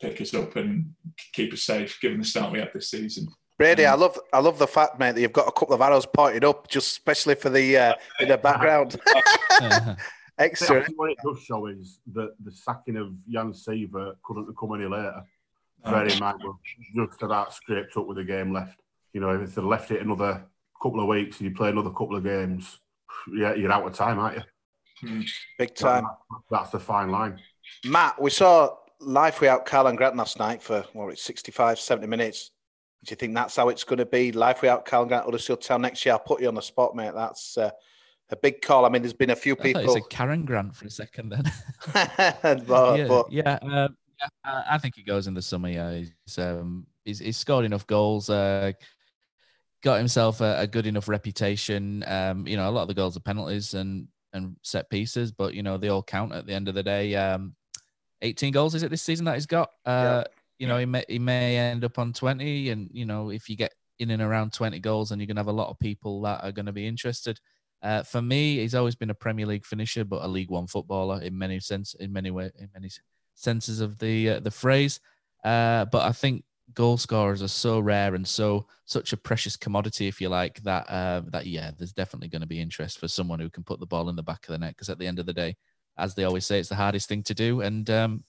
pick 0.00 0.20
us 0.20 0.34
up 0.34 0.54
and 0.54 0.94
keep 1.32 1.52
us 1.52 1.62
safe, 1.62 1.98
given 2.00 2.20
the 2.20 2.24
start 2.24 2.52
we 2.52 2.60
had 2.60 2.70
this 2.72 2.90
season. 2.90 3.26
Brady, 3.58 3.86
I 3.86 3.94
love 3.94 4.18
I 4.32 4.38
love 4.38 4.58
the 4.58 4.68
fact, 4.68 5.00
mate, 5.00 5.16
that 5.16 5.20
you've 5.20 5.32
got 5.32 5.48
a 5.48 5.52
couple 5.52 5.74
of 5.74 5.80
arrows 5.80 6.06
pointed 6.06 6.44
up, 6.44 6.68
just 6.68 6.92
especially 6.92 7.34
for 7.34 7.50
the 7.50 7.76
uh, 7.76 7.94
in 8.20 8.28
the 8.28 8.38
background. 8.38 8.96
I 9.08 9.96
Extra. 10.38 10.84
think 10.84 10.96
what 10.96 11.10
it 11.10 11.18
does 11.24 11.42
show 11.42 11.66
is 11.66 11.98
that 12.12 12.32
the 12.44 12.52
sacking 12.52 12.96
of 12.96 13.12
Jan 13.28 13.52
Siewert 13.52 14.14
couldn't 14.22 14.46
have 14.46 14.56
come 14.56 14.74
any 14.74 14.84
later. 14.84 15.24
No. 15.84 15.90
Bear 15.90 16.06
in 16.06 16.18
mind, 16.20 16.40
just 16.94 17.22
about 17.22 17.52
scraped 17.52 17.96
up 17.96 18.06
with 18.06 18.18
a 18.18 18.24
game 18.24 18.52
left. 18.52 18.80
You 19.12 19.20
know, 19.20 19.30
if 19.30 19.54
they'd 19.54 19.62
left 19.62 19.90
it 19.90 20.02
another 20.02 20.44
couple 20.80 21.00
of 21.00 21.08
weeks 21.08 21.40
and 21.40 21.50
you 21.50 21.56
play 21.56 21.70
another 21.70 21.90
couple 21.90 22.14
of 22.14 22.22
games, 22.22 22.78
yeah, 23.34 23.54
you're 23.54 23.72
out 23.72 23.84
of 23.84 23.94
time, 23.94 24.20
aren't 24.20 24.36
you? 24.36 24.42
Hmm. 25.00 25.20
Big 25.58 25.74
time. 25.74 26.06
That's 26.48 26.70
the 26.70 26.78
fine 26.78 27.10
line. 27.10 27.40
Matt, 27.84 28.20
we 28.22 28.30
saw 28.30 28.76
life 29.00 29.40
without 29.40 29.66
Karlan 29.66 29.96
Grant 29.96 30.16
last 30.16 30.38
night 30.38 30.62
for 30.62 30.84
what 30.92 31.08
it's 31.08 31.22
65, 31.22 31.80
70 31.80 32.06
minutes. 32.06 32.52
Do 33.04 33.12
you 33.12 33.16
think 33.16 33.34
that's 33.34 33.56
how 33.56 33.68
it's 33.68 33.84
going 33.84 33.98
to 33.98 34.06
be? 34.06 34.32
Life 34.32 34.62
without 34.62 34.84
Karlan 34.84 35.08
Grant, 35.08 35.24
Huddersfield 35.24 35.62
Town 35.62 35.82
next 35.82 36.04
year? 36.04 36.14
I'll 36.14 36.18
put 36.18 36.40
you 36.40 36.48
on 36.48 36.54
the 36.54 36.62
spot, 36.62 36.96
mate. 36.96 37.12
That's 37.14 37.56
uh, 37.56 37.70
a 38.30 38.36
big 38.36 38.60
call. 38.60 38.84
I 38.84 38.88
mean, 38.88 39.02
there's 39.02 39.12
been 39.12 39.30
a 39.30 39.36
few 39.36 39.54
I 39.54 39.72
thought 39.72 39.82
you 39.82 39.86
people. 39.94 40.02
Karen 40.08 40.44
Grant 40.44 40.74
for 40.74 40.86
a 40.86 40.90
second 40.90 41.30
then. 41.30 41.44
but, 42.66 42.66
yeah, 42.98 43.06
but 43.06 43.32
yeah, 43.32 43.58
um, 43.62 43.96
yeah. 44.20 44.62
I 44.68 44.78
think 44.78 44.96
he 44.96 45.02
goes 45.02 45.26
in 45.26 45.34
the 45.34 45.42
summer. 45.42 45.68
Yeah, 45.68 45.94
he's 45.94 46.38
um, 46.38 46.86
he's, 47.04 47.20
he's 47.20 47.36
scored 47.36 47.64
enough 47.64 47.86
goals. 47.86 48.28
Uh, 48.28 48.72
got 49.82 49.98
himself 49.98 50.40
a, 50.40 50.56
a 50.58 50.66
good 50.66 50.86
enough 50.86 51.08
reputation. 51.08 52.04
Um, 52.06 52.46
you 52.46 52.56
know, 52.56 52.68
a 52.68 52.72
lot 52.72 52.82
of 52.82 52.88
the 52.88 52.94
goals 52.94 53.16
are 53.16 53.20
penalties 53.20 53.74
and 53.74 54.08
and 54.32 54.56
set 54.62 54.90
pieces, 54.90 55.32
but 55.32 55.54
you 55.54 55.62
know 55.62 55.78
they 55.78 55.88
all 55.88 56.02
count 56.02 56.32
at 56.32 56.46
the 56.46 56.52
end 56.52 56.68
of 56.68 56.74
the 56.74 56.82
day. 56.82 57.14
Um, 57.14 57.54
18 58.22 58.52
goals 58.52 58.74
is 58.74 58.82
it 58.82 58.90
this 58.90 59.02
season 59.02 59.26
that 59.26 59.34
he's 59.34 59.46
got? 59.46 59.70
Uh, 59.86 60.24
You 60.58 60.66
know, 60.66 60.78
he 60.78 60.86
may 60.86 61.04
he 61.08 61.18
may 61.18 61.56
end 61.56 61.84
up 61.84 61.98
on 61.98 62.12
20, 62.12 62.70
and 62.70 62.88
you 62.92 63.04
know 63.04 63.30
if 63.30 63.48
you 63.48 63.56
get 63.56 63.72
in 63.98 64.10
and 64.10 64.22
around 64.22 64.52
20 64.52 64.78
goals, 64.80 65.10
and 65.10 65.20
you're 65.20 65.26
gonna 65.26 65.40
have 65.40 65.46
a 65.48 65.52
lot 65.52 65.70
of 65.70 65.78
people 65.78 66.22
that 66.22 66.42
are 66.42 66.52
to 66.52 66.72
be 66.72 66.86
interested. 66.86 67.38
Uh, 67.82 68.02
for 68.02 68.20
me, 68.20 68.58
he's 68.58 68.74
always 68.74 68.96
been 68.96 69.10
a 69.10 69.14
Premier 69.14 69.46
League 69.46 69.64
finisher, 69.64 70.04
but 70.04 70.24
a 70.24 70.28
League 70.28 70.50
One 70.50 70.66
footballer 70.66 71.22
in 71.22 71.38
many 71.38 71.60
sense, 71.60 71.94
in 71.94 72.12
many 72.12 72.30
way, 72.30 72.50
in 72.58 72.68
many 72.74 72.90
senses 73.34 73.80
of 73.80 73.98
the 73.98 74.30
uh, 74.30 74.40
the 74.40 74.50
phrase. 74.50 75.00
Uh, 75.44 75.84
but 75.84 76.02
I 76.04 76.12
think 76.12 76.44
goal 76.74 76.96
scorers 76.98 77.42
are 77.42 77.48
so 77.48 77.80
rare 77.80 78.14
and 78.14 78.26
so 78.26 78.66
such 78.84 79.12
a 79.12 79.16
precious 79.16 79.56
commodity, 79.56 80.06
if 80.08 80.20
you 80.20 80.28
like, 80.28 80.62
that 80.62 80.88
uh, 80.88 81.22
that 81.28 81.46
yeah, 81.46 81.70
there's 81.76 81.92
definitely 81.92 82.28
going 82.28 82.42
to 82.42 82.48
be 82.48 82.60
interest 82.60 82.98
for 82.98 83.08
someone 83.08 83.40
who 83.40 83.50
can 83.50 83.64
put 83.64 83.80
the 83.80 83.86
ball 83.86 84.08
in 84.08 84.16
the 84.16 84.22
back 84.22 84.46
of 84.46 84.52
the 84.52 84.58
net. 84.58 84.74
Because 84.74 84.88
at 84.88 84.98
the 84.98 85.06
end 85.06 85.18
of 85.18 85.26
the 85.26 85.32
day, 85.32 85.56
as 85.96 86.14
they 86.14 86.24
always 86.24 86.46
say, 86.46 86.58
it's 86.58 86.68
the 86.68 86.74
hardest 86.74 87.08
thing 87.08 87.22
to 87.24 87.34
do, 87.34 87.60
and 87.60 87.88
um, 87.90 88.24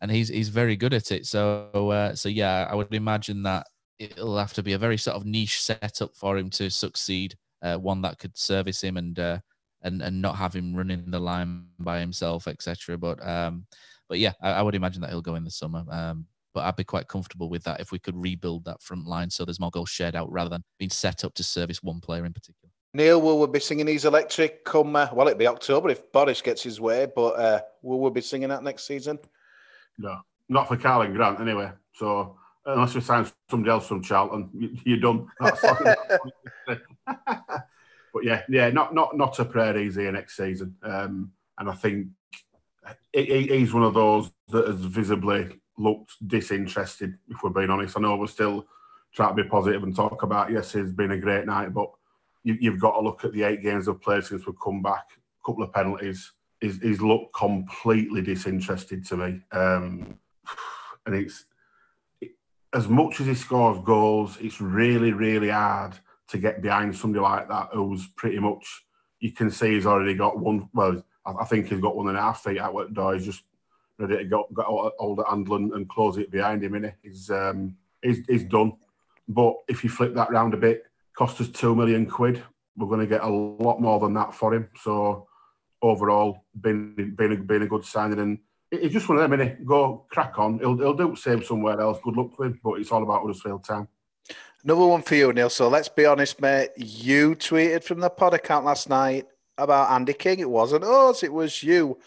and 0.00 0.10
he's 0.10 0.28
he's 0.28 0.48
very 0.48 0.76
good 0.76 0.94
at 0.94 1.10
it. 1.12 1.26
So 1.26 1.70
uh, 1.72 2.14
so 2.14 2.28
yeah, 2.28 2.66
I 2.70 2.74
would 2.74 2.92
imagine 2.94 3.42
that 3.44 3.66
it'll 3.98 4.38
have 4.38 4.52
to 4.54 4.62
be 4.62 4.74
a 4.74 4.78
very 4.78 4.96
sort 4.96 5.16
of 5.16 5.24
niche 5.24 5.60
setup 5.62 6.14
for 6.14 6.36
him 6.38 6.50
to 6.50 6.70
succeed. 6.70 7.36
Uh, 7.60 7.76
one 7.76 8.02
that 8.02 8.18
could 8.18 8.36
service 8.36 8.82
him 8.82 8.96
and 8.96 9.18
uh, 9.18 9.38
and 9.82 10.02
and 10.02 10.20
not 10.20 10.36
have 10.36 10.54
him 10.54 10.74
running 10.74 11.10
the 11.10 11.18
line 11.18 11.66
by 11.78 11.98
himself, 12.00 12.46
etc. 12.46 12.96
But 12.96 13.24
um, 13.26 13.66
but 14.08 14.18
yeah, 14.18 14.32
I, 14.40 14.52
I, 14.52 14.62
would 14.62 14.74
imagine 14.74 15.02
that 15.02 15.10
he'll 15.10 15.20
go 15.20 15.34
in 15.34 15.44
the 15.44 15.50
summer. 15.50 15.84
Um, 15.90 16.26
but 16.54 16.64
I'd 16.64 16.76
be 16.76 16.84
quite 16.84 17.08
comfortable 17.08 17.48
with 17.48 17.62
that 17.64 17.80
if 17.80 17.92
we 17.92 17.98
could 17.98 18.16
rebuild 18.16 18.64
that 18.64 18.82
front 18.82 19.06
line 19.06 19.30
so 19.30 19.44
there's 19.44 19.60
more 19.60 19.70
goals 19.70 19.90
shared 19.90 20.16
out 20.16 20.32
rather 20.32 20.50
than 20.50 20.64
being 20.78 20.90
set 20.90 21.22
up 21.22 21.34
to 21.34 21.44
service 21.44 21.82
one 21.82 22.00
player 22.00 22.24
in 22.24 22.32
particular. 22.32 22.72
Neil, 22.94 23.20
will 23.20 23.38
we 23.38 23.46
be 23.46 23.60
singing 23.60 23.86
He's 23.86 24.06
Electric 24.06 24.64
come, 24.64 24.96
uh, 24.96 25.08
well, 25.12 25.28
it'll 25.28 25.38
be 25.38 25.46
October 25.46 25.90
if 25.90 26.10
Boris 26.10 26.40
gets 26.40 26.62
his 26.62 26.80
way, 26.80 27.06
but 27.14 27.38
uh, 27.38 27.60
will 27.82 28.00
we 28.00 28.10
be 28.10 28.22
singing 28.22 28.48
that 28.48 28.62
next 28.62 28.86
season? 28.86 29.18
No, 29.98 30.20
not 30.48 30.68
for 30.68 30.76
Karlan 30.76 31.14
Grant 31.14 31.40
anyway. 31.40 31.70
So 31.92 32.36
unless 32.64 32.94
we 32.94 33.00
sign 33.00 33.26
somebody 33.50 33.70
else 33.70 33.86
from 33.88 34.02
Charlton, 34.02 34.78
you're 34.84 34.98
done. 34.98 35.28
but 37.06 38.24
yeah, 38.24 38.42
yeah, 38.48 38.70
not 38.70 38.94
not 38.94 39.16
not 39.16 39.38
a 39.38 39.44
prayer 39.44 39.76
easy 39.78 40.10
next 40.10 40.36
season. 40.36 40.76
Um, 40.82 41.32
and 41.58 41.68
I 41.68 41.74
think 41.74 42.08
he's 43.12 43.74
one 43.74 43.82
of 43.82 43.94
those 43.94 44.30
that 44.48 44.66
has 44.66 44.80
visibly 44.80 45.60
looked 45.76 46.12
disinterested, 46.26 47.18
if 47.28 47.42
we're 47.42 47.50
being 47.50 47.70
honest. 47.70 47.96
I 47.96 48.00
know 48.00 48.16
we're 48.16 48.26
still 48.26 48.66
trying 49.12 49.36
to 49.36 49.42
be 49.42 49.48
positive 49.48 49.82
and 49.82 49.94
talk 49.94 50.22
about, 50.22 50.50
yes, 50.50 50.74
it's 50.74 50.92
been 50.92 51.12
a 51.12 51.18
great 51.18 51.46
night, 51.46 51.72
but 51.72 51.90
you, 52.44 52.70
have 52.70 52.80
got 52.80 52.92
to 52.92 53.00
look 53.00 53.24
at 53.24 53.32
the 53.32 53.42
eight 53.42 53.62
games 53.62 53.88
of 53.88 54.00
play 54.00 54.20
since 54.20 54.46
we've 54.46 54.60
come 54.60 54.82
back, 54.82 55.04
a 55.12 55.46
couple 55.46 55.62
of 55.62 55.72
penalties. 55.72 56.32
He's, 56.60 56.80
he's 56.80 57.00
looked 57.00 57.34
completely 57.34 58.22
disinterested 58.22 59.06
to 59.06 59.16
me. 59.16 59.40
Um, 59.52 60.18
and 61.06 61.14
it's 61.14 61.44
it, 62.20 62.32
as 62.72 62.88
much 62.88 63.20
as 63.20 63.26
he 63.26 63.34
scores 63.34 63.78
goals, 63.84 64.36
it's 64.40 64.60
really, 64.60 65.12
really 65.12 65.50
hard 65.50 65.94
to 66.28 66.38
get 66.38 66.62
behind 66.62 66.96
somebody 66.96 67.22
like 67.22 67.48
that 67.48 67.68
who's 67.72 68.06
pretty 68.08 68.38
much, 68.38 68.84
you 69.20 69.32
can 69.32 69.50
see 69.50 69.74
he's 69.74 69.86
already 69.86 70.14
got 70.14 70.38
one, 70.38 70.68
well, 70.74 71.02
I, 71.24 71.44
think 71.44 71.68
he's 71.68 71.80
got 71.80 71.96
one 71.96 72.08
and 72.08 72.18
a 72.18 72.20
half 72.20 72.42
feet 72.42 72.58
out 72.58 72.74
the 72.74 72.94
door. 72.94 73.14
He's 73.14 73.26
just 73.26 73.42
ready 73.98 74.18
to 74.18 74.24
go, 74.24 74.48
get 74.54 74.66
hold 74.66 75.18
of 75.18 75.28
handle 75.28 75.56
and, 75.56 75.72
and 75.72 75.88
close 75.88 76.18
it 76.18 76.30
behind 76.30 76.62
him. 76.62 76.72
Innit? 76.72 76.94
He's, 77.02 77.30
um, 77.30 77.76
he's, 78.02 78.20
he's 78.28 78.44
done. 78.44 78.72
But 79.28 79.54
if 79.68 79.84
you 79.84 79.90
flip 79.90 80.14
that 80.14 80.30
round 80.30 80.54
a 80.54 80.58
bit, 80.58 80.84
cost 81.14 81.40
us 81.40 81.48
two 81.48 81.74
million 81.74 82.06
quid. 82.06 82.42
We're 82.76 82.86
going 82.86 83.00
to 83.00 83.06
get 83.06 83.22
a 83.22 83.28
lot 83.28 83.80
more 83.80 83.98
than 84.00 84.14
that 84.14 84.34
for 84.34 84.54
him. 84.54 84.68
So 84.80 85.27
overall, 85.82 86.44
been 86.60 87.14
been 87.16 87.32
a, 87.32 87.36
been 87.36 87.62
a 87.62 87.66
good 87.66 87.84
signing, 87.84 88.18
and 88.18 88.38
it's 88.70 88.92
just 88.92 89.08
one 89.08 89.18
of 89.18 89.30
them. 89.30 89.38
Innit? 89.38 89.64
Go 89.64 90.06
crack 90.10 90.38
on. 90.38 90.58
He'll 90.58 90.76
he'll 90.76 90.94
do 90.94 91.10
the 91.10 91.16
same 91.16 91.42
somewhere 91.42 91.80
else. 91.80 91.98
Good 92.02 92.16
luck 92.16 92.36
to 92.36 92.44
him. 92.44 92.60
But 92.62 92.74
it's 92.74 92.92
all 92.92 93.02
about 93.02 93.22
Huddersfield 93.22 93.64
Town. 93.64 93.88
Another 94.64 94.86
one 94.86 95.02
for 95.02 95.14
you, 95.14 95.32
Neil. 95.32 95.50
So 95.50 95.68
let's 95.68 95.88
be 95.88 96.04
honest, 96.04 96.40
mate. 96.40 96.70
You 96.76 97.36
tweeted 97.36 97.84
from 97.84 98.00
the 98.00 98.10
pod 98.10 98.34
account 98.34 98.64
last 98.64 98.88
night 98.88 99.26
about 99.56 99.90
Andy 99.90 100.12
King. 100.12 100.40
It 100.40 100.50
wasn't 100.50 100.84
us. 100.84 101.22
It 101.22 101.32
was 101.32 101.62
you 101.62 101.98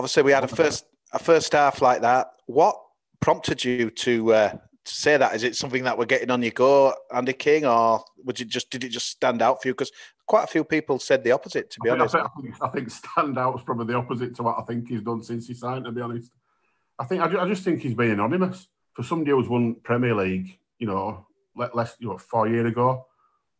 obviously 0.00 0.22
we 0.22 0.32
had 0.32 0.44
a 0.44 0.48
first 0.48 0.86
a 1.12 1.18
first 1.18 1.52
half 1.52 1.82
like 1.82 2.00
that. 2.00 2.32
What 2.46 2.80
prompted 3.20 3.64
you 3.64 3.90
to 3.90 4.32
uh, 4.32 4.50
to 4.52 4.94
say 4.94 5.16
that? 5.16 5.34
Is 5.34 5.44
it 5.44 5.56
something 5.56 5.84
that 5.84 5.98
we're 5.98 6.06
getting 6.06 6.30
on 6.30 6.42
your 6.42 6.52
go, 6.52 6.94
Andy 7.14 7.34
King, 7.34 7.66
or 7.66 8.02
would 8.24 8.40
you 8.40 8.46
just 8.46 8.70
did 8.70 8.84
it 8.84 8.88
just 8.88 9.08
stand 9.08 9.42
out 9.42 9.60
for 9.60 9.68
you? 9.68 9.74
Because 9.74 9.92
quite 10.30 10.44
a 10.44 10.46
few 10.46 10.62
people 10.62 11.00
said 11.00 11.24
the 11.24 11.32
opposite. 11.32 11.70
To 11.70 11.80
be 11.80 11.90
I 11.90 11.94
honest, 11.94 12.14
think, 12.14 12.24
I 12.24 12.40
think, 12.40 12.54
I 12.62 12.68
think 12.68 12.90
stand 12.90 13.36
out 13.36 13.52
was 13.52 13.64
probably 13.64 13.86
the 13.86 13.98
opposite 13.98 14.36
to 14.36 14.44
what 14.44 14.58
I 14.60 14.62
think 14.62 14.88
he's 14.88 15.02
done 15.02 15.24
since 15.24 15.48
he 15.48 15.54
signed. 15.54 15.86
To 15.86 15.90
be 15.90 16.00
honest, 16.00 16.30
I 17.00 17.04
think 17.04 17.20
I, 17.20 17.48
just 17.48 17.64
think 17.64 17.80
he's 17.80 17.94
been 17.94 18.12
anonymous 18.12 18.68
for 18.92 19.02
somebody 19.02 19.32
who's 19.32 19.48
won 19.48 19.74
Premier 19.82 20.14
League. 20.14 20.56
You 20.78 20.86
know, 20.86 21.26
less 21.56 21.96
you 21.98 22.08
know 22.08 22.18
four 22.18 22.46
years 22.46 22.70
ago. 22.70 23.06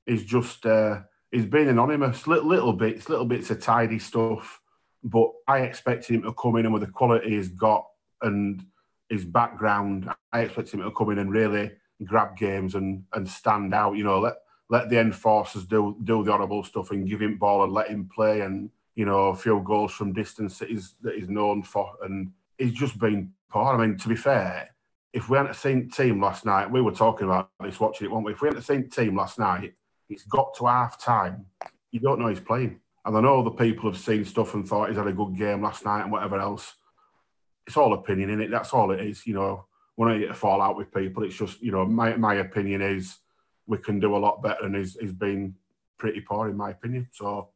He's 0.06 0.24
just 0.24 0.64
uh, 0.64 1.00
he's 1.32 1.46
been 1.46 1.68
anonymous, 1.68 2.28
little, 2.28 2.48
little 2.48 2.72
bits, 2.72 3.08
little 3.08 3.26
bits 3.26 3.50
of 3.50 3.60
tidy 3.60 3.98
stuff 3.98 4.60
but 5.02 5.30
I 5.46 5.60
expected 5.60 6.14
him 6.14 6.22
to 6.22 6.34
come 6.34 6.56
in 6.56 6.66
and 6.66 6.74
with 6.74 6.82
the 6.82 6.90
quality 6.90 7.30
he's 7.30 7.48
got 7.48 7.86
and 8.22 8.62
his 9.08 9.24
background, 9.24 10.08
I 10.32 10.40
expected 10.40 10.74
him 10.74 10.82
to 10.82 10.90
come 10.92 11.10
in 11.10 11.18
and 11.18 11.32
really 11.32 11.72
grab 12.04 12.36
games 12.36 12.74
and 12.74 13.04
and 13.12 13.28
stand 13.28 13.74
out. 13.74 13.96
You 13.96 14.04
know, 14.04 14.20
let 14.20 14.34
let 14.70 14.88
the 14.88 14.98
enforcers 14.98 15.64
do 15.64 15.96
do 16.04 16.24
the 16.24 16.32
horrible 16.32 16.64
stuff 16.64 16.90
and 16.92 17.08
give 17.08 17.20
him 17.20 17.36
ball 17.36 17.64
and 17.64 17.72
let 17.72 17.88
him 17.88 18.08
play 18.14 18.40
and 18.40 18.70
you 18.94 19.04
know 19.04 19.28
a 19.28 19.36
few 19.36 19.60
goals 19.60 19.92
from 19.92 20.12
distance 20.12 20.58
that 20.58 20.70
he's 20.70 20.94
that 21.02 21.16
he's 21.16 21.28
known 21.28 21.62
for 21.62 21.96
and 22.02 22.32
he's 22.56 22.72
just 22.72 22.98
been 22.98 23.32
poor. 23.50 23.74
I 23.74 23.76
mean, 23.76 23.98
to 23.98 24.08
be 24.08 24.16
fair, 24.16 24.70
if 25.12 25.28
we 25.28 25.36
hadn't 25.36 25.56
seen 25.56 25.90
team 25.90 26.22
last 26.22 26.46
night, 26.46 26.70
we 26.70 26.80
were 26.80 26.92
talking 26.92 27.26
about 27.26 27.50
this 27.60 27.80
watching 27.80 28.06
it, 28.06 28.10
weren't 28.10 28.24
we? 28.24 28.32
If 28.32 28.40
we 28.40 28.48
hadn't 28.48 28.62
seen 28.62 28.88
team 28.88 29.16
last 29.16 29.38
night, 29.38 29.74
it's 30.08 30.24
got 30.24 30.54
to 30.54 30.66
half 30.66 31.02
time. 31.02 31.46
You 31.90 32.00
don't 32.00 32.20
know 32.20 32.28
he's 32.28 32.40
playing. 32.40 32.80
And 33.04 33.16
I 33.16 33.20
know 33.20 33.42
the 33.42 33.50
people 33.50 33.90
have 33.90 34.00
seen 34.00 34.24
stuff 34.24 34.54
and 34.54 34.68
thought 34.68 34.88
he's 34.88 34.98
had 34.98 35.06
a 35.06 35.12
good 35.12 35.36
game 35.36 35.62
last 35.62 35.84
night 35.84 36.02
and 36.02 36.12
whatever 36.12 36.38
else. 36.38 36.74
It's 37.66 37.76
all 37.76 37.94
opinion 37.94 38.30
in 38.30 38.40
it. 38.40 38.50
That's 38.50 38.72
all 38.72 38.90
it 38.90 39.00
is. 39.00 39.26
You 39.26 39.34
know, 39.34 39.64
when 39.96 40.08
I 40.08 40.12
not 40.12 40.18
here 40.20 40.28
to 40.28 40.34
fall 40.34 40.62
out 40.62 40.76
with 40.76 40.94
people. 40.94 41.24
It's 41.24 41.36
just, 41.36 41.62
you 41.62 41.72
know, 41.72 41.84
my, 41.84 42.16
my 42.16 42.34
opinion 42.36 42.82
is 42.82 43.16
we 43.70 43.78
can 43.78 44.00
do 44.00 44.16
a 44.16 44.18
lot 44.18 44.42
better 44.42 44.64
and 44.64 44.74
he's, 44.74 44.98
he's 44.98 45.12
been 45.12 45.54
pretty 45.96 46.20
poor 46.20 46.48
in 46.48 46.56
my 46.56 46.70
opinion. 46.70 47.08
So 47.12 47.50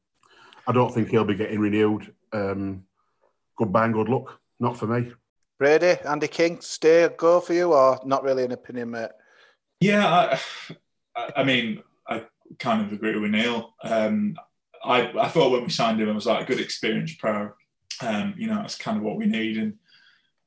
I 0.67 0.73
don't 0.73 0.95
think 0.95 1.09
he'll 1.09 1.25
be 1.25 1.35
getting 1.35 1.59
renewed. 1.59 2.15
Um, 2.33 2.85
good 3.57 3.73
bang, 3.73 3.91
good 3.91 4.09
luck. 4.09 4.41
Not 4.61 4.77
for 4.79 4.87
me. 4.87 5.13
Brady, 5.59 5.97
Andy 6.07 6.29
King, 6.29 6.61
stay, 6.61 7.09
go 7.17 7.41
for 7.41 7.53
you, 7.53 7.73
or 7.73 8.01
not 8.05 8.23
really 8.23 8.45
an 8.45 8.53
opinion, 8.53 8.93
mate? 8.93 9.11
Yeah, 9.81 10.39
I, 11.17 11.31
I 11.37 11.43
mean, 11.43 11.83
I 12.09 12.25
kind 12.59 12.87
of 12.87 12.93
agree 12.93 13.19
with 13.19 13.33
Neil. 13.33 13.75
Um, 13.83 14.37
I, 14.85 15.13
I 15.19 15.29
thought 15.29 15.51
when 15.51 15.65
we 15.65 15.71
signed 15.71 16.01
him, 16.01 16.09
it 16.09 16.15
was 16.15 16.27
like 16.27 16.45
a 16.45 16.47
good 16.47 16.61
experience 16.61 17.15
pro. 17.15 17.53
Um, 18.01 18.35
you 18.37 18.47
know, 18.47 18.57
that's 18.57 18.77
kind 18.77 18.97
of 18.97 19.03
what 19.03 19.17
we 19.17 19.27
need. 19.27 19.57
And 19.57 19.75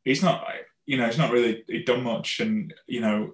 he's 0.06 0.24
not, 0.24 0.46
you 0.86 0.98
know, 0.98 1.06
he's 1.08 1.18
not 1.18 1.32
really 1.32 1.64
he 1.68 1.84
done 1.84 2.04
much. 2.04 2.40
And, 2.40 2.74
you 2.86 3.02
know, 3.02 3.34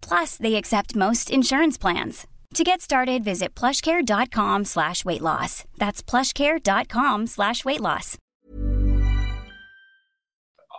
Plus, 0.00 0.36
they 0.36 0.54
accept 0.56 0.96
most 0.96 1.30
insurance 1.30 1.78
plans. 1.78 2.26
To 2.54 2.64
get 2.64 2.80
started, 2.80 3.22
visit 3.22 3.54
plushcare.com 3.54 4.64
slash 4.64 5.04
weight 5.04 5.20
loss. 5.22 5.64
That's 5.78 6.02
plushcare.com 6.02 7.28
slash 7.28 7.64
weight 7.64 7.80
loss. 7.80 8.18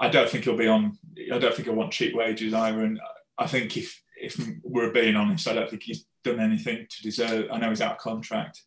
I 0.01 0.09
don't 0.09 0.27
think 0.29 0.43
he'll 0.43 0.57
be 0.57 0.67
on, 0.67 0.97
I 1.31 1.37
don't 1.37 1.53
think 1.53 1.67
he'll 1.67 1.75
want 1.75 1.93
cheap 1.93 2.13
wages 2.15 2.53
either. 2.53 2.81
And 2.81 2.99
I 3.37 3.47
think 3.47 3.77
if, 3.77 4.01
if 4.17 4.35
we're 4.63 4.91
being 4.91 5.15
honest, 5.15 5.47
I 5.47 5.53
don't 5.53 5.69
think 5.69 5.83
he's 5.83 6.05
done 6.23 6.39
anything 6.39 6.87
to 6.89 7.03
deserve. 7.03 7.45
I 7.51 7.57
know 7.59 7.69
he's 7.69 7.81
out 7.81 7.93
of 7.93 7.97
contract, 7.99 8.61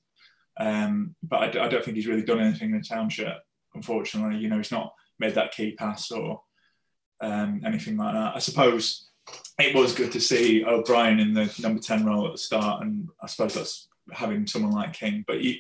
um, 0.59 1.15
but 1.23 1.57
I, 1.57 1.65
I, 1.65 1.69
don't 1.69 1.85
think 1.85 1.97
he's 1.97 2.07
really 2.07 2.25
done 2.25 2.41
anything 2.41 2.71
in 2.71 2.79
the 2.79 2.87
town 2.87 3.11
shirt. 3.11 3.37
Unfortunately, 3.75 4.39
you 4.39 4.49
know, 4.49 4.57
he's 4.59 4.73
not 4.73 4.95
made 5.19 5.35
that 5.35 5.53
key 5.53 5.73
pass 5.73 6.11
or 6.11 6.41
um, 7.21 7.61
anything 7.67 7.97
like 7.97 8.15
that. 8.15 8.37
I 8.37 8.39
suppose 8.39 9.11
it 9.59 9.75
was 9.75 9.95
good 9.95 10.13
to 10.13 10.21
see 10.21 10.65
O'Brien 10.65 11.21
in 11.21 11.35
the 11.35 11.53
number 11.63 11.81
ten 11.81 12.05
role 12.05 12.27
at 12.27 12.33
the 12.33 12.39
start, 12.39 12.83
and 12.83 13.09
I 13.23 13.27
suppose 13.27 13.55
that's 13.55 13.89
having 14.13 14.47
someone 14.47 14.73
like 14.73 14.93
King. 14.93 15.25
But 15.27 15.41
you, 15.43 15.57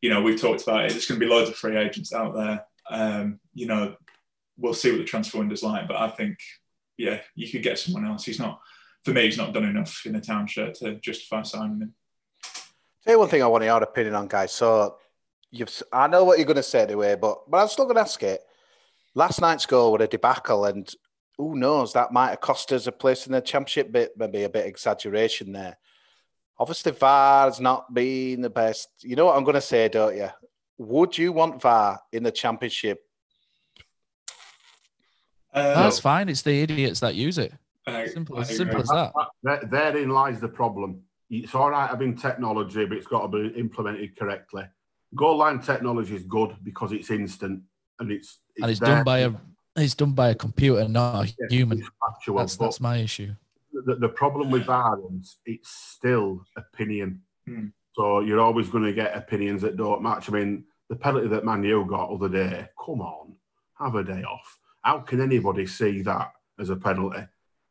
you 0.00 0.10
know, 0.10 0.22
we've 0.22 0.40
talked 0.40 0.62
about 0.62 0.84
it. 0.84 0.90
There's 0.90 1.06
going 1.06 1.20
to 1.20 1.26
be 1.26 1.30
loads 1.30 1.50
of 1.50 1.56
free 1.56 1.76
agents 1.76 2.12
out 2.12 2.34
there. 2.34 2.64
Um, 2.90 3.38
you 3.54 3.66
know, 3.66 3.94
we'll 4.56 4.74
see 4.74 4.90
what 4.90 4.98
the 4.98 5.04
transfer 5.04 5.38
window's 5.38 5.62
like. 5.62 5.86
But 5.86 5.96
I 5.96 6.08
think, 6.08 6.38
yeah, 6.96 7.20
you 7.34 7.50
could 7.50 7.62
get 7.62 7.78
someone 7.78 8.04
else. 8.04 8.24
He's 8.24 8.38
not 8.38 8.60
for 9.04 9.12
me, 9.12 9.24
he's 9.24 9.38
not 9.38 9.54
done 9.54 9.64
enough 9.64 10.02
in 10.04 10.12
the 10.12 10.20
town 10.20 10.46
shirt 10.46 10.74
to 10.76 10.96
justify 10.96 11.42
signing 11.42 11.80
him. 11.80 11.94
Tell 13.04 13.14
you 13.14 13.18
one 13.18 13.28
thing 13.28 13.42
I 13.42 13.46
want 13.46 13.64
your 13.64 13.82
opinion 13.82 14.14
on, 14.14 14.28
guys. 14.28 14.52
So 14.52 14.96
you've. 15.50 15.82
I 15.92 16.06
know 16.06 16.24
what 16.24 16.38
you're 16.38 16.46
going 16.46 16.56
to 16.56 16.62
say 16.62 16.82
anyway, 16.82 17.16
but 17.16 17.50
but 17.50 17.58
I'm 17.58 17.68
still 17.68 17.86
going 17.86 17.96
to 17.96 18.02
ask 18.02 18.22
it. 18.22 18.42
Last 19.14 19.40
night's 19.40 19.66
goal 19.66 19.92
was 19.92 20.02
a 20.02 20.06
debacle, 20.06 20.66
and 20.66 20.92
who 21.40 21.56
knows 21.56 21.92
that 21.94 22.12
might 22.12 22.30
have 22.30 22.40
cost 22.40 22.70
us 22.72 22.86
a 22.86 22.92
place 22.92 23.26
in 23.26 23.32
the 23.32 23.40
championship. 23.40 23.90
Bit 23.92 24.12
maybe 24.16 24.42
a 24.44 24.48
bit 24.48 24.66
exaggeration 24.66 25.52
there. 25.52 25.78
Obviously, 26.58 26.92
VAR 26.92 27.46
has 27.46 27.58
not 27.60 27.92
been 27.94 28.42
the 28.42 28.50
best. 28.50 28.88
You 29.00 29.16
know 29.16 29.24
what 29.26 29.36
I'm 29.36 29.44
going 29.44 29.54
to 29.54 29.60
say, 29.62 29.88
don't 29.88 30.14
you? 30.16 30.28
Would 30.76 31.16
you 31.16 31.32
want 31.32 31.62
VAR 31.62 31.98
in 32.12 32.22
the 32.22 32.30
championship? 32.30 33.00
Uh, 35.52 35.82
That's 35.82 35.98
fine. 35.98 36.28
It's 36.28 36.42
the 36.42 36.60
idiots 36.62 37.00
that 37.00 37.14
use 37.14 37.38
it. 37.38 37.52
I- 37.86 38.06
Simple, 38.06 38.36
I 38.36 38.42
as 38.42 38.48
simple 38.56 38.80
agree. 38.80 38.82
as 38.82 38.88
that. 38.88 39.12
There- 39.42 39.68
Therein 39.92 40.10
lies 40.10 40.40
the 40.40 40.48
problem. 40.48 41.02
It's 41.30 41.54
all 41.54 41.70
right 41.70 41.88
having 41.88 42.16
technology, 42.16 42.84
but 42.84 42.98
it's 42.98 43.06
got 43.06 43.22
to 43.22 43.28
be 43.28 43.58
implemented 43.58 44.16
correctly. 44.18 44.64
Goal 45.14 45.38
line 45.38 45.60
technology 45.60 46.14
is 46.16 46.24
good 46.24 46.56
because 46.62 46.92
it's 46.92 47.10
instant 47.10 47.62
and 47.98 48.10
it's, 48.12 48.38
And 48.60 48.70
it's 48.70 48.80
there. 48.80 48.96
done 48.96 49.04
by 49.04 49.18
a 49.20 49.32
it's 49.80 49.94
done 49.94 50.12
by 50.12 50.30
a 50.30 50.34
computer, 50.34 50.86
not 50.88 51.24
a 51.24 51.26
Yeah, 51.38 51.46
human. 51.48 51.78
it's 51.78 51.90
factual, 52.00 52.38
That's 52.38 52.56
that's 52.56 52.80
my 52.80 52.96
issue. 52.98 53.34
the, 53.72 53.96
the 53.96 54.08
problem 54.08 54.50
with 54.50 54.64
VAR 54.66 54.98
is 55.18 55.36
it's 55.46 55.70
still 55.70 56.44
opinion. 56.56 57.22
Hmm. 57.46 57.66
So 57.94 58.20
you're 58.20 58.40
always 58.40 58.68
going 58.68 58.84
to 58.84 58.92
get 58.92 59.16
opinions 59.16 59.62
that 59.62 59.76
don't 59.76 60.02
match. 60.02 60.28
I 60.28 60.32
mean, 60.32 60.64
the 60.88 60.96
penalty 60.96 61.28
that 61.28 61.44
Manu 61.44 61.84
got 61.86 62.10
other 62.10 62.28
day, 62.28 62.68
come 62.84 63.00
on, 63.00 63.34
have 63.78 63.94
a 63.94 64.04
day 64.04 64.22
off. 64.22 64.58
How 64.82 65.00
can 65.00 65.20
anybody 65.20 65.66
see 65.66 66.02
that 66.02 66.32
as 66.58 66.70
a 66.70 66.76
penalty? 66.76 67.22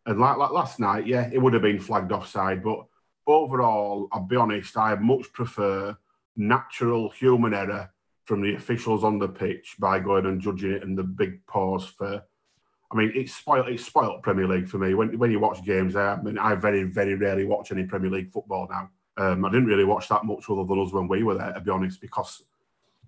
And 0.05 0.19
like, 0.19 0.37
like 0.37 0.51
last 0.51 0.79
night, 0.79 1.05
yeah, 1.07 1.29
it 1.31 1.37
would 1.41 1.53
have 1.53 1.61
been 1.61 1.79
flagged 1.79 2.11
offside. 2.11 2.63
But 2.63 2.85
overall, 3.27 4.07
I'll 4.11 4.21
be 4.25 4.35
honest, 4.35 4.75
I 4.77 4.95
much 4.95 5.31
prefer 5.33 5.97
natural 6.35 7.09
human 7.09 7.53
error 7.53 7.91
from 8.29 8.43
the 8.43 8.53
officials 8.53 9.03
on 9.03 9.17
the 9.17 9.27
pitch 9.27 9.75
by 9.79 9.99
going 9.99 10.27
and 10.27 10.39
judging 10.39 10.71
it 10.71 10.83
and 10.83 10.95
the 10.95 11.03
big 11.03 11.43
pause 11.47 11.87
for 11.87 12.23
I 12.91 12.95
mean, 12.95 13.11
it's 13.15 13.35
spoiled. 13.35 13.69
It's 13.69 13.85
spoiled 13.85 14.23
Premier 14.23 14.47
League 14.47 14.67
for 14.67 14.77
me. 14.77 14.93
When 14.93 15.17
when 15.17 15.31
you 15.31 15.39
watch 15.39 15.63
games, 15.63 15.95
I 15.95 16.15
mean, 16.21 16.37
I 16.37 16.53
very 16.55 16.83
very 16.83 17.15
rarely 17.15 17.45
watch 17.45 17.71
any 17.71 17.85
Premier 17.85 18.11
League 18.11 18.31
football 18.31 18.67
now. 18.69 18.89
Um, 19.17 19.45
I 19.45 19.49
didn't 19.49 19.65
really 19.65 19.83
watch 19.83 20.07
that 20.09 20.25
much 20.25 20.45
other 20.47 20.63
than 20.63 20.79
us 20.79 20.93
when 20.93 21.07
we 21.07 21.23
were 21.23 21.37
there, 21.37 21.53
to 21.53 21.59
be 21.59 21.71
honest, 21.71 22.01
because 22.01 22.43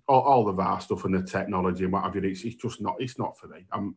all, 0.08 0.20
all 0.20 0.44
the 0.44 0.52
VAR 0.52 0.80
stuff 0.80 1.04
and 1.04 1.14
the 1.14 1.22
technology 1.22 1.84
and 1.84 1.92
what 1.92 2.04
have 2.04 2.14
you, 2.14 2.22
it's, 2.22 2.42
it's 2.42 2.56
just 2.56 2.80
not. 2.80 2.96
It's 2.98 3.18
not 3.18 3.38
for 3.38 3.46
me. 3.46 3.64
I'm, 3.72 3.96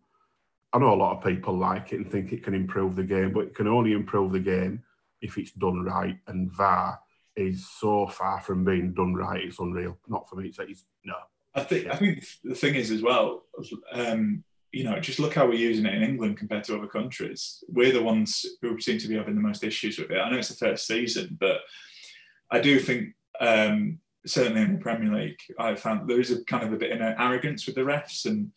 I 0.73 0.77
know 0.77 0.93
a 0.93 1.03
lot 1.03 1.17
of 1.17 1.23
people 1.23 1.57
like 1.57 1.91
it 1.91 1.97
and 1.97 2.11
think 2.11 2.31
it 2.33 2.43
can 2.43 2.53
improve 2.53 2.95
the 2.95 3.03
game, 3.03 3.31
but 3.31 3.45
it 3.45 3.55
can 3.55 3.67
only 3.67 3.93
improve 3.93 4.31
the 4.31 4.39
game 4.39 4.83
if 5.21 5.37
it's 5.37 5.51
done 5.51 5.83
right. 5.83 6.17
And 6.27 6.51
VAR 6.51 6.99
is 7.35 7.67
so 7.67 8.07
far 8.07 8.41
from 8.41 8.63
being 8.63 8.93
done 8.93 9.13
right. 9.13 9.43
It's 9.43 9.59
unreal. 9.59 9.97
Not 10.07 10.29
for 10.29 10.37
me. 10.37 10.49
It's, 10.49 10.59
it's 10.59 10.85
no. 11.03 11.15
I 11.53 11.63
think 11.63 11.87
I 11.87 11.95
think 11.95 12.25
the 12.43 12.55
thing 12.55 12.75
is 12.75 12.91
as 12.91 13.01
well, 13.01 13.43
um, 13.93 14.43
you 14.71 14.83
know, 14.83 14.99
just 14.99 15.19
look 15.19 15.33
how 15.33 15.47
we're 15.47 15.53
using 15.53 15.85
it 15.85 15.93
in 15.93 16.03
England 16.03 16.37
compared 16.37 16.65
to 16.65 16.77
other 16.77 16.87
countries. 16.87 17.63
We're 17.69 17.93
the 17.93 18.03
ones 18.03 18.45
who 18.61 18.79
seem 18.81 18.97
to 18.99 19.07
be 19.07 19.15
having 19.15 19.35
the 19.35 19.41
most 19.41 19.63
issues 19.63 19.97
with 19.97 20.11
it. 20.11 20.19
I 20.19 20.29
know 20.29 20.37
it's 20.37 20.49
the 20.49 20.55
first 20.55 20.85
season, 20.85 21.37
but 21.39 21.61
I 22.51 22.59
do 22.59 22.77
think 22.79 23.15
um, 23.39 23.99
certainly 24.25 24.61
in 24.61 24.73
the 24.73 24.79
Premier 24.79 25.13
League, 25.13 25.39
I 25.57 25.75
found 25.75 26.09
there 26.09 26.19
is 26.19 26.31
a 26.31 26.43
kind 26.43 26.63
of 26.63 26.73
a 26.73 26.77
bit 26.77 26.91
of 26.91 26.99
an 26.99 27.15
arrogance 27.17 27.65
with 27.65 27.75
the 27.75 27.81
refs, 27.81 28.25
and 28.25 28.51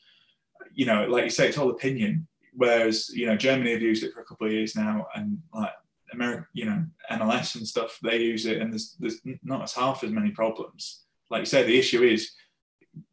you 0.72 0.87
know, 0.87 1.07
like 1.07 1.24
you 1.24 1.31
say, 1.31 1.49
it's 1.49 1.59
all 1.59 1.70
opinion. 1.70 2.26
Whereas 2.55 3.11
you 3.11 3.26
know, 3.26 3.37
Germany 3.37 3.72
have 3.72 3.83
used 3.83 4.03
it 4.03 4.12
for 4.12 4.20
a 4.20 4.24
couple 4.24 4.49
of 4.49 4.53
years 4.53 4.74
now, 4.74 5.07
and 5.14 5.39
like 5.55 5.70
America, 6.12 6.46
you 6.52 6.64
know, 6.64 6.84
MLS 7.12 7.56
and 7.56 7.66
stuff, 7.66 7.98
they 8.02 8.18
use 8.22 8.46
it, 8.46 8.61
and 8.61 8.72
there's 8.72 8.96
there's 8.98 9.20
not 9.42 9.62
as 9.62 9.74
half 9.74 10.02
as 10.04 10.11
many 10.11 10.30
problems. 10.30 11.04
Like 11.30 11.40
you 11.40 11.46
say, 11.46 11.62
the 11.64 11.78
issue 11.78 12.02
is 12.02 12.32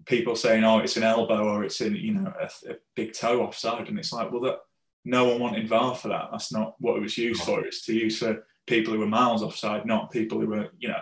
people 0.06 0.36
saying, 0.36 0.64
"Oh, 0.64 0.80
it's 0.80 0.98
an 0.98 1.04
elbow 1.04 1.44
or 1.50 1.64
it's 1.64 1.82
in 1.82 1.96
you 1.96 2.14
know 2.14 2.34
a, 2.40 2.46
a 2.72 2.76
big 2.96 3.14
toe 3.14 3.42
offside," 3.42 3.88
and 3.90 4.00
it's 4.00 4.14
like, 4.14 4.32
well, 4.32 4.42
that 4.42 4.60
no 5.04 5.26
one 5.26 5.40
wanted 5.40 5.68
VAR 5.68 5.96
for 5.96 6.08
that. 6.10 6.30
That's 6.32 6.52
not 6.52 6.76
what 6.80 6.98
it 6.98 7.02
was 7.02 7.18
used 7.18 7.44
for. 7.44 7.66
It's 7.66 7.86
to 7.86 7.94
use 7.94 8.18
for 8.20 8.46
people 8.66 8.94
who 8.94 9.00
were 9.00 9.06
miles 9.08 9.44
offside, 9.44 9.86
not 9.86 10.12
people 10.12 10.40
who 10.40 10.48
were 10.48 10.70
you 10.80 10.88
know. 10.90 11.02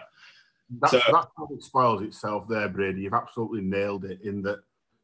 That's, 0.81 0.91
So- 0.91 0.99
that's 1.11 1.27
how 1.37 1.47
it 1.53 1.63
spoils 1.63 2.01
itself 2.01 2.47
there, 2.49 2.67
Brady. 2.69 3.01
You've 3.01 3.13
absolutely 3.13 3.61
nailed 3.61 4.05
it 4.05 4.21
in 4.23 4.41
that, 4.41 4.59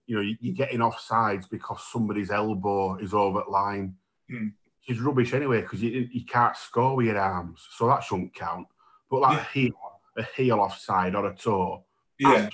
you 0.08 0.16
know, 0.16 0.22
you- 0.22 0.38
you're 0.42 0.56
getting 0.56 0.80
offsides 0.80 1.48
because 1.50 1.80
somebody's 1.92 2.32
elbow 2.32 2.96
is 2.98 3.14
over 3.14 3.44
the 3.46 3.52
line. 3.52 3.96
Hmm. 4.30 4.48
It's 4.88 5.00
rubbish 5.00 5.34
anyway 5.34 5.62
because 5.62 5.84
you, 5.84 6.10
you 6.12 6.26
can't 6.26 6.56
score 6.58 6.96
with 6.96 7.08
your 7.08 7.20
arms. 7.20 7.68
So 7.72 7.88
that 7.88 8.04
shouldn't 8.04 8.34
count. 8.34 8.68
But 9.10 9.22
like 9.22 9.40
a 9.40 9.44
heel, 9.44 9.74
a 10.18 10.24
heel 10.36 10.60
offside 10.60 11.16
or 11.16 11.28
a 11.28 11.36
toe, 11.36 11.84
Yeah, 12.18 12.50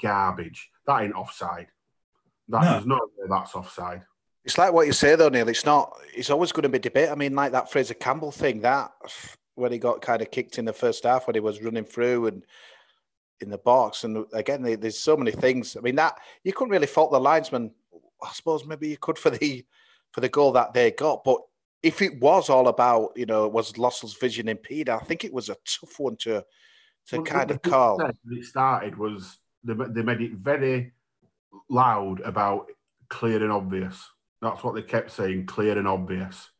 garbage. 0.00 0.70
That 0.86 1.02
ain't 1.02 1.14
offside. 1.14 1.68
That, 2.48 2.62
No. 2.62 2.70
There's 2.72 2.86
no 2.86 2.94
way 3.16 3.26
that's 3.28 3.54
offside. 3.54 4.04
It's 4.44 4.58
like 4.58 4.72
what 4.72 4.86
you 4.86 4.92
say 4.92 5.16
though, 5.16 5.28
Neil. 5.28 5.48
It's 5.48 5.66
not. 5.66 5.98
It's 6.14 6.30
always 6.30 6.52
going 6.52 6.62
to 6.62 6.68
be 6.68 6.78
debate. 6.78 7.10
I 7.10 7.16
mean, 7.16 7.34
like 7.34 7.52
that 7.52 7.70
Fraser 7.70 7.94
Campbell 7.94 8.30
thing. 8.30 8.60
That 8.60 8.92
when 9.56 9.72
he 9.72 9.78
got 9.78 10.00
kind 10.00 10.22
of 10.22 10.30
kicked 10.30 10.58
in 10.58 10.64
the 10.64 10.72
first 10.72 11.04
half 11.04 11.26
when 11.26 11.34
he 11.34 11.40
was 11.40 11.60
running 11.62 11.84
through 11.84 12.28
and 12.28 12.44
in 13.40 13.50
the 13.50 13.58
box, 13.58 14.04
and 14.04 14.24
again, 14.32 14.62
there's 14.62 14.98
so 14.98 15.16
many 15.16 15.32
things. 15.32 15.76
I 15.76 15.80
mean, 15.80 15.96
that 15.96 16.18
you 16.44 16.52
couldn't 16.52 16.70
really 16.70 16.86
fault 16.86 17.10
the 17.10 17.18
linesman. 17.18 17.72
I 18.22 18.30
suppose 18.32 18.64
maybe 18.64 18.88
you 18.88 18.96
could 18.98 19.18
for 19.18 19.30
the 19.30 19.64
for 20.12 20.20
the 20.20 20.28
goal 20.28 20.52
that 20.52 20.72
they 20.72 20.92
got, 20.92 21.24
but 21.24 21.40
if 21.86 22.02
it 22.02 22.20
was 22.20 22.50
all 22.50 22.66
about, 22.66 23.12
you 23.14 23.26
know, 23.26 23.46
was 23.46 23.72
Lössl's 23.74 24.14
vision 24.14 24.48
impeded, 24.48 24.88
I 24.88 24.98
think 24.98 25.24
it 25.24 25.32
was 25.32 25.48
a 25.48 25.56
tough 25.64 25.98
one 25.98 26.16
to 26.18 26.44
to 27.08 27.16
Well, 27.16 27.24
kind 27.24 27.50
of 27.52 27.62
call. 27.62 28.00
it 28.00 28.44
started 28.44 28.98
was 28.98 29.38
they, 29.62 29.74
they 29.74 30.02
made 30.02 30.20
it 30.20 30.32
very 30.32 30.92
loud 31.70 32.20
about 32.20 32.66
clear 33.08 33.40
and 33.42 33.52
obvious. 33.52 33.96
That's 34.42 34.64
what 34.64 34.74
they 34.74 34.82
kept 34.82 35.12
saying, 35.12 35.46
clear 35.46 35.78
and 35.78 35.86
obvious. 35.86 36.50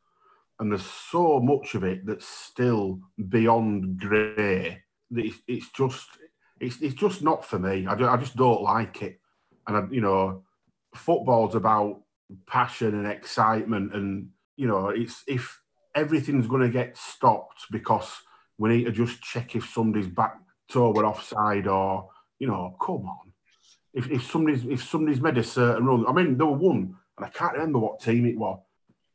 And 0.61 0.71
there's 0.71 0.87
so 0.87 1.41
much 1.41 1.75
of 1.75 1.83
it 1.83 2.07
that's 2.07 2.27
still 2.27 3.01
beyond 3.29 3.99
grey 3.99 4.83
that 5.11 5.25
it's, 5.25 5.39
it's 5.49 5.71
just 5.73 6.07
it's, 6.61 6.81
it's 6.81 6.95
just 6.95 7.21
not 7.23 7.45
for 7.45 7.59
me. 7.59 7.87
I, 7.87 7.97
ju- 7.97 8.09
I 8.09 8.17
just 8.17 8.37
don't 8.37 8.63
like 8.63 9.03
it. 9.03 9.21
And 9.67 9.77
I, 9.77 9.83
you 9.91 10.01
know, 10.01 10.45
football's 10.95 11.57
about 11.57 12.03
passion 12.47 12.95
and 12.95 13.07
excitement, 13.07 13.95
and 13.95 14.31
you 14.57 14.67
know, 14.67 14.89
it's 14.89 15.23
if 15.27 15.61
everything's 15.95 16.47
going 16.47 16.63
to 16.63 16.69
get 16.69 16.97
stopped 16.97 17.67
because 17.71 18.11
we 18.59 18.71
need 18.71 18.85
to 18.85 18.93
just 18.93 19.23
check 19.23 19.55
if 19.55 19.69
somebody's 19.69 20.09
back 20.09 20.39
toe 20.71 20.93
were 20.93 21.07
offside 21.07 21.67
or 21.67 22.11
you 22.39 22.47
know, 22.47 22.77
come 22.81 23.07
on. 23.07 23.33
If, 23.95 24.11
if 24.11 24.31
somebody's 24.31 24.65
if 24.67 24.83
somebody's 24.83 25.21
made 25.21 25.39
a 25.39 25.45
certain 25.45 25.87
run, 25.87 26.07
I 26.07 26.13
mean, 26.13 26.37
there 26.37 26.47
were 26.47 26.59
one, 26.59 26.97
and 27.17 27.27
I 27.27 27.29
can't 27.31 27.55
remember 27.55 27.79
what 27.79 28.01
team 28.01 28.27
it 28.27 28.37
was, 28.37 28.61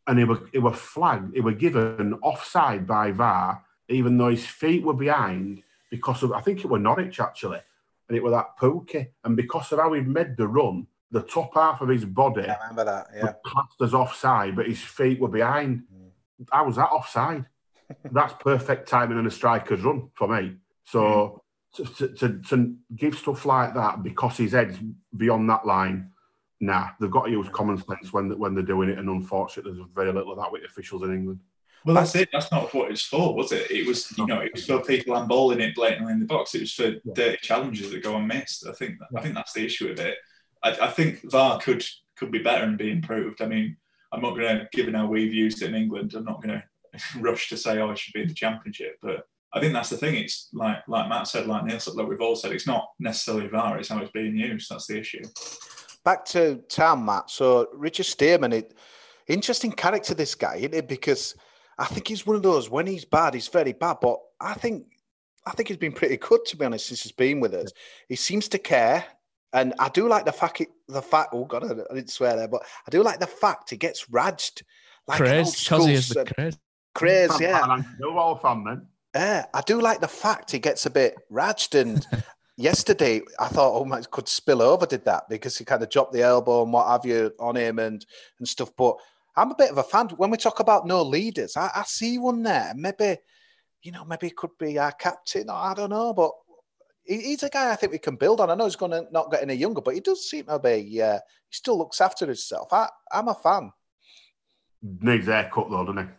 and 0.08 0.20
it 0.20 0.26
were 0.26 0.42
it 0.54 0.60
were 0.60 0.74
flagged, 0.74 1.36
it 1.36 1.42
were 1.42 1.54
given 1.54 2.16
offside 2.24 2.88
by 2.88 3.12
VAR, 3.12 3.64
even 3.90 4.18
though 4.18 4.30
his 4.30 4.46
feet 4.46 4.84
were 4.84 4.94
behind 4.94 5.62
because 5.92 6.24
of 6.24 6.32
I 6.32 6.42
think 6.42 6.60
it 6.60 6.70
were 6.70 6.80
Norwich 6.80 7.20
actually, 7.20 7.60
and 8.08 8.18
it 8.18 8.24
were 8.24 8.32
that 8.32 8.58
Pukki, 8.60 9.10
and 9.24 9.36
because 9.36 9.72
of 9.72 9.80
how 9.80 9.94
he 9.94 10.02
made 10.02 10.36
the 10.36 10.48
run, 10.48 10.88
the 11.12 11.22
top 11.22 11.54
half 11.54 11.82
of 11.82 11.90
his 11.90 12.06
body 12.06 12.48
I 12.48 12.58
remember 12.62 12.86
that. 12.86 13.08
Yeah. 13.14 13.24
was 13.24 13.34
classed 13.46 13.82
as 13.82 13.94
offside, 13.94 14.56
but 14.56 14.68
his 14.68 14.82
feet 14.82 15.20
were 15.20 15.28
behind. 15.28 15.84
Mm. 15.94 16.48
How 16.52 16.66
was 16.66 16.78
that 16.78 16.90
offside? 16.90 17.46
That's 18.12 18.34
perfect 18.40 18.88
timing 18.88 19.18
and 19.18 19.28
a 19.28 19.32
striker's 19.32 19.82
run 19.82 20.10
for 20.14 20.28
me. 20.28 20.56
So 20.86 21.42
mm. 21.78 21.98
to, 21.98 22.08
to, 22.08 22.16
to, 22.16 22.42
to 22.50 22.76
give 22.96 23.16
stuff 23.16 23.46
like 23.46 23.74
that 23.76 24.04
because 24.04 24.38
his 24.38 24.54
head's 24.54 24.78
beyond 25.16 25.50
that 25.50 25.66
line, 25.66 26.12
nah, 26.62 26.90
they've 27.00 27.12
got 27.12 27.26
to 27.26 27.32
use 27.32 27.48
common 27.52 27.78
sense 27.78 28.14
when 28.14 28.38
when 28.40 28.56
they're 28.56 28.64
doing 28.64 28.90
it. 28.90 28.98
And 28.98 29.10
unfortunately, 29.10 29.74
there's 29.74 29.90
very 29.94 30.14
little 30.14 30.32
of 30.32 30.38
that 30.38 30.52
with 30.52 30.64
officials 30.64 31.04
in 31.04 31.14
England. 31.14 31.40
well, 31.84 31.96
that's 31.96 32.16
it. 32.16 32.30
That's 32.32 32.52
not 32.52 32.74
what 32.74 32.92
it's 32.92 33.04
for, 33.04 33.36
was 33.36 33.52
it? 33.52 33.70
It 33.70 33.86
was 33.86 34.18
you 34.18 34.28
know 34.28 34.40
it 34.40 34.54
was 34.54 34.66
for 34.66 34.80
people 34.82 35.16
handballing 35.16 35.60
it 35.60 35.76
blatantly 35.76 36.14
in 36.14 36.20
the 36.20 36.26
box. 36.26 36.56
It 36.56 36.62
was 36.62 36.74
for 36.74 36.94
dirty 37.14 37.40
challenges 37.42 37.92
that 37.92 38.04
go 38.04 38.16
unmissed. 38.16 38.66
I 38.68 38.72
think 38.72 38.96
I 39.18 39.22
think 39.22 39.36
that's 39.36 39.54
the 39.54 39.66
issue 39.66 39.90
with 39.90 40.00
it. 40.00 40.18
I, 40.64 40.78
I 40.82 40.88
think 40.88 41.30
VAR 41.30 41.60
could 41.60 41.84
could 42.18 42.32
be 42.32 42.40
better 42.40 42.64
and 42.64 42.78
be 42.78 42.92
improved. 42.92 43.42
I 43.42 43.48
mean, 43.48 43.78
I'm 44.12 44.22
not 44.22 44.36
going 44.36 44.58
to, 44.58 44.68
given 44.72 44.94
how 44.94 45.08
we've 45.08 45.34
used 45.34 45.62
it 45.62 45.70
in 45.70 45.76
England, 45.76 46.14
I'm 46.16 46.26
not 46.26 46.42
going 46.44 46.62
to 46.94 47.20
rush 47.20 47.50
to 47.50 47.58
say, 47.58 47.80
oh, 47.80 47.92
it 47.92 47.98
should 47.98 48.14
be 48.14 48.22
in 48.22 48.28
the 48.28 48.34
Championship. 48.34 48.98
But 49.02 49.26
I 49.54 49.60
think 49.60 49.74
that's 49.74 49.90
the 49.90 49.98
thing. 49.98 50.16
It's 50.16 50.50
like 50.54 50.80
like 50.88 51.10
Matt 51.10 51.28
said, 51.28 51.48
like 51.48 51.66
Neil 51.66 51.80
said, 51.80 51.96
like 51.96 52.08
we've 52.08 52.22
all 52.22 52.36
said, 52.36 52.52
it's 52.52 52.68
not 52.68 52.90
necessarily 53.00 53.48
VAR, 53.48 53.78
it's 53.78 53.90
how 53.90 54.00
it's 54.00 54.12
being 54.12 54.36
used. 54.36 54.70
That's 54.70 54.88
the 54.88 55.00
issue. 55.00 55.24
back 56.06 56.26
to 56.26 56.62
Tam, 56.70 57.06
Matt. 57.06 57.30
So 57.30 57.68
Richard 57.74 58.06
Stearman, 58.06 58.54
it 58.54 58.74
interesting 59.28 59.72
character 59.72 60.14
this 60.14 60.36
guy, 60.36 60.58
isn't 60.58 60.74
it? 60.74 60.88
Because 60.88 61.36
I 61.78 61.86
think 61.86 62.08
he's 62.08 62.26
one 62.26 62.36
of 62.36 62.44
those 62.44 62.70
when 62.70 62.88
he's 62.88 63.06
bad, 63.06 63.34
he's 63.34 63.48
very 63.48 63.74
bad. 63.74 63.98
But 64.02 64.20
I 64.40 64.54
think 64.54 64.86
I 65.46 65.52
think 65.52 65.70
he's 65.70 65.78
been 65.78 65.94
pretty 65.94 66.18
good 66.18 66.46
to 66.46 66.58
be 66.58 66.66
honest 66.66 66.88
since 66.88 67.04
he's 67.04 67.12
been 67.12 67.40
with 67.40 67.54
us. 67.54 67.72
He 68.08 68.16
seems 68.16 68.48
to 68.50 68.58
care, 68.58 69.04
and 69.54 69.74
I 69.80 69.90
do 69.90 70.08
like 70.08 70.26
the 70.26 70.32
fact 70.32 70.62
the 70.88 71.02
fact. 71.02 71.30
Oh 71.34 71.46
God, 71.46 71.64
I, 71.64 71.74
I 71.92 71.96
didn't 71.96 72.12
swear 72.12 72.36
there, 72.36 72.48
but 72.48 72.64
I 72.88 72.90
do 72.90 73.04
like 73.04 73.20
the 73.20 73.28
fact 73.28 73.70
he 73.70 73.78
gets 73.78 74.10
raged 74.10 74.64
like 75.08 75.20
an 75.20 75.26
Craze, 75.26 75.52
because 75.52 75.66
school 75.66 75.86
he 75.88 75.94
is 75.94 76.10
the 76.10 76.22
s- 76.22 76.34
craze. 76.34 76.58
craze, 76.94 77.42
yeah. 77.42 77.82
No 78.00 78.18
all 78.18 78.38
fan 78.38 78.64
then. 78.64 78.88
Yeah, 79.16 79.46
I 79.54 79.62
do 79.62 79.82
like 79.82 80.00
the 80.00 80.08
fact 80.08 80.52
he 80.52 80.60
gets 80.60 80.86
a 80.86 80.90
bit 80.90 81.16
raged, 81.30 81.76
and 81.76 82.06
yesterday 82.58 83.22
I 83.40 83.48
thought, 83.48 83.78
oh 83.78 83.86
my, 83.86 84.02
could 84.02 84.28
spill 84.28 84.62
over, 84.62 84.86
did 84.86 85.06
that 85.06 85.28
because 85.30 85.58
he 85.58 85.66
kind 85.66 85.84
of 85.84 85.90
dropped 85.90 86.14
the 86.14 86.22
elbow 86.22 86.64
and 86.64 86.72
what 86.72 86.88
have 86.88 87.06
you 87.06 87.34
on 87.40 87.56
him 87.58 87.80
and 87.80 88.06
and 88.40 88.48
stuff. 88.48 88.72
But 88.78 88.96
I'm 89.36 89.52
a 89.52 89.56
bit 89.56 89.72
of 89.72 89.78
a 89.78 89.84
fan 89.84 90.10
when 90.10 90.30
we 90.30 90.38
talk 90.38 90.60
about 90.60 90.86
no 90.88 91.02
leaders. 91.02 91.58
I, 91.58 91.70
I 91.76 91.84
see 91.84 92.18
one 92.18 92.44
there. 92.44 92.74
Maybe, 92.76 93.18
you 93.82 93.92
know, 93.92 94.06
maybe 94.06 94.28
it 94.28 94.36
could 94.38 94.58
be 94.60 94.78
our 94.78 94.92
captain. 94.92 95.50
Or 95.50 95.56
I 95.56 95.74
don't 95.74 95.90
know, 95.90 96.14
but 96.14 96.32
he, 96.48 96.51
he's 97.06 97.44
a 97.44 97.50
guy 97.50 97.72
I 97.72 97.76
think 97.76 97.92
we 97.92 97.98
can 97.98 98.16
build 98.16 98.40
on. 98.42 98.50
I 98.50 98.56
know 98.56 98.66
he's 98.66 98.76
going 98.76 98.92
to 98.92 99.06
not 99.12 99.32
get 99.32 99.42
any 99.42 99.56
younger, 99.56 99.82
but 99.82 99.94
he 99.94 100.00
does 100.00 100.30
seem 100.30 100.46
to 100.46 100.60
be. 100.60 101.02
Uh, 101.02 101.16
he 101.16 101.54
still 101.54 101.78
looks 101.78 102.00
after 102.02 102.26
himself. 102.26 102.70
I, 102.72 102.88
I'm 103.12 103.28
a 103.28 103.34
fan. 103.36 103.72
Needs 105.02 105.28
a 105.28 105.34
haircut 105.34 105.70
though, 105.70 105.86
doesn't 105.86 106.08
he? 106.08 106.14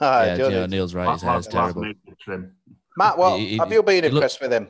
Ah, 0.00 0.24
yeah, 0.24 0.36
Joe 0.36 0.50
Gio 0.50 0.60
needs- 0.60 0.70
Neil's 0.72 0.94
right. 0.94 1.12
His 1.12 1.22
hair's 1.22 1.46
terrible. 1.46 1.92
Matt, 2.96 3.18
what 3.18 3.38
He- 3.38 3.48
he- 3.50 3.56
have 3.58 3.72
you 3.72 3.82
been 3.82 4.04
he 4.04 4.10
look- 4.10 4.14
impressed 4.22 4.40
with 4.40 4.52
him? 4.52 4.68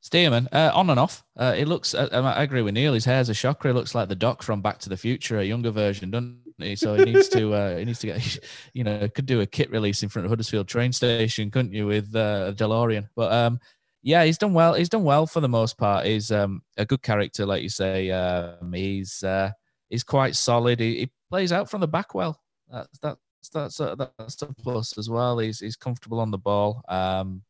Stearman, 0.00 0.46
uh, 0.52 0.70
on 0.74 0.88
and 0.90 1.00
off. 1.00 1.24
Uh, 1.36 1.54
it 1.56 1.66
looks. 1.66 1.92
Uh, 1.92 2.08
I 2.12 2.44
agree 2.44 2.62
with 2.62 2.72
Neil. 2.74 2.92
His 2.94 3.04
hair's 3.04 3.28
a 3.28 3.34
shocker. 3.34 3.68
He 3.68 3.74
looks 3.74 3.96
like 3.96 4.08
the 4.08 4.14
Doc 4.14 4.44
from 4.44 4.62
Back 4.62 4.78
to 4.80 4.88
the 4.88 4.96
Future, 4.96 5.38
a 5.40 5.44
younger 5.44 5.72
version, 5.72 6.12
doesn't 6.12 6.38
he? 6.58 6.76
So 6.76 6.94
he 6.94 7.04
needs 7.04 7.28
to. 7.30 7.52
Uh, 7.52 7.76
he 7.78 7.84
needs 7.84 7.98
to 8.00 8.06
get. 8.06 8.38
You 8.74 8.84
know, 8.84 9.08
could 9.08 9.26
do 9.26 9.40
a 9.40 9.46
kit 9.46 9.70
release 9.72 10.04
in 10.04 10.08
front 10.08 10.24
of 10.24 10.30
Huddersfield 10.30 10.68
train 10.68 10.92
station, 10.92 11.50
couldn't 11.50 11.72
you, 11.72 11.86
with 11.86 12.14
uh, 12.14 12.46
a 12.48 12.52
DeLorean? 12.52 13.08
But 13.16 13.32
um, 13.32 13.58
yeah, 14.02 14.24
he's 14.24 14.38
done 14.38 14.54
well. 14.54 14.74
He's 14.74 14.88
done 14.88 15.04
well 15.04 15.26
for 15.26 15.40
the 15.40 15.48
most 15.48 15.76
part. 15.76 16.06
He's 16.06 16.30
um, 16.30 16.62
a 16.76 16.86
good 16.86 17.02
character, 17.02 17.44
like 17.44 17.62
you 17.62 17.68
say. 17.68 18.10
Um, 18.10 18.72
he's 18.72 19.22
uh, 19.22 19.50
he's 19.90 20.04
quite 20.04 20.36
solid. 20.36 20.80
He, 20.80 20.98
he 20.98 21.10
plays 21.30 21.52
out 21.52 21.70
from 21.70 21.80
the 21.80 21.88
back 21.88 22.14
well. 22.14 22.40
That's 22.70 22.98
that's 23.00 23.20
that's 23.52 23.80
a, 23.80 24.10
that's 24.18 24.42
a 24.42 24.46
plus 24.46 24.96
as 24.98 25.10
well. 25.10 25.38
He's 25.38 25.60
he's 25.60 25.76
comfortable 25.76 26.20
on 26.20 26.30
the 26.30 26.38
ball. 26.38 26.82
Um, 26.88 27.42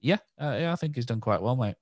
yeah, 0.00 0.18
uh, 0.40 0.56
yeah, 0.58 0.72
I 0.72 0.76
think 0.76 0.96
he's 0.96 1.06
done 1.06 1.20
quite 1.20 1.42
well, 1.42 1.56
mate. 1.56 1.76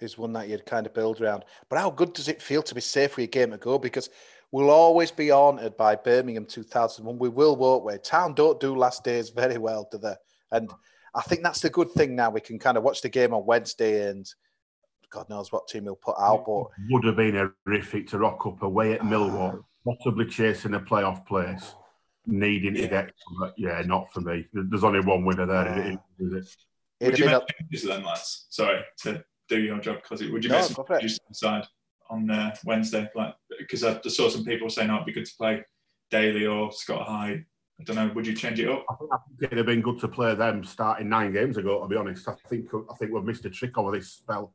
Is 0.00 0.18
one 0.18 0.32
that 0.34 0.48
you'd 0.48 0.66
kind 0.66 0.86
of 0.86 0.94
build 0.94 1.20
around. 1.20 1.44
But 1.68 1.80
how 1.80 1.90
good 1.90 2.12
does 2.12 2.28
it 2.28 2.42
feel 2.42 2.62
to 2.62 2.74
be 2.74 2.80
safe 2.80 3.16
with 3.16 3.24
your 3.24 3.26
game 3.28 3.50
to 3.50 3.56
go? 3.56 3.78
Because 3.78 4.10
we'll 4.52 4.70
always 4.70 5.10
be 5.10 5.28
haunted 5.28 5.76
by 5.76 5.96
Birmingham 5.96 6.44
2001. 6.46 7.18
We 7.18 7.28
will, 7.28 7.56
won't 7.56 7.84
we? 7.84 7.98
Town 7.98 8.34
don't 8.34 8.60
do 8.60 8.76
last 8.76 9.02
days 9.02 9.30
very 9.30 9.58
well, 9.58 9.88
do 9.90 9.98
they? 9.98 10.14
And 10.52 10.70
I 11.14 11.22
think 11.22 11.42
that's 11.42 11.60
the 11.60 11.70
good 11.70 11.90
thing 11.92 12.14
now. 12.14 12.30
We 12.30 12.40
can 12.40 12.58
kind 12.58 12.76
of 12.76 12.82
watch 12.82 13.02
the 13.02 13.08
game 13.08 13.32
on 13.34 13.46
Wednesday 13.46 14.08
and 14.10 14.28
God 15.10 15.28
knows 15.28 15.50
what 15.52 15.68
team 15.68 15.84
he'll 15.84 15.96
put 15.96 16.16
out. 16.18 16.44
But 16.46 16.66
Would 16.90 17.04
have 17.04 17.16
been 17.16 17.52
horrific 17.66 18.08
to 18.08 18.18
rock 18.18 18.46
up 18.46 18.62
away 18.62 18.92
at 18.94 19.00
Millwall, 19.00 19.62
possibly 19.84 20.26
chasing 20.26 20.74
a 20.74 20.80
playoff 20.80 21.26
place, 21.26 21.74
needing 22.26 22.74
to 22.74 22.88
get. 22.88 23.12
Yeah, 23.56 23.82
not 23.86 24.12
for 24.12 24.20
me. 24.20 24.46
There's 24.52 24.84
only 24.84 25.00
one 25.00 25.24
winner 25.24 25.46
there. 25.46 25.98
is 26.18 26.32
it? 26.32 26.56
it'd 27.00 27.18
you 27.18 27.28
have 27.28 27.42
make 27.42 27.48
been 27.58 27.68
changes 27.68 27.88
then, 27.88 28.04
lads? 28.04 28.46
Sorry 28.50 28.82
to 29.02 29.24
do 29.48 29.60
your 29.60 29.78
job, 29.78 30.02
because 30.02 30.20
would 30.28 30.44
you 30.44 30.50
No, 30.50 30.56
make 30.56 30.64
some 30.64 30.84
go 30.86 30.98
changes 30.98 31.20
inside 31.28 31.66
on 32.10 32.30
uh, 32.30 32.54
Wednesday? 32.64 33.08
Like, 33.14 33.34
because 33.58 33.84
I 33.84 33.94
just 33.94 34.16
saw 34.16 34.28
some 34.28 34.44
people 34.44 34.68
saying, 34.68 34.90
"Oh, 34.90 34.96
it'd 34.96 35.06
be 35.06 35.12
good 35.12 35.26
to 35.26 35.36
play 35.36 35.64
Daly 36.10 36.46
or 36.46 36.70
Scott 36.72 37.06
High." 37.06 37.44
I 37.80 37.84
don't 37.84 37.96
know. 37.96 38.12
Would 38.14 38.26
you 38.26 38.34
change 38.34 38.58
it 38.58 38.68
up? 38.68 38.84
I 38.90 38.94
think, 38.94 39.10
I 39.12 39.16
think 39.16 39.42
it'd 39.42 39.58
have 39.58 39.66
been 39.66 39.82
good 39.82 40.00
to 40.00 40.08
play 40.08 40.34
them 40.34 40.64
starting 40.64 41.08
nine 41.08 41.32
games 41.32 41.56
ago. 41.56 41.80
To 41.80 41.88
be 41.88 41.96
honest, 41.96 42.28
I 42.28 42.34
think 42.48 42.68
I 42.74 42.94
think 42.96 43.12
we've 43.12 43.24
missed 43.24 43.44
a 43.44 43.50
trick 43.50 43.78
over 43.78 43.92
this 43.96 44.10
spell 44.10 44.52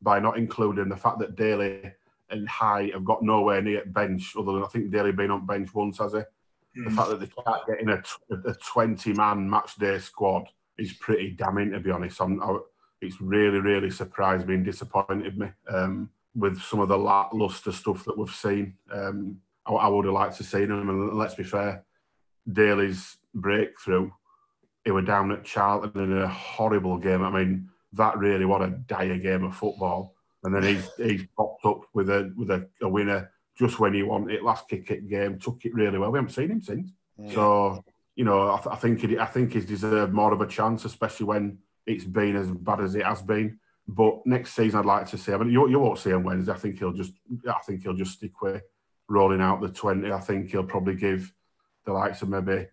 by 0.00 0.20
not 0.20 0.38
including 0.38 0.88
the 0.88 0.96
fact 0.96 1.18
that 1.18 1.36
Daly 1.36 1.92
and 2.30 2.48
High 2.48 2.90
have 2.92 3.04
got 3.04 3.22
nowhere 3.22 3.60
near 3.62 3.84
bench. 3.86 4.34
Other 4.38 4.52
than 4.52 4.62
I 4.62 4.68
think 4.68 4.90
Daly 4.90 5.12
been 5.12 5.30
on 5.30 5.44
bench 5.46 5.74
once, 5.74 5.98
has 5.98 6.12
he? 6.12 6.18
The 6.18 6.88
Hmm. 6.88 6.96
fact 6.96 7.08
that 7.10 7.20
they 7.20 7.26
can't 7.26 7.66
get 7.66 7.80
in 7.80 7.88
a, 7.90 8.02
a 8.48 8.54
twenty-man 8.54 9.50
match 9.50 9.76
day 9.76 9.98
squad 9.98 10.48
is 10.78 10.92
pretty 10.94 11.30
damning. 11.32 11.72
To 11.72 11.80
be 11.80 11.90
honest, 11.90 12.20
I'm, 12.20 12.42
I, 12.42 12.58
it's 13.00 13.20
really 13.20 13.58
really 13.58 13.90
surprised 13.90 14.46
me 14.46 14.54
and 14.54 14.64
disappointed 14.64 15.36
me 15.36 15.48
um, 15.68 16.08
with 16.34 16.58
some 16.62 16.80
of 16.80 16.88
the 16.88 16.96
lackluster 16.96 17.72
stuff 17.72 18.04
that 18.04 18.16
we've 18.16 18.30
seen. 18.30 18.74
Um, 18.90 19.40
I, 19.66 19.72
I 19.72 19.88
would 19.88 20.04
have 20.06 20.14
liked 20.14 20.36
to 20.38 20.44
see 20.44 20.64
them, 20.64 20.88
and 20.88 21.18
let's 21.18 21.34
be 21.34 21.42
fair. 21.44 21.84
Daly's 22.50 23.16
breakthrough, 23.34 24.10
he 24.84 24.90
were 24.90 25.02
down 25.02 25.32
at 25.32 25.44
Charlton 25.44 26.02
in 26.02 26.18
a 26.18 26.28
horrible 26.28 26.98
game. 26.98 27.22
I 27.22 27.30
mean, 27.30 27.68
that 27.92 28.18
really 28.18 28.44
what 28.44 28.62
a 28.62 28.70
dire 28.70 29.18
game 29.18 29.44
of 29.44 29.56
football. 29.56 30.14
And 30.44 30.54
then 30.54 30.62
he's 30.62 30.90
he's 30.96 31.26
popped 31.36 31.64
up 31.64 31.82
with 31.94 32.10
a 32.10 32.32
with 32.36 32.50
a, 32.50 32.68
a 32.80 32.88
winner 32.88 33.30
just 33.58 33.78
when 33.78 33.94
he 33.94 34.02
wanted 34.02 34.34
it. 34.34 34.44
Last 34.44 34.68
kick 34.68 34.90
it 34.90 35.08
game, 35.08 35.38
took 35.38 35.64
it 35.64 35.74
really 35.74 35.98
well. 35.98 36.10
We 36.10 36.18
haven't 36.18 36.32
seen 36.32 36.50
him 36.50 36.62
since. 36.62 36.90
So 37.34 37.84
you 38.16 38.24
know, 38.24 38.52
I, 38.52 38.56
th- 38.56 38.74
I 38.74 38.76
think 38.76 39.00
he, 39.00 39.18
I 39.18 39.26
think 39.26 39.52
he's 39.52 39.64
deserved 39.64 40.12
more 40.12 40.32
of 40.32 40.40
a 40.40 40.46
chance, 40.46 40.84
especially 40.84 41.26
when 41.26 41.58
it's 41.86 42.04
been 42.04 42.36
as 42.36 42.48
bad 42.48 42.80
as 42.80 42.94
it 42.94 43.04
has 43.04 43.22
been. 43.22 43.58
But 43.88 44.26
next 44.26 44.54
season, 44.54 44.80
I'd 44.80 44.86
like 44.86 45.08
to 45.10 45.18
see. 45.18 45.32
I 45.32 45.38
mean, 45.38 45.50
you, 45.50 45.68
you 45.68 45.78
won't 45.78 45.98
see 45.98 46.10
him 46.10 46.22
Wednesday. 46.22 46.52
I 46.52 46.56
think 46.56 46.78
he'll 46.78 46.92
just 46.92 47.12
I 47.48 47.58
think 47.66 47.82
he'll 47.82 47.94
just 47.94 48.12
stick 48.12 48.40
with 48.40 48.62
rolling 49.08 49.40
out 49.40 49.60
the 49.60 49.68
twenty. 49.68 50.12
I 50.12 50.20
think 50.20 50.50
he'll 50.50 50.64
probably 50.64 50.94
give 50.94 51.32
the 51.84 51.92
likes 51.92 52.22
of 52.22 52.28
maybe 52.28 52.66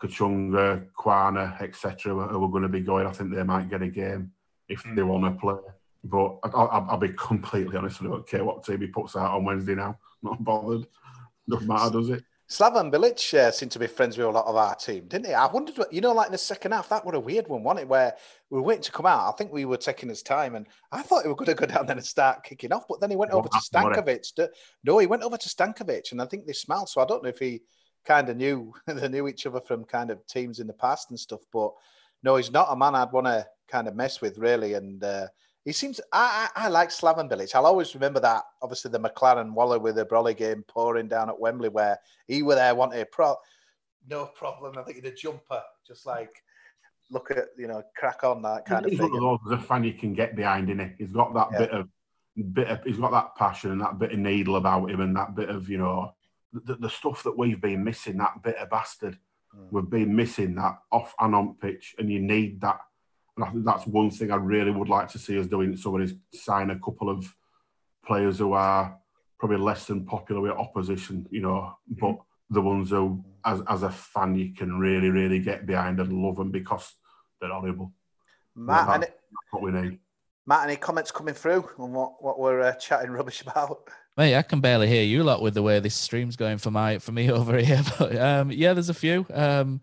Kachunga, 0.00 0.86
Kwana, 0.98 1.60
etc., 1.62 2.14
who 2.14 2.44
are 2.44 2.48
going 2.48 2.62
to 2.62 2.68
be 2.68 2.80
going. 2.80 3.06
I 3.06 3.12
think 3.12 3.34
they 3.34 3.42
might 3.42 3.70
get 3.70 3.82
a 3.82 3.88
game 3.88 4.32
if 4.68 4.82
they 4.94 5.02
want 5.02 5.24
to 5.24 5.40
play. 5.40 5.56
But 6.04 6.38
I- 6.44 6.48
I'll, 6.48 6.86
I'll 6.90 6.98
be 6.98 7.10
completely 7.10 7.76
honest. 7.76 8.02
I 8.02 8.06
don't 8.06 8.28
care 8.28 8.44
what 8.44 8.64
team 8.64 8.80
he 8.80 8.86
puts 8.88 9.16
out 9.16 9.34
on 9.34 9.44
Wednesday 9.44 9.74
now. 9.74 9.98
Not 10.22 10.42
bothered. 10.44 10.86
Doesn't 11.48 11.68
matter, 11.68 11.90
does 11.90 12.10
it? 12.10 12.24
Slaven 12.48 12.92
Bilic 12.92 13.34
uh, 13.36 13.50
seemed 13.50 13.72
to 13.72 13.78
be 13.80 13.88
friends 13.88 14.16
with 14.16 14.26
a 14.26 14.30
lot 14.30 14.46
of 14.46 14.54
our 14.54 14.76
team, 14.76 15.08
didn't 15.08 15.26
he? 15.26 15.34
I 15.34 15.46
wondered, 15.46 15.76
what, 15.78 15.92
you 15.92 16.00
know, 16.00 16.12
like 16.12 16.26
in 16.26 16.32
the 16.32 16.38
second 16.38 16.70
half, 16.72 16.88
that 16.90 17.04
was 17.04 17.16
a 17.16 17.20
weird 17.20 17.48
one, 17.48 17.64
wasn't 17.64 17.80
it? 17.80 17.88
Where 17.88 18.14
we 18.50 18.58
were 18.58 18.64
waiting 18.64 18.84
to 18.84 18.92
come 18.92 19.06
out. 19.06 19.28
I 19.28 19.32
think 19.36 19.52
we 19.52 19.64
were 19.64 19.76
taking 19.76 20.08
his 20.08 20.22
time, 20.22 20.54
and 20.54 20.68
I 20.92 21.02
thought 21.02 21.22
he 21.22 21.28
was 21.28 21.36
going 21.36 21.46
to 21.46 21.54
go 21.54 21.66
down 21.66 21.86
there 21.86 21.96
and 21.96 22.06
start 22.06 22.44
kicking 22.44 22.72
off, 22.72 22.84
but 22.88 23.00
then 23.00 23.10
he 23.10 23.16
went 23.16 23.32
What 23.32 23.38
over 23.38 23.48
to 23.48 23.58
Stankovic. 23.58 24.34
To, 24.36 24.48
no, 24.84 24.98
he 24.98 25.08
went 25.08 25.24
over 25.24 25.36
to 25.36 25.48
Stankovic, 25.48 26.12
and 26.12 26.22
I 26.22 26.26
think 26.26 26.46
they 26.46 26.52
smiled. 26.52 26.88
So 26.88 27.00
I 27.00 27.04
don't 27.04 27.24
know 27.24 27.30
if 27.30 27.38
he 27.40 27.62
kind 28.06 28.28
of 28.28 28.36
knew 28.36 28.72
they 28.86 29.08
knew 29.08 29.28
each 29.28 29.46
other 29.46 29.60
from 29.60 29.84
kind 29.84 30.10
of 30.10 30.24
teams 30.26 30.60
in 30.60 30.66
the 30.66 30.72
past 30.72 31.10
and 31.10 31.18
stuff. 31.18 31.40
But 31.52 31.72
no, 32.22 32.36
he's 32.36 32.52
not 32.52 32.68
a 32.70 32.76
man 32.76 32.94
I'd 32.94 33.12
want 33.12 33.26
to 33.26 33.46
kind 33.68 33.88
of 33.88 33.96
mess 33.96 34.20
with, 34.20 34.38
really. 34.38 34.74
And 34.74 35.02
uh, 35.02 35.26
he 35.64 35.72
seems, 35.72 36.00
I, 36.12 36.48
I, 36.56 36.66
I 36.66 36.68
like 36.68 36.90
Slaven 36.90 37.30
Bilic. 37.30 37.54
I'll 37.54 37.66
always 37.66 37.94
remember 37.94 38.20
that. 38.20 38.44
Obviously, 38.62 38.90
the 38.90 39.00
McClaren 39.00 39.52
Waller 39.52 39.78
with 39.78 39.96
the 39.96 40.06
Brolly 40.06 40.36
game 40.36 40.64
pouring 40.68 41.08
down 41.08 41.28
at 41.28 41.38
Wembley, 41.38 41.68
where 41.68 41.98
he 42.26 42.42
were 42.42 42.54
there, 42.54 42.74
wanted 42.74 43.00
a 43.00 43.06
pro, 43.06 43.36
no 44.08 44.26
problem. 44.26 44.78
I 44.78 44.82
think 44.82 44.96
he'd 44.96 45.06
a 45.06 45.14
jumper, 45.14 45.62
just 45.86 46.06
like 46.06 46.42
look 47.10 47.30
at 47.30 47.48
you 47.56 47.68
know, 47.68 47.82
crack 47.96 48.24
on 48.24 48.42
that 48.42 48.66
kind 48.66 48.84
of 48.84 48.90
he's 48.90 49.00
thing. 49.00 49.12
one 49.12 49.34
of 49.34 49.40
those 49.48 49.58
a 49.58 49.62
fan 49.62 49.84
you 49.84 49.92
can 49.92 50.14
get 50.14 50.34
behind, 50.36 50.70
is 50.70 50.78
he? 50.78 51.04
He's 51.04 51.12
got 51.12 51.34
that 51.34 51.48
Yeah. 51.52 51.58
bit 51.58 51.70
of 51.70 51.88
bit 52.52 52.68
of, 52.68 52.84
he's 52.84 52.98
got 52.98 53.12
that 53.12 53.34
passion 53.36 53.72
and 53.72 53.80
that 53.80 53.98
bit 53.98 54.12
of 54.12 54.18
needle 54.18 54.56
about 54.56 54.90
him 54.90 55.00
and 55.00 55.16
that 55.16 55.34
bit 55.34 55.48
of 55.48 55.68
you 55.68 55.78
know 55.78 56.12
the, 56.52 56.76
the 56.76 56.90
stuff 56.90 57.22
that 57.24 57.36
we've 57.36 57.60
been 57.60 57.84
missing. 57.84 58.18
That 58.18 58.42
bit 58.42 58.56
of 58.56 58.70
bastard, 58.70 59.18
Hmm. 59.54 59.68
we've 59.70 59.88
been 59.90 60.14
missing 60.14 60.54
that 60.56 60.78
off 60.90 61.14
and 61.20 61.34
on 61.34 61.54
pitch, 61.54 61.94
and 61.98 62.10
you 62.10 62.20
need 62.20 62.60
that. 62.62 62.78
And 63.36 63.44
I 63.44 63.50
think 63.50 63.64
that's 63.64 63.86
one 63.86 64.10
thing 64.10 64.30
I 64.30 64.36
really 64.36 64.70
would 64.70 64.88
like 64.88 65.08
to 65.10 65.18
see 65.18 65.38
us 65.38 65.46
doing. 65.46 65.76
Someone 65.76 66.02
is 66.02 66.14
sign 66.34 66.70
a 66.70 66.78
couple 66.78 67.08
of 67.10 67.34
players 68.04 68.38
who 68.38 68.52
are 68.54 68.98
probably 69.38 69.58
less 69.58 69.86
than 69.86 70.04
popular 70.06 70.40
with 70.40 70.52
opposition, 70.52 71.26
you 71.30 71.42
know, 71.42 71.76
but 71.86 72.16
the 72.50 72.60
ones 72.60 72.90
who, 72.90 73.24
as, 73.44 73.60
as 73.68 73.82
a 73.82 73.90
fan, 73.90 74.34
you 74.34 74.52
can 74.54 74.78
really, 74.78 75.10
really 75.10 75.38
get 75.40 75.66
behind 75.66 76.00
and 76.00 76.12
love 76.12 76.36
them 76.36 76.50
because 76.50 76.94
they're 77.40 77.50
horrible. 77.50 77.92
Matt, 78.54 78.86
That- 78.86 78.94
any, 78.94 79.06
that's 79.06 79.52
what 79.52 79.62
we 79.62 79.70
need. 79.72 79.98
Matt, 80.46 80.64
any 80.64 80.76
comments 80.76 81.10
coming 81.10 81.34
through 81.34 81.68
on 81.78 81.92
what, 81.92 82.22
what 82.22 82.38
we're 82.38 82.60
uh, 82.62 82.72
chatting 82.74 83.10
rubbish 83.10 83.42
about? 83.42 83.88
Mate, 84.16 84.34
I 84.34 84.42
can 84.42 84.60
barely 84.60 84.88
hear 84.88 85.02
you 85.02 85.22
lot 85.22 85.42
with 85.42 85.52
the 85.52 85.62
way 85.62 85.78
this 85.78 85.94
stream's 85.94 86.36
going 86.36 86.56
for 86.58 86.70
my 86.70 86.98
for 86.98 87.12
me 87.12 87.30
over 87.32 87.58
here. 87.58 87.82
But 87.98 88.16
um, 88.16 88.50
yeah, 88.50 88.72
there's 88.72 88.88
a 88.88 88.94
few. 88.94 89.26
Um, 89.32 89.80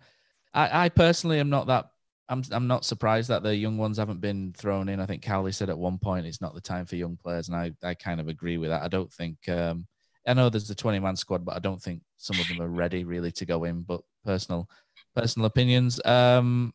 I, 0.54 0.86
I 0.86 0.90
personally 0.90 1.40
am 1.40 1.50
not 1.50 1.68
that. 1.68 1.90
I'm 2.30 2.44
I'm 2.52 2.68
not 2.68 2.86
surprised 2.86 3.30
that 3.30 3.44
the 3.44 3.56
young 3.56 3.78
ones 3.78 3.98
haven't 3.98 4.22
been 4.22 4.54
thrown 4.54 4.90
in. 4.90 5.00
I 5.00 5.06
think 5.06 5.22
Cowley 5.22 5.52
said 5.52 5.70
at 5.70 5.78
one 5.78 6.00
point 6.00 6.26
it's 6.26 6.42
not 6.42 6.56
the 6.56 6.62
time 6.62 6.86
for 6.86 6.96
young 6.96 7.18
players, 7.18 7.50
and 7.50 7.58
I, 7.58 7.74
I 7.84 7.94
kind 7.94 8.20
of 8.20 8.28
agree 8.28 8.58
with 8.58 8.70
that. 8.70 8.82
I 8.82 8.88
don't 8.88 9.12
think. 9.12 9.48
Um, 9.50 9.88
I 10.26 10.34
know 10.34 10.50
there's 10.50 10.70
the 10.70 10.76
20 10.76 11.00
man 11.00 11.18
squad, 11.18 11.44
but 11.44 11.56
I 11.56 11.60
don't 11.60 11.82
think 11.82 12.02
some 12.18 12.40
of 12.40 12.48
them 12.48 12.62
are 12.62 12.70
ready 12.70 13.04
really 13.04 13.32
to 13.34 13.46
go 13.46 13.66
in. 13.66 13.82
But 13.82 14.02
personal 14.26 14.70
personal 15.16 15.46
opinions. 15.46 16.04
Um, 16.06 16.74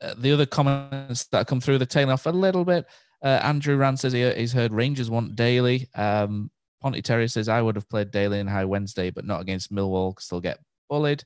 uh, 0.00 0.14
the 0.18 0.32
other 0.32 0.46
comments 0.46 1.24
that 1.26 1.46
come 1.46 1.60
through 1.60 1.78
the 1.78 1.86
tailing 1.86 2.12
off 2.12 2.26
a 2.26 2.30
little 2.30 2.64
bit. 2.64 2.86
Uh, 3.22 3.40
Andrew 3.42 3.76
Rand 3.76 3.98
says 3.98 4.12
he, 4.12 4.30
he's 4.32 4.52
heard 4.52 4.72
Rangers 4.72 5.10
want 5.10 5.36
Daly. 5.36 5.88
Um, 5.94 6.50
Ponty 6.80 7.02
Terry 7.02 7.28
says 7.28 7.48
I 7.48 7.62
would 7.62 7.76
have 7.76 7.88
played 7.88 8.10
Daly 8.10 8.38
in 8.38 8.46
High 8.46 8.64
Wednesday, 8.64 9.10
but 9.10 9.24
not 9.24 9.40
against 9.40 9.72
Millwall 9.72 10.14
because 10.14 10.28
they'll 10.28 10.40
get 10.40 10.58
bullied. 10.88 11.24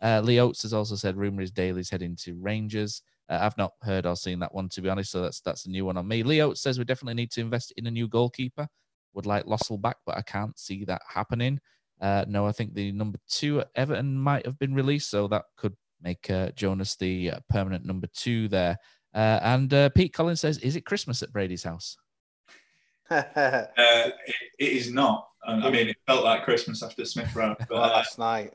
Uh, 0.00 0.20
Lee 0.20 0.40
Oates 0.40 0.62
has 0.62 0.72
also 0.72 0.96
said 0.96 1.16
rumour 1.16 1.42
is 1.42 1.50
Daly's 1.50 1.90
heading 1.90 2.16
to 2.22 2.34
Rangers. 2.34 3.02
Uh, 3.28 3.38
I've 3.40 3.56
not 3.56 3.72
heard 3.82 4.04
or 4.06 4.16
seen 4.16 4.40
that 4.40 4.54
one 4.54 4.68
to 4.70 4.82
be 4.82 4.88
honest, 4.88 5.12
so 5.12 5.22
that's 5.22 5.40
that's 5.40 5.66
a 5.66 5.70
new 5.70 5.84
one 5.84 5.96
on 5.96 6.08
me. 6.08 6.22
Lee 6.22 6.42
Oates 6.42 6.60
says 6.60 6.78
we 6.78 6.84
definitely 6.84 7.14
need 7.14 7.30
to 7.32 7.40
invest 7.40 7.72
in 7.76 7.86
a 7.86 7.90
new 7.90 8.08
goalkeeper. 8.08 8.66
Would 9.14 9.26
like 9.26 9.44
Lössl 9.44 9.80
back, 9.80 9.96
but 10.06 10.16
I 10.16 10.22
can't 10.22 10.58
see 10.58 10.84
that 10.86 11.02
happening. 11.06 11.60
Uh, 12.00 12.24
no, 12.26 12.46
I 12.46 12.52
think 12.52 12.74
the 12.74 12.90
number 12.92 13.18
two 13.28 13.60
at 13.60 13.68
Everton 13.76 14.16
might 14.16 14.44
have 14.46 14.58
been 14.58 14.74
released, 14.74 15.10
so 15.10 15.28
that 15.28 15.44
could 15.56 15.76
make 16.00 16.28
uh, 16.30 16.50
Jonas 16.56 16.96
the 16.96 17.32
uh, 17.32 17.38
permanent 17.48 17.84
number 17.84 18.08
two 18.14 18.48
there. 18.48 18.76
Uh, 19.14 19.38
and 19.42 19.92
Pete 19.94 20.12
Collins 20.12 20.40
says, 20.40 20.58
"Is 20.58 20.74
it 20.74 20.86
Christmas 20.86 21.22
at 21.22 21.32
Brady's 21.32 21.62
house?" 21.62 21.96
Uh, 23.10 24.10
it, 24.26 24.34
it 24.58 24.72
is 24.72 24.90
not. 24.90 25.28
I 25.46 25.70
mean, 25.70 25.88
it 25.88 25.96
felt 26.06 26.24
like 26.24 26.44
Christmas 26.44 26.82
after 26.82 27.04
Smith 27.04 27.34
Rowe. 27.34 27.56
But, 27.58 27.70
Well, 27.70 27.82
uh, 27.82 27.88
last 27.88 28.18
night. 28.18 28.54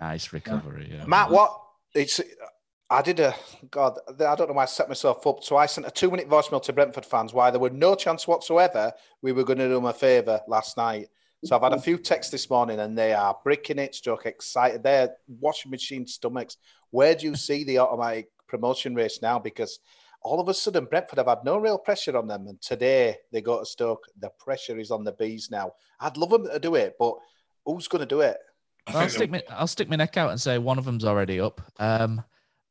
Nice 0.00 0.32
recovery. 0.32 0.90
Yeah. 0.92 1.06
Matt, 1.06 1.30
what? 1.30 1.60
It's. 1.94 2.20
I 2.92 3.02
did 3.02 3.20
a 3.20 3.34
God. 3.70 3.98
I 4.08 4.34
don't 4.34 4.48
know 4.48 4.54
why 4.54 4.64
I 4.64 4.66
set 4.66 4.88
myself 4.88 5.24
up. 5.26 5.44
So 5.44 5.56
I 5.56 5.66
sent 5.66 5.86
a 5.86 5.90
two-minute 5.90 6.28
voicemail 6.28 6.60
to 6.64 6.72
Brentford 6.72 7.06
fans 7.06 7.32
why 7.32 7.50
there 7.52 7.60
were 7.60 7.70
no 7.70 7.94
chance 7.94 8.26
whatsoever 8.26 8.92
we 9.22 9.30
were 9.30 9.44
going 9.44 9.60
to 9.60 9.68
do 9.68 9.74
them 9.74 9.84
a 9.84 9.92
favour 9.92 10.40
last 10.48 10.76
night. 10.76 11.06
So 11.44 11.56
I've 11.56 11.62
had 11.62 11.72
a 11.72 11.80
few 11.80 11.96
texts 11.96 12.32
this 12.32 12.50
morning, 12.50 12.80
and 12.80 12.98
they 12.98 13.14
are 13.14 13.38
bricking 13.44 13.78
it, 13.78 13.94
stroke 13.94 14.26
excited. 14.26 14.82
They're 14.82 15.14
washing 15.26 15.70
machine 15.70 16.06
stomachs. 16.06 16.56
Where 16.90 17.14
do 17.14 17.26
you 17.26 17.36
see 17.36 17.64
the 17.64 17.78
automatic 17.78 18.28
promotion 18.48 18.94
race 18.94 19.20
now? 19.22 19.38
Because 19.38 19.78
all 20.22 20.40
of 20.40 20.48
a 20.48 20.54
sudden 20.54 20.84
Brentford 20.84 21.18
have 21.18 21.26
had 21.26 21.44
no 21.44 21.58
real 21.58 21.78
pressure 21.78 22.16
on 22.16 22.26
them, 22.26 22.46
and 22.46 22.60
today 22.60 23.16
they 23.32 23.40
go 23.40 23.60
to 23.60 23.66
Stoke. 23.66 24.06
The 24.18 24.30
pressure 24.38 24.78
is 24.78 24.90
on 24.90 25.04
the 25.04 25.12
bees 25.12 25.48
now. 25.50 25.72
I'd 26.00 26.16
love 26.16 26.30
them 26.30 26.46
to 26.46 26.58
do 26.58 26.74
it, 26.74 26.96
but 26.98 27.14
who's 27.64 27.88
going 27.88 28.00
to 28.00 28.06
do 28.06 28.20
it? 28.20 28.36
I 28.86 29.02
I'll 29.02 29.08
stick 29.08 29.30
my 29.30 29.42
I'll 29.50 29.66
stick 29.66 29.88
my 29.88 29.96
neck 29.96 30.16
out 30.16 30.30
and 30.30 30.40
say 30.40 30.58
one 30.58 30.78
of 30.78 30.84
them's 30.84 31.04
already 31.04 31.40
up. 31.40 31.60
Um, 31.78 32.22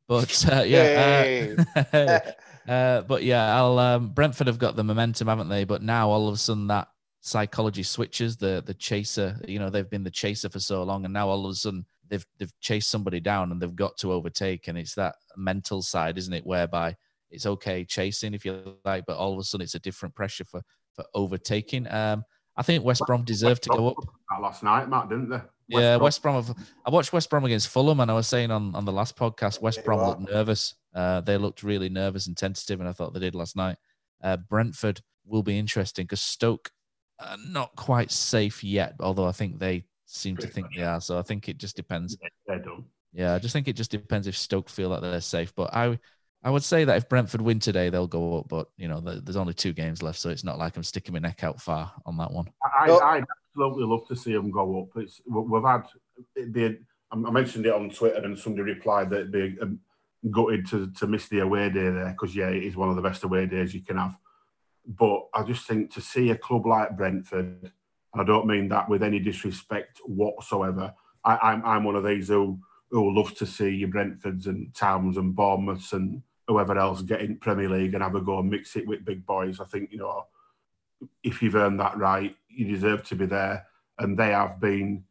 but 0.06 0.44
uh, 0.52 0.62
yeah, 0.62 1.54
uh, 1.92 2.20
uh, 2.70 3.02
but 3.02 3.22
yeah, 3.22 3.56
I'll 3.56 3.78
um, 3.78 4.08
Brentford 4.08 4.46
have 4.46 4.58
got 4.58 4.76
the 4.76 4.84
momentum, 4.84 5.28
haven't 5.28 5.48
they? 5.48 5.64
But 5.64 5.82
now 5.82 6.10
all 6.10 6.28
of 6.28 6.34
a 6.34 6.38
sudden 6.38 6.66
that 6.68 6.88
psychology 7.20 7.82
switches. 7.82 8.36
The 8.36 8.62
the 8.64 8.74
chaser, 8.74 9.38
you 9.46 9.58
know, 9.58 9.70
they've 9.70 9.88
been 9.88 10.04
the 10.04 10.10
chaser 10.10 10.48
for 10.48 10.60
so 10.60 10.82
long, 10.82 11.04
and 11.04 11.14
now 11.14 11.28
all 11.28 11.46
of 11.46 11.52
a 11.52 11.54
sudden 11.54 11.86
they've 12.08 12.26
they've 12.38 12.52
chased 12.60 12.90
somebody 12.90 13.20
down 13.20 13.52
and 13.52 13.60
they've 13.60 13.76
got 13.76 13.96
to 13.98 14.12
overtake, 14.12 14.68
and 14.68 14.76
it's 14.76 14.94
that 14.94 15.14
mental 15.36 15.82
side, 15.82 16.18
isn't 16.18 16.34
it? 16.34 16.46
Whereby 16.46 16.96
it's 17.30 17.46
okay 17.46 17.84
chasing 17.84 18.34
if 18.34 18.44
you 18.44 18.76
like, 18.84 19.04
but 19.06 19.16
all 19.16 19.32
of 19.32 19.38
a 19.38 19.42
sudden 19.44 19.64
it's 19.64 19.74
a 19.74 19.80
different 19.80 20.14
pressure 20.14 20.44
for 20.44 20.62
for 20.94 21.04
overtaking. 21.14 21.90
Um, 21.92 22.24
I 22.56 22.62
think 22.62 22.84
West 22.84 23.02
Brom 23.06 23.24
deserve 23.24 23.60
to 23.62 23.70
go 23.70 23.88
up. 23.88 23.96
Last 24.40 24.62
night, 24.62 24.88
Matt, 24.88 25.08
didn't 25.08 25.28
they? 25.30 25.40
yeah, 25.68 25.96
Brom- 25.96 26.04
West 26.04 26.22
Brom. 26.22 26.34
Have, 26.44 26.56
I 26.84 26.90
watched 26.90 27.12
West 27.12 27.30
Brom 27.30 27.44
against 27.44 27.68
Fulham, 27.68 28.00
and 28.00 28.10
I 28.10 28.14
was 28.14 28.26
saying 28.26 28.50
on, 28.50 28.74
on 28.74 28.84
the 28.84 28.92
last 28.92 29.16
podcast, 29.16 29.60
West 29.62 29.78
They 29.78 29.82
Brom 29.84 30.00
were. 30.00 30.06
looked 30.08 30.30
nervous. 30.30 30.74
Uh, 30.94 31.20
they 31.20 31.36
looked 31.36 31.62
really 31.62 31.88
nervous 31.88 32.26
and 32.26 32.36
tentative, 32.36 32.80
and 32.80 32.88
I 32.88 32.92
thought 32.92 33.14
they 33.14 33.20
did 33.20 33.34
last 33.34 33.56
night. 33.56 33.76
Uh, 34.22 34.36
Brentford 34.36 35.00
will 35.24 35.42
be 35.42 35.58
interesting 35.58 36.04
because 36.04 36.20
Stoke 36.20 36.70
are 37.20 37.36
not 37.46 37.74
quite 37.76 38.10
safe 38.10 38.64
yet, 38.64 38.94
although 39.00 39.26
I 39.26 39.32
think 39.32 39.58
they 39.58 39.84
seem 40.06 40.36
to 40.38 40.46
think 40.48 40.66
much. 40.66 40.76
they 40.76 40.82
are. 40.82 41.00
So 41.00 41.18
I 41.18 41.22
think 41.22 41.48
it 41.48 41.56
just 41.58 41.76
depends. 41.76 42.18
Yeah, 42.20 42.28
they're 42.46 42.58
done. 42.58 42.84
Yeah, 43.12 43.34
I 43.34 43.38
just 43.38 43.52
think 43.52 43.68
it 43.68 43.76
just 43.76 43.90
depends 43.92 44.26
if 44.26 44.36
Stoke 44.36 44.68
feel 44.68 44.90
that 44.90 45.02
they're 45.02 45.20
safe. 45.20 45.54
But 45.54 45.72
I, 45.74 45.98
I 46.42 46.50
would 46.50 46.64
say 46.64 46.84
that 46.84 46.96
if 46.96 47.08
Brentford 47.08 47.42
win 47.42 47.58
today, 47.60 47.90
they'll 47.90 48.06
go 48.06 48.38
up. 48.38 48.48
But 48.48 48.68
you 48.76 48.88
know, 48.88 49.00
there's 49.00 49.36
only 49.36 49.54
two 49.54 49.72
games 49.72 50.02
left, 50.02 50.18
so 50.18 50.30
it's 50.30 50.44
not 50.44 50.58
like 50.58 50.76
I'm 50.76 50.82
sticking 50.82 51.12
my 51.12 51.18
neck 51.18 51.44
out 51.44 51.60
far 51.60 51.92
on 52.06 52.16
that 52.16 52.32
one. 52.32 52.46
I, 52.78 52.88
Well- 52.88 53.02
I'd 53.02 53.24
absolutely 53.50 53.84
love 53.84 54.06
to 54.08 54.16
see 54.16 54.32
them 54.32 54.50
go 54.50 54.82
up. 54.82 55.02
It's 55.02 55.20
we- 55.26 55.42
we've 55.42 55.62
had 55.64 55.82
it'd 56.36 56.84
I 57.12 57.16
mentioned 57.16 57.66
it 57.66 57.72
on 57.74 57.90
Twitter, 57.90 58.22
and 58.24 58.38
somebody 58.38 58.72
replied 58.72 59.10
that 59.10 59.20
it'd 59.20 59.32
be 59.32 59.56
um, 59.60 59.80
gutted 60.30 60.66
to, 60.68 60.90
to 60.92 61.06
miss 61.08 61.28
the 61.28 61.40
away 61.40 61.68
day 61.68 61.90
there 61.90 62.10
because 62.10 62.36
yeah, 62.36 62.48
it 62.48 62.62
is 62.62 62.76
one 62.76 62.88
of 62.88 62.96
the 62.96 63.02
best 63.02 63.24
away 63.24 63.46
days 63.46 63.74
you 63.74 63.82
can 63.82 63.96
have. 63.96 64.16
But 64.86 65.26
I 65.34 65.42
just 65.42 65.66
think 65.66 65.92
to 65.94 66.00
see 66.00 66.30
a 66.30 66.36
club 66.38 66.66
like 66.66 66.96
Brentford, 66.96 67.72
I 68.14 68.24
don't 68.24 68.46
mean 68.46 68.68
that 68.68 68.88
with 68.88 69.02
any 69.02 69.18
disrespect 69.18 70.00
whatsoever. 70.06 70.94
I, 71.24 71.36
I'm 71.36 71.64
I'm 71.64 71.84
one 71.84 71.96
of 71.96 72.04
these 72.04 72.28
who 72.28 72.60
who 72.90 73.14
loves 73.14 73.34
to 73.34 73.46
see 73.46 73.70
your 73.70 73.88
Brentfords 73.90 74.46
and 74.46 74.74
Towns 74.74 75.16
and 75.16 75.34
Bournemouths 75.34 75.92
and 75.92 76.22
whoever 76.50 76.76
else 76.76 77.00
get 77.02 77.20
in 77.20 77.36
Premier 77.36 77.68
League 77.68 77.94
and 77.94 78.02
have 78.02 78.16
a 78.16 78.20
go 78.20 78.40
and 78.40 78.50
mix 78.50 78.74
it 78.74 78.86
with 78.86 79.04
big 79.04 79.24
boys. 79.24 79.60
I 79.60 79.64
think 79.64 79.92
you 79.92 79.98
know 79.98 80.26
if 81.22 81.42
you've 81.42 81.54
earned 81.54 81.80
that 81.80 81.96
right, 81.96 82.34
you 82.48 82.66
deserve 82.66 83.04
to 83.04 83.14
be 83.14 83.26
there. 83.26 83.66
And 83.98 84.18
they 84.18 84.30
have 84.30 84.60
been 84.60 85.04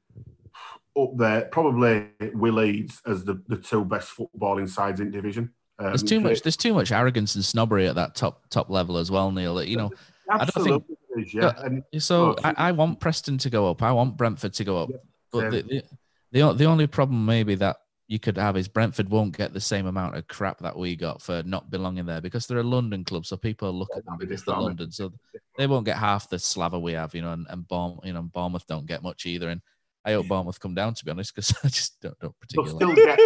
up 1.00 1.16
there, 1.16 1.42
probably 1.46 2.08
with 2.34 2.54
Leeds 2.54 3.02
as 3.06 3.24
the, 3.24 3.42
the 3.48 3.58
two 3.58 3.86
best 3.86 4.16
footballing 4.16 4.68
sides 4.68 5.00
in 5.00 5.12
division. 5.12 5.52
Um, 5.78 5.88
There's 5.88 6.04
too 6.04 6.20
much. 6.20 6.42
There's 6.42 6.58
too 6.58 6.74
much 6.74 6.92
arrogance 6.92 7.36
and 7.36 7.46
snobbery 7.46 7.88
at 7.88 7.96
that 7.96 8.16
top 8.16 8.50
top 8.50 8.70
level 8.70 8.98
as 8.98 9.10
well, 9.10 9.32
Neil. 9.32 9.64
You 9.64 9.78
know, 9.78 9.92
i 10.30 10.40
don't 10.40 10.48
think- 10.66 10.84
Absolutely, 11.16 11.30
yeah. 11.34 11.54
And 11.64 11.84
So 12.00 12.36
I, 12.44 12.54
I 12.58 12.72
want 12.74 13.00
Preston 13.00 13.38
to 13.40 13.50
go 13.50 13.70
up. 13.70 13.82
I 13.82 13.92
want 13.94 14.18
Brentford 14.18 14.54
to 14.56 14.64
go 14.66 14.84
up. 14.84 14.90
But 15.32 15.52
the, 15.52 15.62
the, 15.62 15.84
the 16.32 16.54
the 16.54 16.66
only 16.66 16.88
problem 16.88 17.26
maybe 17.26 17.56
that 17.56 17.78
you 18.10 18.18
could 18.20 18.38
have 18.38 18.58
is 18.58 18.68
Brentford 18.68 19.08
won't 19.08 19.38
get 19.38 19.54
the 19.54 19.62
same 19.62 19.86
amount 19.86 20.18
of 20.18 20.28
crap 20.28 20.58
that 20.60 20.76
we 20.76 20.96
got 20.96 21.22
for 21.22 21.44
not 21.44 21.70
belonging 21.70 22.08
there 22.08 22.20
because 22.20 22.48
they're 22.48 22.58
a 22.58 22.64
London 22.64 23.04
club. 23.06 23.24
So 23.24 23.38
people 23.38 23.72
look 23.72 23.90
at 23.96 24.04
them 24.04 24.18
because 24.18 24.44
they're 24.44 24.56
London. 24.56 24.92
So 24.92 25.14
they 25.60 25.68
won't 25.68 25.86
get 25.86 25.96
half 25.98 26.28
the 26.28 26.40
slaver 26.40 26.80
we 26.80 26.94
have, 26.94 27.14
you 27.14 27.22
know. 27.22 27.34
And, 27.34 27.46
and 27.52 27.68
Bournemouth, 27.68 28.04
you 28.04 28.14
know, 28.14 28.24
Bournemouth 28.24 28.66
don't 28.66 28.88
get 28.88 29.04
much 29.04 29.28
either. 29.28 29.50
And 29.50 29.62
I 30.04 30.14
hope 30.14 30.28
Bournemouth 30.28 30.60
come 30.60 30.74
down 30.74 30.96
to 30.96 31.06
be 31.06 31.12
honest 31.12 31.36
because 31.36 31.54
I 31.64 31.68
just 31.68 32.02
don't 32.02 32.18
don't 32.20 32.36
particularly. 32.40 32.76
still 32.78 32.96
get, 32.96 33.20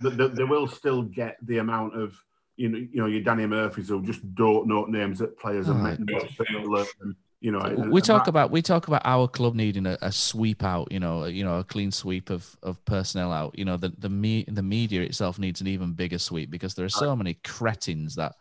they, 0.16 0.28
they- 0.28 0.44
will 0.44 0.68
still 0.68 1.02
get 1.02 1.36
the 1.42 1.58
amount 1.58 2.00
of 2.00 2.16
you 2.56 2.68
know, 2.68 2.78
you 2.78 3.00
know, 3.00 3.06
your 3.06 3.22
Danny 3.22 3.46
Murphys 3.46 3.88
who 3.88 4.02
just 4.02 4.34
don't 4.36 4.68
know 4.68 4.84
names 4.84 5.18
that 5.18 5.36
players 5.38 5.66
have 5.66 5.76
Right. 5.76 5.98
met. 5.98 6.30
You 7.40 7.52
know, 7.52 7.60
and- 7.60 7.92
we 7.92 8.00
and 8.00 8.04
talk 8.04 8.24
that- 8.24 8.30
about 8.30 8.50
we 8.50 8.62
talk 8.62 8.88
about 8.88 9.02
our 9.04 9.28
club 9.28 9.54
needing 9.54 9.86
a, 9.86 9.96
a 10.02 10.10
sweep 10.10 10.64
out, 10.64 10.90
you 10.90 10.98
know, 10.98 11.24
you 11.26 11.44
know, 11.44 11.58
a 11.58 11.64
clean 11.64 11.92
sweep 11.92 12.30
of, 12.30 12.56
of 12.62 12.84
personnel 12.84 13.32
out. 13.32 13.56
You 13.56 13.64
know, 13.64 13.76
the 13.76 13.92
the 13.96 14.08
me 14.08 14.44
the 14.48 14.62
media 14.62 15.02
itself 15.02 15.38
needs 15.38 15.60
an 15.60 15.68
even 15.68 15.92
bigger 15.92 16.18
sweep 16.18 16.50
because 16.50 16.74
there 16.74 16.84
are 16.84 16.88
so 16.90 17.14
many 17.14 17.34
cretins 17.44 18.16
that 18.16 18.32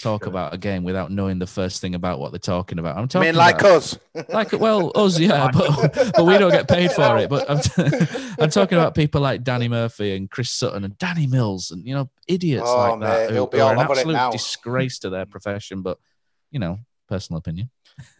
talk 0.00 0.26
about 0.26 0.52
a 0.52 0.58
game 0.58 0.82
without 0.82 1.10
knowing 1.10 1.38
the 1.38 1.46
first 1.46 1.80
thing 1.80 1.94
about 1.94 2.18
what 2.18 2.32
they're 2.32 2.38
talking 2.38 2.78
about. 2.78 2.96
I'm 2.96 3.04
I 3.04 3.06
talking 3.06 3.28
mean, 3.28 3.36
like 3.36 3.60
about, 3.60 3.72
us. 3.72 3.98
like 4.28 4.52
well, 4.52 4.92
us, 4.94 5.18
yeah, 5.18 5.50
but 5.52 6.12
but 6.16 6.24
we 6.24 6.38
don't 6.38 6.52
get 6.52 6.68
paid 6.68 6.92
for 6.92 7.16
it. 7.18 7.28
But 7.34 7.50
I'm, 7.50 7.58
I'm 8.38 8.50
talking 8.50 8.78
about 8.78 8.94
people 8.94 9.20
like 9.20 9.42
Danny 9.42 9.68
Murphy 9.68 10.14
and 10.14 10.30
Chris 10.30 10.50
Sutton 10.50 10.84
and 10.84 10.96
Danny 10.98 11.26
Mills 11.26 11.72
and 11.72 11.84
you 11.84 11.94
know 11.94 12.08
idiots 12.28 12.68
Oh, 12.68 12.76
like 12.76 13.00
that 13.00 13.30
mate, 13.30 13.36
who, 13.36 13.48
be 13.48 13.58
who 13.58 13.64
are 13.64 13.72
an 13.72 13.80
absolute 13.80 14.30
disgrace 14.32 15.00
to 15.00 15.10
their 15.10 15.26
profession. 15.26 15.82
But 15.82 15.98
you 16.52 16.60
know, 16.60 16.78
personal 17.08 17.38
opinion. 17.38 17.70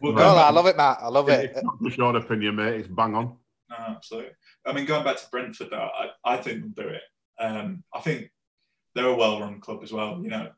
Well, 0.01 0.13
No, 0.13 0.19
going 0.19 0.37
I 0.37 0.49
love 0.51 0.67
it, 0.67 0.77
Matt. 0.77 0.99
I 1.01 1.07
love 1.07 1.29
it. 1.29 1.51
It's 1.51 1.63
not 1.63 1.81
just 1.83 1.97
your 1.97 2.15
opinion, 2.15 2.55
mate. 2.55 2.75
It's 2.75 2.87
bang 2.87 3.15
on. 3.15 3.37
No, 3.69 3.75
absolutely. 3.77 4.31
I 4.65 4.73
mean, 4.73 4.85
going 4.85 5.03
back 5.03 5.17
to 5.17 5.29
Brentford, 5.31 5.69
though, 5.71 5.89
I, 5.93 6.09
I 6.23 6.37
think 6.37 6.61
they'll 6.75 6.85
do 6.85 6.93
it. 6.93 7.01
Um, 7.39 7.83
I 7.93 7.99
think 7.99 8.31
they're 8.93 9.07
a 9.07 9.15
well-run 9.15 9.59
club 9.59 9.81
as 9.83 9.91
well. 9.91 10.19
You 10.23 10.29
know, 10.29 10.49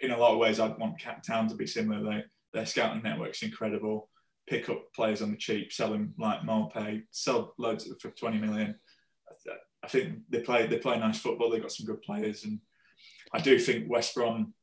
in 0.00 0.10
a 0.10 0.18
lot 0.18 0.32
of 0.32 0.38
ways, 0.38 0.58
I'd 0.58 0.78
want 0.78 1.00
Cat 1.00 1.24
Town 1.24 1.48
to 1.48 1.54
be 1.54 1.66
similar. 1.66 2.02
They, 2.02 2.24
their 2.52 2.66
scouting 2.66 3.02
network's 3.02 3.42
incredible. 3.42 4.08
Pick 4.48 4.68
up 4.68 4.92
players 4.94 5.22
on 5.22 5.30
the 5.30 5.36
cheap, 5.36 5.72
sell 5.72 5.90
them 5.90 6.14
like 6.18 6.40
Maupay, 6.40 7.02
sell 7.10 7.54
loads 7.58 7.88
for 8.00 8.10
20 8.10 8.38
million. 8.38 8.74
I, 9.28 9.52
I 9.82 9.88
think 9.88 10.18
they 10.28 10.40
play 10.40 10.66
they 10.66 10.78
play 10.78 10.98
nice 10.98 11.18
football. 11.18 11.50
They've 11.50 11.62
got 11.62 11.72
some 11.72 11.86
good 11.86 12.02
players, 12.02 12.44
and 12.44 12.58
I 13.32 13.40
do 13.40 13.58
think 13.58 13.88
West 13.88 14.14
Brom. 14.14 14.54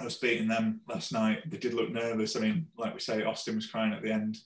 I 0.00 0.04
was 0.04 0.16
beating 0.16 0.48
them 0.48 0.80
last 0.88 1.12
night. 1.12 1.48
They 1.50 1.58
did 1.58 1.74
look 1.74 1.90
nervous. 1.90 2.36
I 2.36 2.40
mean, 2.40 2.66
like 2.78 2.94
we 2.94 3.00
say, 3.00 3.22
Austin 3.22 3.56
was 3.56 3.66
crying 3.66 3.92
at 3.92 4.02
the 4.02 4.12
end. 4.12 4.38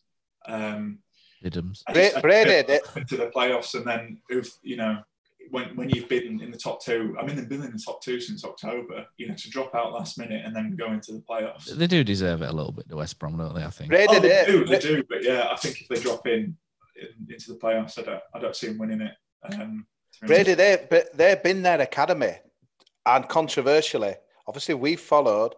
Um, 0.46 0.98
Idioms. 1.42 1.82
I 1.86 1.92
Bra- 1.92 2.02
just- 2.02 2.22
Brady 2.22 2.78
just 3.06 3.08
the 3.10 3.30
playoffs, 3.34 3.74
and 3.74 3.86
then 3.86 4.20
if 4.28 4.48
you 4.62 4.76
know 4.76 4.98
when 5.50 5.76
when 5.76 5.90
you've 5.90 6.08
been 6.08 6.40
in 6.40 6.50
the 6.50 6.56
top 6.58 6.82
two, 6.82 7.14
I 7.20 7.24
mean 7.24 7.36
they've 7.36 7.48
been 7.48 7.62
in 7.62 7.72
the 7.72 7.82
top 7.84 8.02
two 8.02 8.20
since 8.20 8.44
October. 8.44 9.06
You 9.18 9.28
know 9.28 9.34
to 9.34 9.50
drop 9.50 9.74
out 9.74 9.92
last 9.92 10.18
minute 10.18 10.42
and 10.44 10.56
then 10.56 10.74
go 10.76 10.92
into 10.92 11.12
the 11.12 11.20
playoffs. 11.20 11.66
They 11.66 11.86
do 11.86 12.02
deserve 12.02 12.42
it 12.42 12.48
a 12.48 12.52
little 12.52 12.72
bit, 12.72 12.88
the 12.88 12.96
West 12.96 13.18
Brom, 13.18 13.36
don't 13.36 13.54
they? 13.54 13.62
I 13.64 13.70
think. 13.70 13.90
Brady 13.90 14.16
Oh, 14.16 14.20
they 14.20 14.44
do, 14.46 14.64
they 14.64 14.78
do, 14.78 15.04
but 15.08 15.22
yeah, 15.22 15.48
I 15.50 15.56
think 15.56 15.82
if 15.82 15.88
they 15.88 16.00
drop 16.00 16.26
in, 16.26 16.56
in 16.96 17.32
into 17.32 17.52
the 17.52 17.58
playoffs, 17.58 17.98
I 17.98 18.02
don't 18.02 18.22
I 18.34 18.38
don't 18.40 18.56
see 18.56 18.68
them 18.68 18.78
winning 18.78 19.02
it. 19.02 19.12
Um, 19.54 19.86
Brady, 20.22 20.54
honest. 20.54 20.90
they 20.90 21.02
they've 21.14 21.42
been 21.42 21.62
their 21.62 21.80
academy, 21.82 22.32
and 23.04 23.28
controversially, 23.28 24.14
obviously 24.46 24.74
we've 24.74 25.00
followed. 25.00 25.54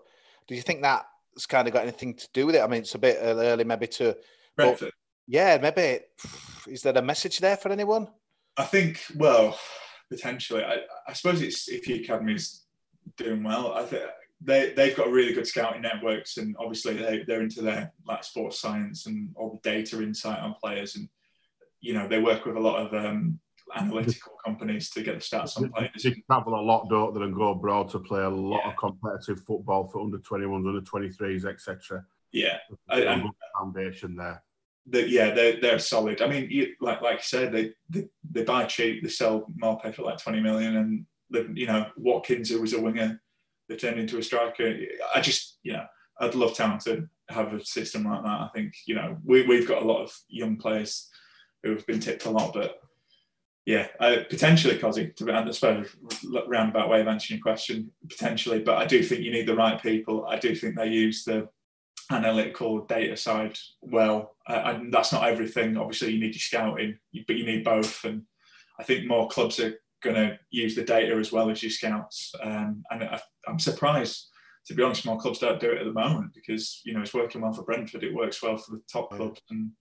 Do 0.47 0.55
you 0.55 0.63
think 0.63 0.83
that's 0.83 1.47
kind 1.47 1.69
of 1.69 1.75
got 1.75 1.83
anything 1.83 2.15
to 2.15 2.29
do 2.33 2.47
with 2.47 2.55
it? 2.55 2.63
I 2.63 2.67
mean, 2.67 2.81
it's 2.81 2.95
a 2.95 2.99
bit 2.99 3.19
early, 3.21 3.65
maybe 3.65 3.87
to. 3.89 4.17
Brentford. 4.57 4.93
Yeah, 5.27 5.59
maybe. 5.61 6.01
Is 6.67 6.83
there 6.83 6.97
a 6.97 7.03
message 7.03 7.39
there 7.39 7.57
for 7.57 7.71
anyone? 7.71 8.09
I 8.57 8.65
think, 8.65 9.01
well, 9.15 9.59
potentially. 10.11 10.65
I, 10.65 10.79
I 11.07 11.13
suppose 11.13 11.43
it's 11.43 11.69
if 11.69 11.87
your 11.87 11.99
academy's 11.99 12.65
doing 13.17 13.43
well. 13.43 13.75
I 13.75 13.85
think 13.85 14.05
they 14.41 14.73
they've 14.73 14.97
got 14.97 15.11
really 15.11 15.35
good 15.35 15.47
scouting 15.47 15.83
networks, 15.83 16.37
and 16.37 16.57
obviously 16.59 16.95
they 16.95 17.25
they're 17.27 17.43
into 17.43 17.63
their 17.63 17.93
like 18.07 18.25
sports 18.25 18.61
science 18.61 19.07
and 19.07 19.31
all 19.37 19.61
the 19.63 19.71
data 19.71 20.03
insight 20.03 20.41
on 20.41 20.55
players, 20.55 20.97
and 20.97 21.09
you 21.81 21.95
know 21.95 22.09
they 22.09 22.21
work 22.21 22.45
with 22.45 22.57
a 22.57 22.61
lot 22.61 22.87
of 22.87 22.95
um, 23.05 23.39
analytical 23.77 24.33
companies 24.45 24.91
to 24.91 25.03
get 25.03 25.15
the 25.17 25.21
stats 25.21 25.57
on 25.57 25.71
players. 25.71 26.03
They 26.03 26.23
travel 26.27 26.55
a 26.55 26.63
lot, 26.63 26.89
don't 26.89 27.15
they, 27.15 27.23
and 27.23 27.35
go 27.35 27.51
abroad 27.53 27.89
to 27.91 27.99
play 27.99 28.23
a 28.23 28.29
lot 28.29 28.61
Yeah. 28.65 28.71
of 28.71 28.77
competitive 28.77 29.41
football 29.45 29.89
for 29.89 30.01
under 30.01 30.19
21s, 30.19 30.67
under 30.67 30.81
23s, 30.81 31.45
etc. 31.45 32.05
Yeah, 32.33 32.59
foundation 33.59 34.17
there. 34.17 34.43
the, 34.87 35.09
yeah, 35.09 35.35
they're 35.35 35.61
they're 35.61 35.79
solid. 35.79 36.23
I 36.23 36.29
mean, 36.29 36.49
you, 36.51 36.75
like 36.81 37.01
like 37.03 37.19
I 37.19 37.23
said, 37.23 37.53
they, 37.53 37.73
they 37.91 38.09
they 38.31 38.45
buy 38.45 38.65
cheap, 38.65 39.03
they 39.03 39.09
sell 39.09 39.47
Maupay 39.63 39.95
for 39.95 40.03
like 40.03 40.19
twenty 40.19 40.41
million, 40.41 40.77
and 40.77 41.07
the, 41.31 41.51
you 41.55 41.67
know 41.67 41.87
Watkins, 41.97 42.51
who 42.51 42.61
was 42.61 42.73
a 42.75 42.81
winger, 42.81 43.21
they 43.69 43.77
turned 43.77 43.99
into 44.01 44.19
a 44.19 44.23
striker. 44.23 44.75
I 45.15 45.21
just 45.21 45.59
you 45.63 45.73
know 45.75 45.85
I'd 46.21 46.35
love 46.35 46.55
Town 46.57 46.79
to 46.81 47.09
have 47.29 47.53
a 47.53 47.65
system 47.65 48.05
like 48.05 48.23
that. 48.23 48.41
I 48.41 48.49
think 48.55 48.75
you 48.87 48.95
know 48.95 49.19
we 49.25 49.47
we've 49.47 49.69
got 49.69 49.83
a 49.83 49.87
lot 49.87 50.03
of 50.03 50.15
young 50.29 50.57
players 50.57 51.09
who 51.63 51.71
have 51.71 51.87
been 51.87 52.01
tipped 52.01 52.25
a 52.27 52.31
lot, 52.31 52.53
but 52.55 52.79
yeah, 53.69 53.89
uh, 54.01 54.17
potentially, 54.31 54.79
Cosy, 54.79 55.13
to 55.15 55.25
be 55.27 55.31
I 55.31 55.51
suppose 55.51 55.95
roundabout 56.47 56.89
way 56.89 57.03
of 57.03 57.07
answering 57.07 57.37
your 57.37 57.43
question, 57.43 57.93
potentially, 58.09 58.61
but 58.61 58.79
I 58.79 58.87
do 58.87 59.03
think 59.03 59.21
you 59.21 59.31
need 59.31 59.47
the 59.47 59.55
right 59.55 59.79
people. 59.79 60.25
I 60.27 60.39
do 60.39 60.55
think 60.55 60.75
they 60.75 60.89
use 60.89 61.23
the 61.23 61.51
analytical 62.11 62.87
data 62.87 63.15
side 63.15 63.59
well, 63.83 64.37
uh, 64.49 64.63
and 64.65 64.91
that's 64.91 65.13
not 65.13 65.29
everything. 65.29 65.77
Obviously, 65.77 66.13
you 66.15 66.19
need 66.19 66.35
your 66.35 66.41
scouting, 66.41 66.99
but 67.27 67.37
you 67.37 67.45
need 67.45 67.63
both, 67.63 68.07
and 68.07 68.23
I 68.81 68.85
think 68.85 69.07
more 69.07 69.29
clubs 69.29 69.61
are 69.61 69.75
going 70.03 70.17
to 70.17 70.39
use 70.51 70.75
the 70.75 70.83
data 70.83 71.15
as 71.17 71.31
well 71.31 71.51
as 71.51 71.63
your 71.63 71.69
scouts. 71.69 72.35
Um, 72.43 72.83
and 72.91 73.05
I, 73.05 73.21
I'm 73.47 73.59
surprised, 73.59 74.29
to 74.69 74.75
be 74.75 74.83
honest, 74.83 75.05
more 75.05 75.21
clubs 75.21 75.41
don't 75.41 75.61
do 75.61 75.73
it 75.73 75.79
at 75.79 75.85
the 75.85 75.93
moment 75.93 76.33
because 76.35 76.81
you 76.87 76.95
know 76.95 77.03
it's 77.03 77.13
working 77.13 77.43
well 77.43 77.53
for 77.53 77.65
Brentford. 77.65 78.03
It 78.03 78.15
works 78.15 78.43
well 78.43 78.57
for 78.57 78.71
the 78.71 78.83
top 78.91 79.11
clubs, 79.11 79.43
and 79.51 79.73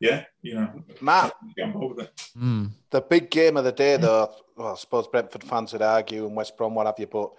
yeah, 0.00 0.24
you 0.42 0.54
know, 0.54 0.82
Matt, 1.00 1.34
get 1.56 1.66
on 1.66 1.72
board 1.72 1.96
with 1.96 2.06
it. 2.06 2.22
Mm. 2.36 2.70
The 2.90 3.02
big 3.02 3.30
game 3.30 3.56
of 3.56 3.64
the 3.64 3.72
day, 3.72 3.96
though, 3.98 4.34
well, 4.56 4.72
I 4.72 4.76
suppose 4.76 5.06
Brentford 5.06 5.44
fans 5.44 5.72
would 5.72 5.82
argue 5.82 6.26
and 6.26 6.34
West 6.34 6.56
Brom, 6.56 6.74
what 6.74 6.86
have 6.86 6.98
you, 6.98 7.06
but 7.06 7.30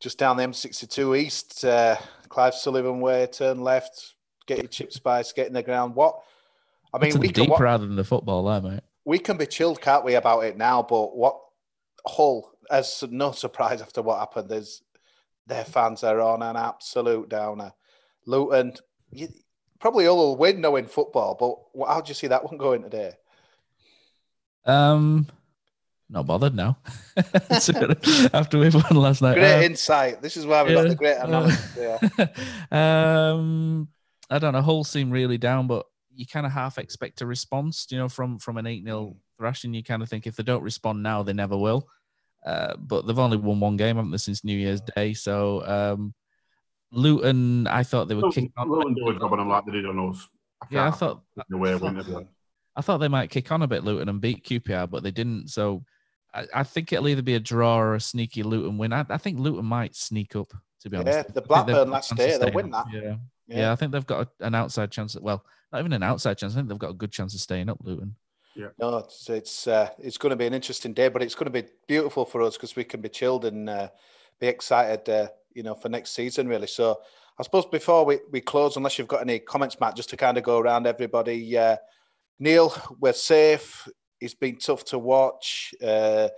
just 0.00 0.18
down 0.18 0.36
the 0.36 0.42
M62 0.42 1.18
East, 1.18 1.64
uh, 1.64 1.96
Clive 2.28 2.54
Sullivan 2.54 3.00
way, 3.00 3.26
turn 3.26 3.60
left, 3.60 4.14
get 4.46 4.58
your 4.58 4.66
chip 4.66 4.92
spice, 4.92 5.32
get 5.32 5.46
in 5.46 5.52
the 5.52 5.62
ground. 5.62 5.94
What? 5.94 6.22
I 6.94 6.98
mean, 6.98 7.18
we 7.20 7.28
deep 7.28 7.50
can, 7.50 7.62
rather 7.62 7.86
than 7.86 7.96
the 7.96 8.04
football 8.04 8.44
there, 8.44 8.60
mate. 8.60 8.82
We 9.04 9.18
can 9.18 9.36
be 9.36 9.46
chilled, 9.46 9.80
can't 9.80 10.04
we, 10.04 10.14
about 10.14 10.40
it 10.40 10.56
now? 10.56 10.82
But 10.82 11.16
what 11.16 11.38
Hull, 12.06 12.50
as 12.70 13.04
no 13.10 13.32
surprise 13.32 13.82
after 13.82 14.02
what 14.02 14.18
happened, 14.18 14.50
is 14.50 14.82
their 15.46 15.64
fans 15.64 16.02
are 16.04 16.20
on 16.20 16.42
an 16.42 16.56
absolute 16.56 17.28
downer. 17.28 17.72
Luton, 18.26 18.74
you, 19.10 19.28
probably 19.82 20.06
all 20.06 20.16
will 20.16 20.36
win 20.36 20.60
knowing 20.60 20.86
football, 20.86 21.36
but 21.74 21.86
how 21.88 22.00
do 22.00 22.08
you 22.08 22.14
see 22.14 22.28
that 22.28 22.44
one 22.44 22.56
going 22.56 22.82
today? 22.82 23.12
Um, 24.64 25.26
not 26.08 26.24
bothered 26.24 26.54
now. 26.54 26.78
After 27.16 28.58
we've 28.58 28.74
won 28.74 28.94
last 28.94 29.22
night, 29.22 29.34
great 29.34 29.56
um, 29.56 29.62
insight. 29.62 30.22
This 30.22 30.36
is 30.36 30.46
why 30.46 30.62
we 30.62 30.70
yeah, 30.70 30.82
got 30.82 30.88
the 30.88 30.94
great 30.94 31.16
analysis. 31.16 31.76
Uh, 31.76 31.98
yeah. 32.70 33.30
um, 33.32 33.88
I 34.30 34.38
don't 34.38 34.52
know. 34.52 34.62
Hull 34.62 34.84
seem 34.84 35.10
really 35.10 35.36
down, 35.36 35.66
but 35.66 35.84
you 36.14 36.26
kind 36.26 36.46
of 36.46 36.52
half 36.52 36.78
expect 36.78 37.20
a 37.20 37.26
response. 37.26 37.88
You 37.90 37.98
know, 37.98 38.08
from 38.08 38.38
from 38.38 38.58
an 38.58 38.68
eight 38.68 38.84
0 38.84 39.16
thrashing, 39.36 39.74
you 39.74 39.82
kind 39.82 40.02
of 40.02 40.08
think 40.08 40.28
if 40.28 40.36
they 40.36 40.44
don't 40.44 40.62
respond 40.62 41.02
now, 41.02 41.24
they 41.24 41.32
never 41.32 41.58
will. 41.58 41.88
Uh, 42.46 42.76
but 42.76 43.04
they've 43.04 43.18
only 43.18 43.36
won 43.36 43.58
one 43.58 43.76
game, 43.76 43.96
haven't 43.96 44.12
they, 44.12 44.18
since 44.18 44.44
New 44.44 44.56
Year's 44.56 44.80
Day? 44.96 45.12
So 45.12 45.66
um, 45.66 46.14
Luton, 46.92 47.66
I 47.66 47.82
thought 47.82 48.08
they 48.08 48.14
would 48.14 48.32
kick 48.34 48.50
on. 48.56 48.68
Luton 48.70 48.94
do 48.94 49.08
a 49.08 49.18
job 49.18 49.32
on 49.32 49.38
them 49.38 49.48
like 49.48 49.64
they 49.64 49.72
did 49.72 49.86
on 49.86 50.10
us. 50.10 50.28
I 50.62 50.66
yeah, 50.70 50.88
I 50.88 50.90
thought. 50.90 51.22
The 51.48 51.56
way 51.56 51.74
I, 51.74 51.78
thought, 51.78 52.26
I 52.76 52.80
thought 52.82 52.98
they 52.98 53.08
might 53.08 53.30
kick 53.30 53.50
on 53.50 53.62
a 53.62 53.66
bit, 53.66 53.82
Luton, 53.82 54.08
and 54.08 54.20
beat 54.20 54.44
QPR, 54.44 54.88
but 54.88 55.02
they 55.02 55.10
didn't. 55.10 55.48
So 55.48 55.84
I, 56.34 56.46
I 56.54 56.62
think 56.62 56.92
it'll 56.92 57.08
either 57.08 57.22
be 57.22 57.34
a 57.34 57.40
draw 57.40 57.78
or 57.78 57.94
a 57.94 58.00
sneaky 58.00 58.42
Luton 58.42 58.78
win. 58.78 58.92
I, 58.92 59.06
I 59.08 59.16
think 59.16 59.38
Luton 59.38 59.64
might 59.64 59.96
sneak 59.96 60.36
up. 60.36 60.52
To 60.80 60.90
be 60.90 60.96
honest, 60.96 61.28
yeah, 61.28 61.32
the 61.32 61.42
Blackburn 61.42 61.90
last 61.90 62.14
day 62.16 62.36
they'll 62.36 62.52
win 62.52 62.70
that. 62.72 62.86
Yeah. 62.92 63.00
yeah, 63.00 63.16
yeah, 63.46 63.72
I 63.72 63.76
think 63.76 63.92
they've 63.92 64.06
got 64.06 64.28
an 64.40 64.54
outside 64.54 64.90
chance. 64.90 65.14
Of, 65.14 65.22
well, 65.22 65.44
not 65.72 65.78
even 65.78 65.92
an 65.92 66.02
outside 66.02 66.38
chance. 66.38 66.54
I 66.54 66.56
think 66.56 66.68
they've 66.68 66.78
got 66.78 66.90
a 66.90 66.94
good 66.94 67.12
chance 67.12 67.34
of 67.34 67.40
staying 67.40 67.68
up, 67.68 67.78
Luton. 67.82 68.16
Yeah. 68.54 68.68
No, 68.78 68.98
it's 68.98 69.30
it's, 69.30 69.66
uh, 69.66 69.90
it's 69.98 70.18
going 70.18 70.30
to 70.30 70.36
be 70.36 70.46
an 70.46 70.54
interesting 70.54 70.92
day, 70.92 71.08
but 71.08 71.22
it's 71.22 71.34
going 71.34 71.50
to 71.50 71.62
be 71.62 71.68
beautiful 71.86 72.24
for 72.24 72.42
us 72.42 72.56
because 72.56 72.76
we 72.76 72.84
can 72.84 73.00
be 73.00 73.08
chilled 73.08 73.44
and 73.44 73.70
uh, 73.70 73.88
be 74.40 74.48
excited, 74.48 75.08
uh, 75.08 75.28
you 75.54 75.62
know, 75.62 75.74
for 75.74 75.88
next 75.88 76.12
season 76.12 76.48
really. 76.48 76.66
So 76.66 76.98
I 77.38 77.42
suppose 77.42 77.66
before 77.66 78.04
we, 78.04 78.18
we 78.30 78.40
close, 78.40 78.76
unless 78.76 78.98
you've 78.98 79.08
got 79.08 79.22
any 79.22 79.38
comments, 79.38 79.80
Matt, 79.80 79.96
just 79.96 80.10
to 80.10 80.16
kind 80.16 80.36
of 80.36 80.44
go 80.44 80.58
around 80.58 80.86
everybody. 80.86 81.56
Uh, 81.56 81.76
Neil, 82.38 82.74
we're 83.00 83.12
safe. 83.12 83.88
It's 84.20 84.34
been 84.34 84.56
tough 84.56 84.84
to 84.86 84.98
watch. 84.98 85.74
Uh, 85.82 86.28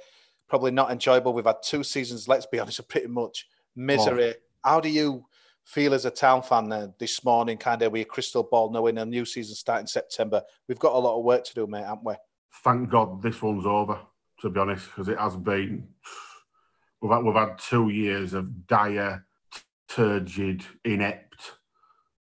probably 0.48 0.70
not 0.70 0.90
enjoyable. 0.90 1.32
We've 1.32 1.44
had 1.44 1.62
two 1.62 1.82
seasons, 1.82 2.28
let's 2.28 2.46
be 2.46 2.58
honest, 2.60 2.78
of 2.78 2.88
pretty 2.88 3.08
much 3.08 3.46
misery. 3.74 4.34
Oh. 4.64 4.70
How 4.70 4.80
do 4.80 4.88
you 4.88 5.26
feel 5.64 5.94
as 5.94 6.04
a 6.04 6.10
town 6.10 6.42
fan 6.42 6.70
uh, 6.72 6.88
this 6.98 7.24
morning, 7.24 7.58
kind 7.58 7.82
of 7.82 7.92
with 7.92 8.00
your 8.00 8.06
crystal 8.06 8.42
ball, 8.42 8.70
knowing 8.70 8.98
a 8.98 9.04
new 9.04 9.24
season 9.24 9.54
starting 9.54 9.86
September? 9.86 10.42
We've 10.68 10.78
got 10.78 10.94
a 10.94 10.98
lot 10.98 11.18
of 11.18 11.24
work 11.24 11.44
to 11.44 11.54
do, 11.54 11.66
mate, 11.66 11.84
haven't 11.84 12.04
we? 12.04 12.14
Thank 12.62 12.90
God 12.90 13.20
this 13.20 13.42
one's 13.42 13.66
over, 13.66 13.98
to 14.40 14.50
be 14.50 14.60
honest, 14.60 14.86
because 14.86 15.08
it 15.08 15.18
has 15.18 15.36
been. 15.36 15.88
We've 17.04 17.12
had, 17.12 17.22
we've 17.22 17.34
had 17.34 17.58
two 17.58 17.90
years 17.90 18.32
of 18.32 18.66
dire, 18.66 19.26
turgid, 19.90 20.64
inept, 20.86 21.52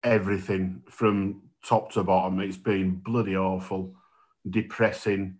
everything 0.03 0.81
from 0.89 1.43
top 1.63 1.91
to 1.91 2.03
bottom. 2.03 2.39
It's 2.39 2.57
been 2.57 2.95
bloody 2.95 3.37
awful, 3.37 3.93
depressing, 4.49 5.37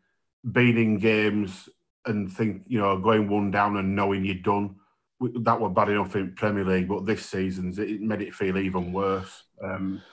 being 0.52 0.78
in 0.78 1.00
games 1.00 1.68
and 2.06 2.32
think, 2.32 2.62
you 2.68 2.78
know, 2.78 3.00
going 3.00 3.28
one 3.28 3.50
down 3.50 3.78
and 3.78 3.96
knowing 3.96 4.24
you're 4.24 4.36
done. 4.36 4.76
That 5.20 5.60
were 5.60 5.70
bad 5.70 5.90
enough 5.90 6.16
in 6.16 6.36
Premier 6.36 6.64
League, 6.64 6.88
but 6.88 7.08
this 7.08 7.26
season's 7.26 7.80
it 7.80 8.02
made 8.02 8.22
it 8.22 8.36
feel 8.36 8.60
even 8.60 8.94
worse. 8.94 9.46
Um, 9.64 10.04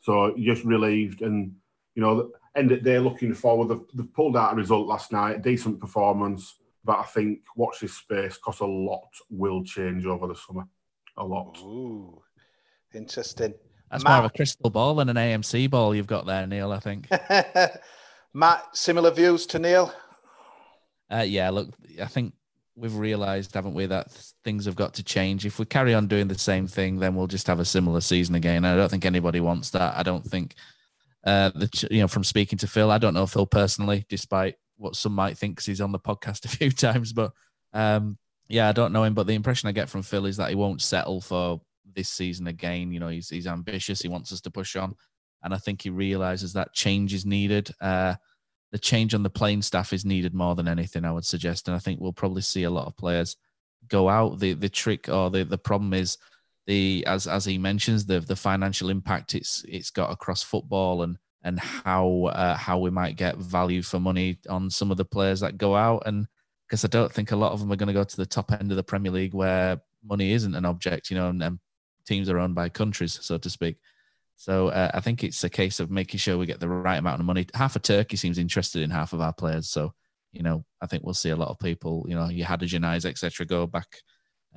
so 0.00 0.34
just 0.38 0.64
relieved, 0.64 1.20
and 1.20 1.56
you 1.94 2.00
know, 2.00 2.30
end 2.56 2.72
of 2.72 2.82
day 2.82 2.98
looking 2.98 3.34
forward. 3.34 3.68
They've, 3.68 3.86
they've 3.92 4.14
pulled 4.14 4.34
out 4.34 4.54
a 4.54 4.56
result 4.56 4.86
last 4.86 5.12
night, 5.12 5.42
decent 5.42 5.78
performance, 5.78 6.54
but 6.84 6.98
I 6.98 7.04
think 7.04 7.40
watch 7.56 7.80
this 7.80 7.94
space 7.94 8.36
because 8.36 8.60
a 8.60 8.66
lot 8.66 9.08
will 9.30 9.64
change 9.64 10.06
over 10.06 10.26
the 10.26 10.34
summer. 10.34 10.64
A 11.16 11.24
lot. 11.24 11.58
Ooh, 11.62 12.22
interesting. 12.94 13.54
That's 13.90 14.04
Matt, 14.04 14.10
more 14.10 14.18
of 14.20 14.30
a 14.30 14.36
crystal 14.36 14.70
ball 14.70 14.94
than 14.94 15.10
an 15.10 15.16
AMC 15.16 15.70
ball 15.70 15.94
you've 15.94 16.06
got 16.06 16.26
there, 16.26 16.46
Neil. 16.46 16.72
I 16.72 16.78
think. 16.78 17.08
Matt, 18.34 18.76
similar 18.76 19.10
views 19.10 19.44
to 19.46 19.58
Neil. 19.58 19.92
Uh, 21.10 21.24
yeah, 21.26 21.50
look, 21.50 21.68
I 22.00 22.06
think 22.06 22.32
we've 22.74 22.96
realised, 22.96 23.54
haven't 23.54 23.74
we, 23.74 23.86
that 23.86 24.10
things 24.44 24.64
have 24.64 24.76
got 24.76 24.94
to 24.94 25.02
change. 25.02 25.44
If 25.44 25.58
we 25.58 25.66
carry 25.66 25.92
on 25.92 26.06
doing 26.06 26.28
the 26.28 26.38
same 26.38 26.66
thing, 26.66 26.98
then 26.98 27.14
we'll 27.14 27.26
just 27.26 27.46
have 27.46 27.60
a 27.60 27.64
similar 27.64 28.00
season 28.00 28.34
again. 28.34 28.64
I 28.64 28.74
don't 28.76 28.88
think 28.88 29.04
anybody 29.04 29.40
wants 29.40 29.70
that. 29.70 29.96
I 29.96 30.02
don't 30.02 30.24
think 30.24 30.54
uh, 31.24 31.50
the 31.54 31.88
you 31.90 32.00
know 32.00 32.08
from 32.08 32.24
speaking 32.24 32.58
to 32.58 32.66
Phil, 32.66 32.90
I 32.90 32.98
don't 32.98 33.14
know 33.14 33.26
Phil 33.26 33.46
personally, 33.46 34.06
despite 34.08 34.56
what 34.82 34.96
some 34.96 35.14
might 35.14 35.38
think 35.38 35.56
because 35.56 35.66
he's 35.66 35.80
on 35.80 35.92
the 35.92 35.98
podcast 35.98 36.44
a 36.44 36.48
few 36.56 36.70
times, 36.70 37.12
but 37.12 37.32
um, 37.72 38.18
yeah, 38.48 38.68
I 38.68 38.72
don't 38.72 38.92
know 38.92 39.04
him. 39.04 39.14
But 39.14 39.26
the 39.26 39.34
impression 39.34 39.68
I 39.68 39.72
get 39.72 39.88
from 39.88 40.02
Phil 40.02 40.26
is 40.26 40.36
that 40.36 40.50
he 40.50 40.54
won't 40.54 40.82
settle 40.82 41.20
for 41.20 41.60
this 41.94 42.08
season 42.08 42.46
again. 42.46 42.92
You 42.92 43.00
know, 43.00 43.08
he's 43.08 43.28
he's 43.28 43.46
ambitious. 43.46 44.02
He 44.02 44.08
wants 44.08 44.32
us 44.32 44.40
to 44.42 44.50
push 44.50 44.76
on, 44.76 44.94
and 45.42 45.54
I 45.54 45.58
think 45.58 45.82
he 45.82 45.90
realizes 45.90 46.52
that 46.52 46.74
change 46.74 47.14
is 47.14 47.24
needed. 47.24 47.70
Uh, 47.80 48.14
the 48.72 48.78
change 48.78 49.14
on 49.14 49.22
the 49.22 49.30
playing 49.30 49.62
staff 49.62 49.92
is 49.92 50.04
needed 50.04 50.34
more 50.34 50.54
than 50.54 50.68
anything. 50.68 51.04
I 51.04 51.12
would 51.12 51.26
suggest, 51.26 51.68
and 51.68 51.74
I 51.74 51.78
think 51.78 52.00
we'll 52.00 52.12
probably 52.12 52.42
see 52.42 52.64
a 52.64 52.70
lot 52.70 52.86
of 52.86 52.96
players 52.96 53.36
go 53.88 54.08
out. 54.08 54.38
The 54.38 54.54
the 54.54 54.68
trick 54.68 55.08
or 55.08 55.30
the 55.30 55.44
the 55.44 55.58
problem 55.58 55.94
is 55.94 56.18
the 56.66 57.04
as 57.06 57.26
as 57.26 57.44
he 57.44 57.58
mentions 57.58 58.06
the 58.06 58.20
the 58.20 58.36
financial 58.36 58.88
impact 58.88 59.34
it's 59.34 59.64
it's 59.68 59.90
got 59.90 60.12
across 60.12 60.42
football 60.42 61.02
and 61.02 61.18
and 61.44 61.58
how 61.58 62.24
uh, 62.26 62.56
how 62.56 62.78
we 62.78 62.90
might 62.90 63.16
get 63.16 63.36
value 63.36 63.82
for 63.82 63.98
money 63.98 64.38
on 64.48 64.70
some 64.70 64.90
of 64.90 64.96
the 64.96 65.04
players 65.04 65.40
that 65.40 65.58
go 65.58 65.74
out 65.74 66.02
and 66.06 66.26
because 66.66 66.84
I 66.84 66.88
don't 66.88 67.12
think 67.12 67.32
a 67.32 67.36
lot 67.36 67.52
of 67.52 67.60
them 67.60 67.70
are 67.70 67.76
going 67.76 67.88
to 67.88 67.92
go 67.92 68.04
to 68.04 68.16
the 68.16 68.24
top 68.24 68.50
end 68.50 68.70
of 68.70 68.76
the 68.76 68.82
Premier 68.82 69.12
League 69.12 69.34
where 69.34 69.78
money 70.02 70.32
isn't 70.32 70.54
an 70.54 70.64
object, 70.64 71.10
you 71.10 71.16
know, 71.18 71.28
and, 71.28 71.42
and 71.42 71.58
teams 72.06 72.30
are 72.30 72.38
owned 72.38 72.54
by 72.54 72.70
countries, 72.70 73.18
so 73.20 73.36
to 73.36 73.50
speak. 73.50 73.76
So 74.36 74.68
uh, 74.68 74.90
I 74.94 75.00
think 75.00 75.22
it's 75.22 75.44
a 75.44 75.50
case 75.50 75.80
of 75.80 75.90
making 75.90 76.18
sure 76.18 76.38
we 76.38 76.46
get 76.46 76.60
the 76.60 76.68
right 76.68 76.96
amount 76.96 77.20
of 77.20 77.26
money. 77.26 77.46
Half 77.54 77.76
of 77.76 77.82
Turkey 77.82 78.16
seems 78.16 78.38
interested 78.38 78.82
in 78.82 78.90
half 78.90 79.12
of 79.12 79.20
our 79.20 79.32
players, 79.32 79.68
so 79.68 79.92
you 80.32 80.42
know 80.42 80.64
I 80.80 80.86
think 80.86 81.04
we'll 81.04 81.14
see 81.14 81.30
a 81.30 81.36
lot 81.36 81.50
of 81.50 81.58
people, 81.58 82.06
you 82.08 82.14
know, 82.14 82.28
you 82.28 82.44
had 82.44 82.62
a 82.62 82.66
Janais, 82.66 83.04
etc., 83.04 83.46
go 83.46 83.66
back 83.66 83.98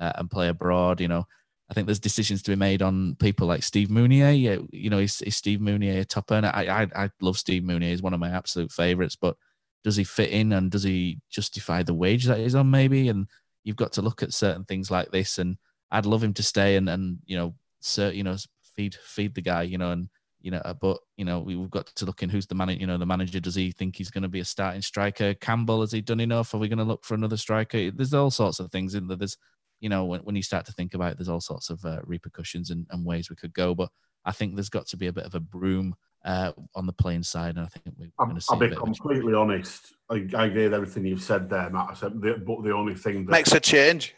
uh, 0.00 0.12
and 0.14 0.30
play 0.30 0.48
abroad. 0.48 1.00
You 1.00 1.08
know, 1.08 1.26
I 1.68 1.74
think 1.74 1.86
there's 1.86 1.98
decisions 1.98 2.42
to 2.42 2.52
be 2.52 2.56
made 2.56 2.80
on 2.80 3.16
people 3.16 3.46
like 3.48 3.62
Steve 3.62 3.88
Mounié. 3.88 4.66
You 4.72 4.90
know, 4.90 4.98
is, 4.98 5.20
is 5.22 5.36
Steve 5.36 5.58
Mounié 5.58 6.00
a 6.00 6.04
top 6.04 6.30
earner? 6.30 6.52
I, 6.54 6.82
I 6.82 6.86
I 6.94 7.10
love 7.20 7.38
Steve 7.38 7.62
Mounié. 7.62 7.90
He's 7.90 8.02
one 8.02 8.14
of 8.14 8.20
my 8.20 8.30
absolute 8.30 8.70
favourites, 8.70 9.16
but 9.16 9.36
does 9.82 9.96
he 9.96 10.04
fit 10.04 10.30
in 10.30 10.52
and 10.52 10.70
does 10.70 10.82
he 10.84 11.20
justify 11.30 11.82
the 11.82 11.94
wage 11.94 12.24
that 12.26 12.38
he's 12.38 12.54
on? 12.54 12.70
Maybe, 12.70 13.08
and 13.08 13.26
you've 13.64 13.76
got 13.76 13.92
to 13.94 14.02
look 14.02 14.22
at 14.22 14.32
certain 14.32 14.64
things 14.64 14.90
like 14.90 15.10
this 15.10 15.38
and 15.38 15.56
I'd 15.90 16.06
love 16.06 16.22
him 16.22 16.34
to 16.34 16.42
stay 16.42 16.76
and 16.76 16.88
and 16.88 17.18
you 17.26 17.36
know, 17.36 17.54
so, 17.80 18.08
you 18.08 18.22
know, 18.22 18.36
feed 18.76 18.94
feed 18.94 19.34
the 19.34 19.42
guy, 19.42 19.62
you 19.62 19.78
know, 19.78 19.90
and 19.90 20.08
you 20.40 20.50
know, 20.52 20.62
but 20.80 20.98
you 21.16 21.24
know, 21.24 21.40
we've 21.40 21.70
got 21.70 21.86
to 21.86 22.04
look 22.04 22.22
in 22.22 22.28
who's 22.28 22.46
the 22.46 22.54
manager. 22.54 22.80
You 22.80 22.86
know, 22.86 22.98
the 22.98 23.06
manager 23.06 23.40
does 23.40 23.56
he 23.56 23.72
think 23.72 23.96
he's 23.96 24.10
going 24.10 24.22
to 24.22 24.28
be 24.28 24.40
a 24.40 24.44
starting 24.44 24.82
striker? 24.82 25.34
Campbell 25.34 25.80
has 25.80 25.90
he 25.90 26.00
done 26.00 26.20
enough? 26.20 26.54
Are 26.54 26.58
we 26.58 26.68
going 26.68 26.78
to 26.78 26.84
look 26.84 27.04
for 27.04 27.14
another 27.14 27.36
striker? 27.36 27.90
There's 27.90 28.14
all 28.14 28.30
sorts 28.30 28.60
of 28.60 28.70
things 28.70 28.94
in 28.94 29.08
there. 29.08 29.16
There's, 29.16 29.36
you 29.80 29.88
know, 29.88 30.04
when, 30.04 30.20
when 30.20 30.36
you 30.36 30.42
start 30.42 30.66
to 30.66 30.72
think 30.72 30.94
about 30.94 31.12
it, 31.12 31.18
there's 31.18 31.28
all 31.28 31.40
sorts 31.40 31.70
of 31.70 31.84
uh, 31.84 32.00
repercussions 32.04 32.70
and, 32.70 32.86
and 32.90 33.04
ways 33.04 33.30
we 33.30 33.36
could 33.36 33.52
go. 33.52 33.74
But 33.74 33.90
I 34.24 34.32
think 34.32 34.54
there's 34.54 34.70
got 34.70 34.86
to 34.88 34.96
be 34.96 35.06
a 35.06 35.12
bit 35.12 35.24
of 35.24 35.34
a 35.34 35.40
broom 35.40 35.94
uh, 36.24 36.52
on 36.74 36.86
the 36.86 36.92
playing 36.92 37.22
side, 37.22 37.56
and 37.56 37.64
I 37.64 37.68
think 37.68 37.94
we're 37.96 38.10
going 38.18 38.34
to 38.34 38.40
see. 38.40 38.48
I'll 38.50 38.58
be 38.58 38.70
completely 38.70 39.34
honest. 39.34 39.94
I, 40.10 40.26
I 40.36 40.46
agree 40.46 40.64
with 40.64 40.74
everything 40.74 41.06
you've 41.06 41.22
said 41.22 41.48
there, 41.48 41.70
Matt. 41.70 41.88
I 41.90 41.94
said, 41.94 42.20
the, 42.20 42.42
but 42.44 42.64
the 42.64 42.72
only 42.72 42.94
thing 42.94 43.24
that 43.26 43.32
makes 43.32 43.52
a 43.52 43.60
change. 43.60 44.14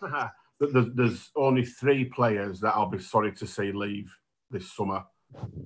there's, 0.60 0.86
there's 0.94 1.30
only 1.36 1.64
three 1.64 2.06
players 2.06 2.60
that 2.60 2.74
I'll 2.74 2.90
be 2.90 2.98
sorry 2.98 3.32
to 3.32 3.46
see 3.46 3.72
leave 3.72 4.16
this 4.50 4.72
summer. 4.72 5.04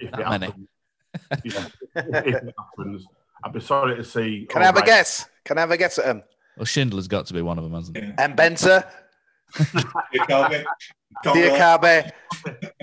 If 0.01 0.11
That 0.13 0.21
it 0.21 0.29
many. 0.29 0.47
happens, 0.47 0.69
yeah, 1.45 1.67
if 1.97 2.35
it 2.35 2.55
happens, 2.59 3.07
I'd 3.45 3.53
be 3.53 3.61
sorry 3.61 3.97
to 3.97 4.05
see. 4.05 4.47
Can 4.49 4.63
I 4.63 4.67
have 4.67 4.77
a 4.77 4.85
guess? 4.85 5.29
Can 5.45 5.59
I 5.59 5.61
have 5.63 5.71
a 5.71 5.77
guess 5.77 5.99
at 5.99 6.07
him? 6.07 6.23
Well, 6.57 6.65
Schindler's 6.65 7.09
got 7.09 7.27
to 7.27 7.35
be 7.35 7.43
one 7.43 7.59
of 7.59 7.65
them, 7.65 7.75
hasn't 7.75 7.97
he? 7.97 8.03
Yeah. 8.05 8.15
M. 8.19 8.35
Benzer, 9.55 10.27
Calvin, 10.27 10.65
Congo. 11.25 11.41
Diakhaby, 11.41 12.11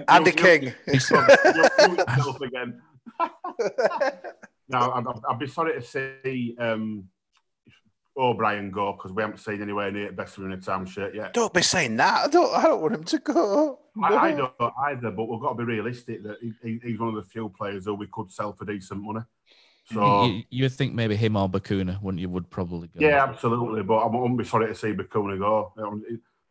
Andy 0.07 0.31
You- 0.31 0.35
King. 0.35 0.63
you- 0.63 0.71
you- 0.87 0.93
you 0.93 1.97
yourself 1.97 2.41
again. 2.41 2.81
No, 4.69 4.91
I'd, 4.91 5.05
I'd- 5.05 5.19
I'd 5.29 5.39
be 5.39 5.45
sorry 5.47 5.73
to 5.73 5.81
see 5.85 6.55
um, 6.57 7.03
O'Brien 8.17 8.71
go 8.71 8.93
because 8.93 9.11
we 9.11 9.21
haven't 9.21 9.37
seen 9.39 9.61
anywhere 9.61 9.91
near 9.91 10.07
the 10.07 10.13
best 10.13 10.37
of 10.37 10.43
him 10.45 10.51
in 10.53 10.57
a 10.57 10.61
town 10.61 10.85
shirt 10.85 11.13
yet. 11.13 11.33
Don't 11.33 11.53
be 11.53 11.61
saying 11.61 11.97
that. 11.97 12.23
I 12.25 12.27
don't. 12.29 12.55
I 12.55 12.63
don't 12.63 12.81
want 12.81 12.93
him 12.95 13.03
to 13.03 13.19
go. 13.19 13.79
I, 14.01 14.15
I 14.15 14.31
don't 14.31 14.53
either, 14.87 15.11
but 15.11 15.25
we've 15.25 15.41
got 15.41 15.49
to 15.49 15.55
be 15.55 15.65
realistic 15.65 16.23
that 16.23 16.37
he, 16.41 16.53
he- 16.63 16.79
he's 16.81 16.99
one 16.99 17.09
of 17.09 17.15
the 17.15 17.23
few 17.29 17.49
players 17.49 17.85
who 17.85 17.93
we 17.95 18.07
could 18.07 18.31
sell 18.31 18.53
for 18.53 18.63
decent 18.65 19.03
money. 19.03 19.19
So 19.91 20.25
you, 20.25 20.43
you 20.49 20.63
would 20.63 20.71
think 20.73 20.93
maybe 20.95 21.17
him 21.17 21.35
or 21.35 21.49
Bacuna, 21.49 22.01
wouldn't 22.01 22.21
you? 22.21 22.29
Would 22.29 22.49
probably 22.49 22.87
go. 22.87 23.05
yeah, 23.05 23.21
absolutely. 23.21 23.83
But 23.83 23.97
I 23.97 24.05
wouldn't 24.07 24.37
be 24.39 24.45
sorry 24.45 24.67
to 24.67 24.75
see 24.75 24.93
Bacuna 24.93 25.37
go. 25.37 25.73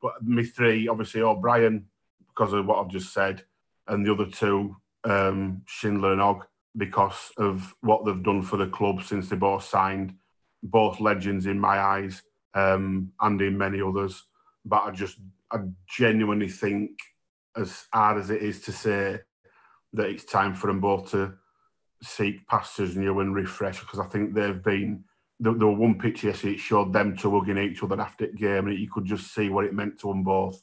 But 0.03 0.23
me 0.23 0.43
three, 0.45 0.89
obviously 0.89 1.23
O'Brien 1.23 1.87
because 2.29 2.53
of 2.53 2.67
what 2.67 2.79
I've 2.79 2.91
just 2.91 3.13
said, 3.15 3.45
and 3.87 4.05
the 4.05 4.13
other 4.13 4.27
two, 4.27 4.77
um, 5.05 5.63
Schindler 5.67 6.13
and 6.13 6.21
Hogg, 6.21 6.45
because 6.77 7.31
of 7.37 7.75
what 7.83 8.05
they've 8.05 8.23
done 8.23 8.43
for 8.43 8.57
the 8.57 8.67
club 8.67 9.03
since 9.03 9.29
they 9.29 9.37
both 9.37 9.65
signed. 9.65 10.15
Both 10.63 11.01
legends 11.01 11.47
in 11.47 11.59
my 11.59 11.79
eyes, 11.79 12.23
um, 12.55 13.13
and 13.21 13.41
in 13.43 13.59
many 13.59 13.83
others. 13.83 14.25
But 14.65 14.85
I 14.85 14.91
just, 14.93 15.19
I 15.51 15.59
genuinely 15.89 16.49
think, 16.49 16.91
as 17.57 17.85
hard 17.93 18.19
as 18.19 18.31
it 18.31 18.43
is 18.43 18.61
to 18.63 18.73
say, 18.73 19.21
that 19.93 20.07
it's 20.07 20.25
time 20.25 20.55
for 20.55 20.69
them 20.69 20.81
both 20.81 21.11
to 21.11 21.35
seek 22.03 22.47
pastures 22.47 22.97
new 22.97 23.21
and 23.21 23.35
refresh 23.35 23.81
because 23.81 23.99
I 23.99 24.07
think 24.07 24.35
they've 24.35 24.63
been. 24.63 25.05
There, 25.43 25.55
there 25.55 25.67
were 25.67 25.75
one 25.75 25.99
picture 25.99 26.29
yesterday. 26.29 26.55
It 26.55 26.61
showed 26.61 26.93
them 26.93 27.17
two 27.17 27.33
hugging 27.39 27.59
each 27.59 27.83
other 27.83 28.01
after 28.01 28.27
the 28.29 28.33
game, 28.33 28.69
and 28.69 28.79
you 28.79 28.89
could 28.89 29.05
just 29.05 29.35
see 29.35 29.49
what 29.49 29.65
it 29.65 29.75
meant 29.75 29.99
to 30.01 30.09
them 30.09 30.23
both. 30.23 30.63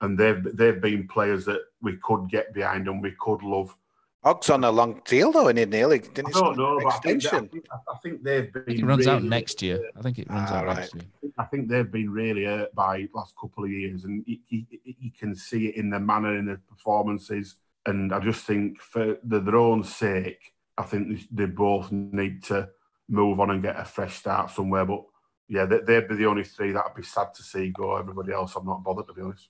And 0.00 0.18
they've 0.18 0.42
they've 0.56 0.80
been 0.80 1.06
players 1.06 1.44
that 1.44 1.60
we 1.82 1.98
could 2.02 2.28
get 2.30 2.54
behind 2.54 2.88
and 2.88 3.02
we 3.02 3.12
could 3.20 3.42
love. 3.42 3.76
Hogg's 4.22 4.48
on 4.48 4.64
a 4.64 4.70
long 4.70 5.02
deal 5.04 5.30
though, 5.30 5.48
and 5.48 5.58
he 5.58 5.66
nearly 5.66 5.98
didn't. 5.98 6.34
I 6.34 6.40
don't 6.40 6.56
know, 6.56 6.78
an 6.78 6.84
but 6.84 6.94
I 6.94 6.98
think, 6.98 7.22
that- 7.22 7.34
I, 7.34 7.36
extension. 7.36 7.48
think, 7.50 7.66
I 7.72 7.96
think 8.02 8.22
they've 8.22 8.52
been. 8.52 8.62
I 8.62 8.64
think 8.66 8.78
it 8.80 8.86
runs 8.86 9.06
out 9.06 9.22
next 9.22 9.60
year. 9.60 9.80
I 9.96 10.00
think 10.00 10.18
it 10.18 10.30
runs 10.30 10.50
Ah, 10.50 10.54
out 10.56 10.66
right. 10.66 10.76
next 10.78 10.94
year. 10.94 11.04
I 11.38 11.44
think 11.44 11.68
they've 11.68 11.90
been 11.92 12.10
really 12.10 12.44
hurt 12.44 12.74
by 12.74 13.06
last 13.14 13.34
couple 13.38 13.64
of 13.64 13.70
years, 13.70 14.04
and 14.04 14.24
you, 14.26 14.38
you, 14.48 14.64
you 14.84 15.10
can 15.18 15.34
see 15.34 15.66
it 15.68 15.74
in 15.76 15.90
their 15.90 16.00
manner, 16.00 16.36
in 16.38 16.46
their 16.46 16.62
performances. 16.66 17.56
And 17.86 18.14
I 18.14 18.18
just 18.20 18.46
think 18.46 18.80
for 18.80 19.18
the, 19.22 19.40
their 19.40 19.56
own 19.56 19.84
sake, 19.84 20.54
I 20.78 20.84
think 20.84 21.08
they, 21.30 21.44
they 21.44 21.50
both 21.52 21.92
need 21.92 22.42
to 22.44 22.70
move 23.08 23.40
on 23.40 23.50
and 23.50 23.62
get 23.62 23.78
a 23.78 23.84
fresh 23.84 24.16
start 24.16 24.50
somewhere. 24.50 24.84
But 24.84 25.04
yeah, 25.48 25.66
they, 25.66 25.80
they'd 25.80 26.08
be 26.08 26.16
the 26.16 26.26
only 26.26 26.44
three 26.44 26.72
that 26.72 26.84
I'd 26.84 26.94
be 26.94 27.02
sad 27.02 27.34
to 27.34 27.42
see 27.42 27.70
go. 27.70 27.96
Everybody 27.96 28.32
else, 28.32 28.56
I'm 28.56 28.66
not 28.66 28.84
bothered 28.84 29.08
to 29.08 29.14
be 29.14 29.22
honest. 29.22 29.48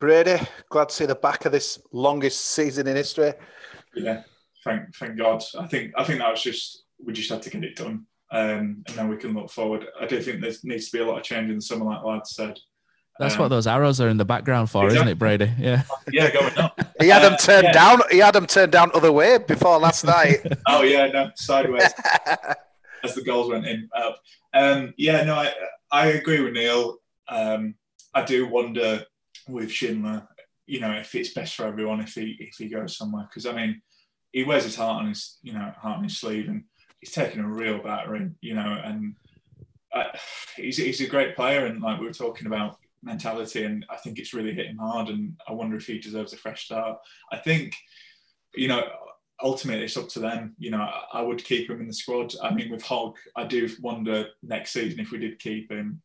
Brady, 0.00 0.38
glad 0.68 0.90
to 0.90 0.94
see 0.94 1.06
the 1.06 1.14
back 1.14 1.44
of 1.44 1.52
this 1.52 1.80
longest 1.92 2.40
season 2.40 2.86
in 2.86 2.96
history. 2.96 3.32
Yeah, 3.94 4.22
thank 4.64 4.94
thank 4.94 5.18
God. 5.18 5.42
I 5.58 5.66
think 5.66 5.92
I 5.96 6.04
think 6.04 6.20
that 6.20 6.30
was 6.30 6.42
just 6.42 6.84
we 7.04 7.12
just 7.12 7.30
had 7.30 7.42
to 7.42 7.50
get 7.50 7.64
it 7.64 7.76
done, 7.76 8.06
um, 8.30 8.84
and 8.86 8.94
then 8.94 9.08
we 9.08 9.16
can 9.16 9.34
look 9.34 9.50
forward. 9.50 9.86
I 10.00 10.06
do 10.06 10.20
think 10.22 10.40
there 10.40 10.52
needs 10.62 10.90
to 10.90 10.96
be 10.96 11.02
a 11.02 11.06
lot 11.06 11.18
of 11.18 11.24
change 11.24 11.50
in 11.50 11.56
the 11.56 11.62
summer, 11.62 11.84
like 11.84 12.04
Lad 12.04 12.26
said. 12.26 12.58
That's 13.18 13.34
Um, 13.34 13.40
what 13.40 13.48
those 13.48 13.66
arrows 13.66 14.00
are 14.00 14.08
in 14.08 14.16
the 14.16 14.24
background 14.24 14.70
for, 14.70 14.86
isn't 14.86 15.08
it, 15.08 15.18
Brady? 15.18 15.50
Yeah. 15.58 15.82
Yeah, 16.10 16.30
going 16.32 16.56
up. 16.56 16.78
He 17.00 17.08
had 17.08 17.22
them 17.22 17.36
turned 17.36 17.64
yeah. 17.64 17.72
down. 17.72 18.00
He 18.10 18.18
had 18.18 18.34
them 18.34 18.46
turned 18.46 18.72
down 18.72 18.90
other 18.94 19.12
way 19.12 19.36
before 19.38 19.78
last 19.78 20.04
night. 20.16 20.38
Oh 20.66 20.82
yeah, 20.82 21.06
no, 21.08 21.30
sideways 21.36 21.82
as 23.04 23.14
the 23.14 23.22
goals 23.22 23.50
went 23.50 23.66
in 23.66 23.90
up. 23.94 24.18
Um, 24.54 24.94
yeah, 24.96 25.22
no, 25.24 25.34
I 25.34 25.52
I 25.92 26.06
agree 26.06 26.40
with 26.40 26.54
Neil. 26.54 26.96
Um, 27.28 27.74
I 28.14 28.24
do 28.24 28.48
wonder 28.48 29.04
with 29.48 29.70
Schindler, 29.70 30.26
you 30.66 30.80
know, 30.80 30.92
if 30.92 31.14
it's 31.14 31.34
best 31.34 31.56
for 31.56 31.66
everyone 31.66 32.00
if 32.00 32.14
he 32.14 32.36
if 32.40 32.54
he 32.56 32.68
goes 32.68 32.96
somewhere 32.96 33.28
because 33.28 33.44
I 33.44 33.52
mean, 33.52 33.82
he 34.32 34.44
wears 34.44 34.64
his 34.64 34.76
heart 34.76 35.02
on 35.02 35.08
his 35.08 35.38
you 35.42 35.52
know 35.52 35.72
heart 35.76 35.98
on 35.98 36.04
his 36.04 36.18
sleeve 36.18 36.48
and 36.48 36.64
he's 37.00 37.12
taken 37.12 37.44
a 37.44 37.48
real 37.48 37.82
battering, 37.82 38.36
you 38.40 38.54
know, 38.54 38.80
and 38.82 39.14
uh, 39.92 40.04
he's 40.56 40.78
he's 40.78 41.02
a 41.02 41.06
great 41.06 41.36
player 41.36 41.66
and 41.66 41.82
like 41.82 42.00
we 42.00 42.06
were 42.06 42.12
talking 42.12 42.46
about 42.46 42.78
mentality 43.02 43.64
and 43.64 43.84
I 43.88 43.96
think 43.96 44.18
it's 44.18 44.34
really 44.34 44.54
hit 44.54 44.66
him 44.66 44.78
hard 44.78 45.08
and 45.08 45.36
I 45.48 45.52
wonder 45.52 45.76
if 45.76 45.86
he 45.86 45.98
deserves 45.98 46.32
a 46.32 46.36
fresh 46.36 46.64
start. 46.64 46.98
I 47.32 47.38
think, 47.38 47.74
you 48.54 48.68
know, 48.68 48.82
ultimately 49.42 49.84
it's 49.84 49.96
up 49.96 50.08
to 50.10 50.20
them. 50.20 50.54
You 50.58 50.70
know, 50.70 50.88
I, 51.12 51.22
would 51.22 51.42
keep 51.44 51.70
him 51.70 51.80
in 51.80 51.86
the 51.86 51.92
squad. 51.92 52.34
I 52.42 52.52
mean, 52.52 52.70
with 52.70 52.82
Hogg, 52.82 53.16
I 53.36 53.44
do 53.44 53.68
wonder 53.80 54.26
next 54.42 54.72
season 54.72 55.00
if 55.00 55.10
we 55.10 55.18
did 55.18 55.38
keep 55.38 55.70
him, 55.70 56.02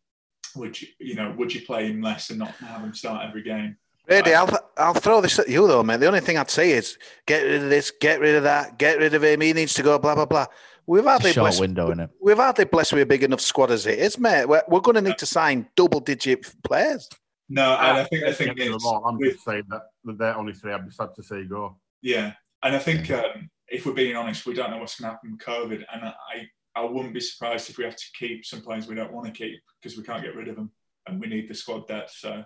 would 0.56 0.80
you, 0.80 0.88
you 1.00 1.16
know, 1.16 1.34
would 1.38 1.54
you 1.54 1.62
play 1.62 1.88
him 1.88 2.02
less 2.02 2.30
and 2.30 2.40
not 2.40 2.52
have 2.52 2.82
him 2.82 2.94
start 2.94 3.28
every 3.28 3.44
game? 3.44 3.78
Brady, 4.08 4.34
I'll, 4.34 4.50
I'll 4.78 4.94
throw 4.94 5.22
this 5.22 5.40
at 5.40 5.48
you 5.48 5.66
though, 5.66 5.82
mate. 5.82 6.00
The 6.00 6.08
only 6.08 6.20
thing 6.20 6.38
I'd 6.38 6.50
say 6.50 6.72
is 6.72 6.98
get 7.26 7.44
rid 7.44 7.64
of 7.64 7.70
this, 7.70 7.92
get 8.02 8.20
rid 8.20 8.36
of 8.36 8.44
that, 8.44 8.78
get 8.78 9.00
rid 9.00 9.14
of 9.14 9.24
him. 9.24 9.40
He 9.40 9.54
needs 9.54 9.74
to 9.76 9.84
go. 9.84 9.98
Blah 9.98 10.16
blah 10.16 10.26
blah. 10.26 10.46
We've 10.86 11.00
It's 11.00 11.08
hardly 11.08 11.30
a 11.30 11.34
short 11.34 11.44
blessed, 11.44 11.62
window, 11.62 11.86
isn't 11.88 12.00
it? 12.02 12.10
we've 12.22 12.38
hardly 12.38 12.66
blessed 12.66 12.94
with 12.94 13.04
a 13.04 13.06
big 13.06 13.24
enough 13.24 13.42
squad 13.42 13.72
as 13.72 13.86
it 13.86 14.00
is, 14.00 14.20
mate. 14.20 14.46
We're, 14.46 14.64
we're 14.68 14.82
going 14.82 14.96
to 14.96 15.02
need 15.02 15.18
to 15.20 15.26
sign 15.26 15.68
double-digit 15.76 16.54
players. 16.64 17.10
No, 17.50 17.74
and 17.76 17.98
I 17.98 18.04
think 18.06 18.24
I 18.24 18.34
think 18.34 18.58
get 18.58 18.68
it's, 18.72 18.84
wrong, 18.84 19.04
I'm 19.06 19.18
with- 19.18 19.34
just 19.34 19.46
saying 19.46 19.64
that 19.70 19.84
that 20.06 20.18
they're 20.18 20.38
only 20.38 20.54
three 20.54 20.74
I'd 20.74 20.86
be 20.86 20.92
sad 20.92 21.10
to 21.16 21.24
see 21.24 21.44
go. 21.46 21.78
Yeah, 22.02 22.34
and 22.64 22.76
I 22.76 22.80
think 22.80 23.12
um, 23.12 23.50
if 23.68 23.86
we're 23.86 23.94
being 23.94 24.16
honest, 24.16 24.46
we 24.46 24.54
don't 24.54 24.72
know 24.72 24.78
what's 24.78 25.00
going 25.00 25.10
to 25.10 25.14
happen 25.14 25.32
with 25.32 25.42
COVID, 25.42 25.84
and 25.94 26.04
I 26.06 26.48
I 26.76 26.84
wouldn't 26.86 27.14
be 27.14 27.20
surprised 27.20 27.70
if 27.70 27.78
we 27.78 27.84
have 27.84 27.96
to 27.96 28.06
keep 28.18 28.46
some 28.46 28.62
players 28.62 28.88
we 28.88 28.96
don't 28.96 29.14
want 29.14 29.28
to 29.28 29.32
keep 29.32 29.62
because 29.82 29.98
we 29.98 30.04
can't 30.04 30.24
get 30.24 30.36
rid 30.36 30.48
of 30.48 30.56
them, 30.56 30.72
and 31.08 31.20
we 31.20 31.28
need 31.28 31.48
the 31.48 31.54
squad 31.54 31.88
depth. 31.88 32.12
So. 32.18 32.44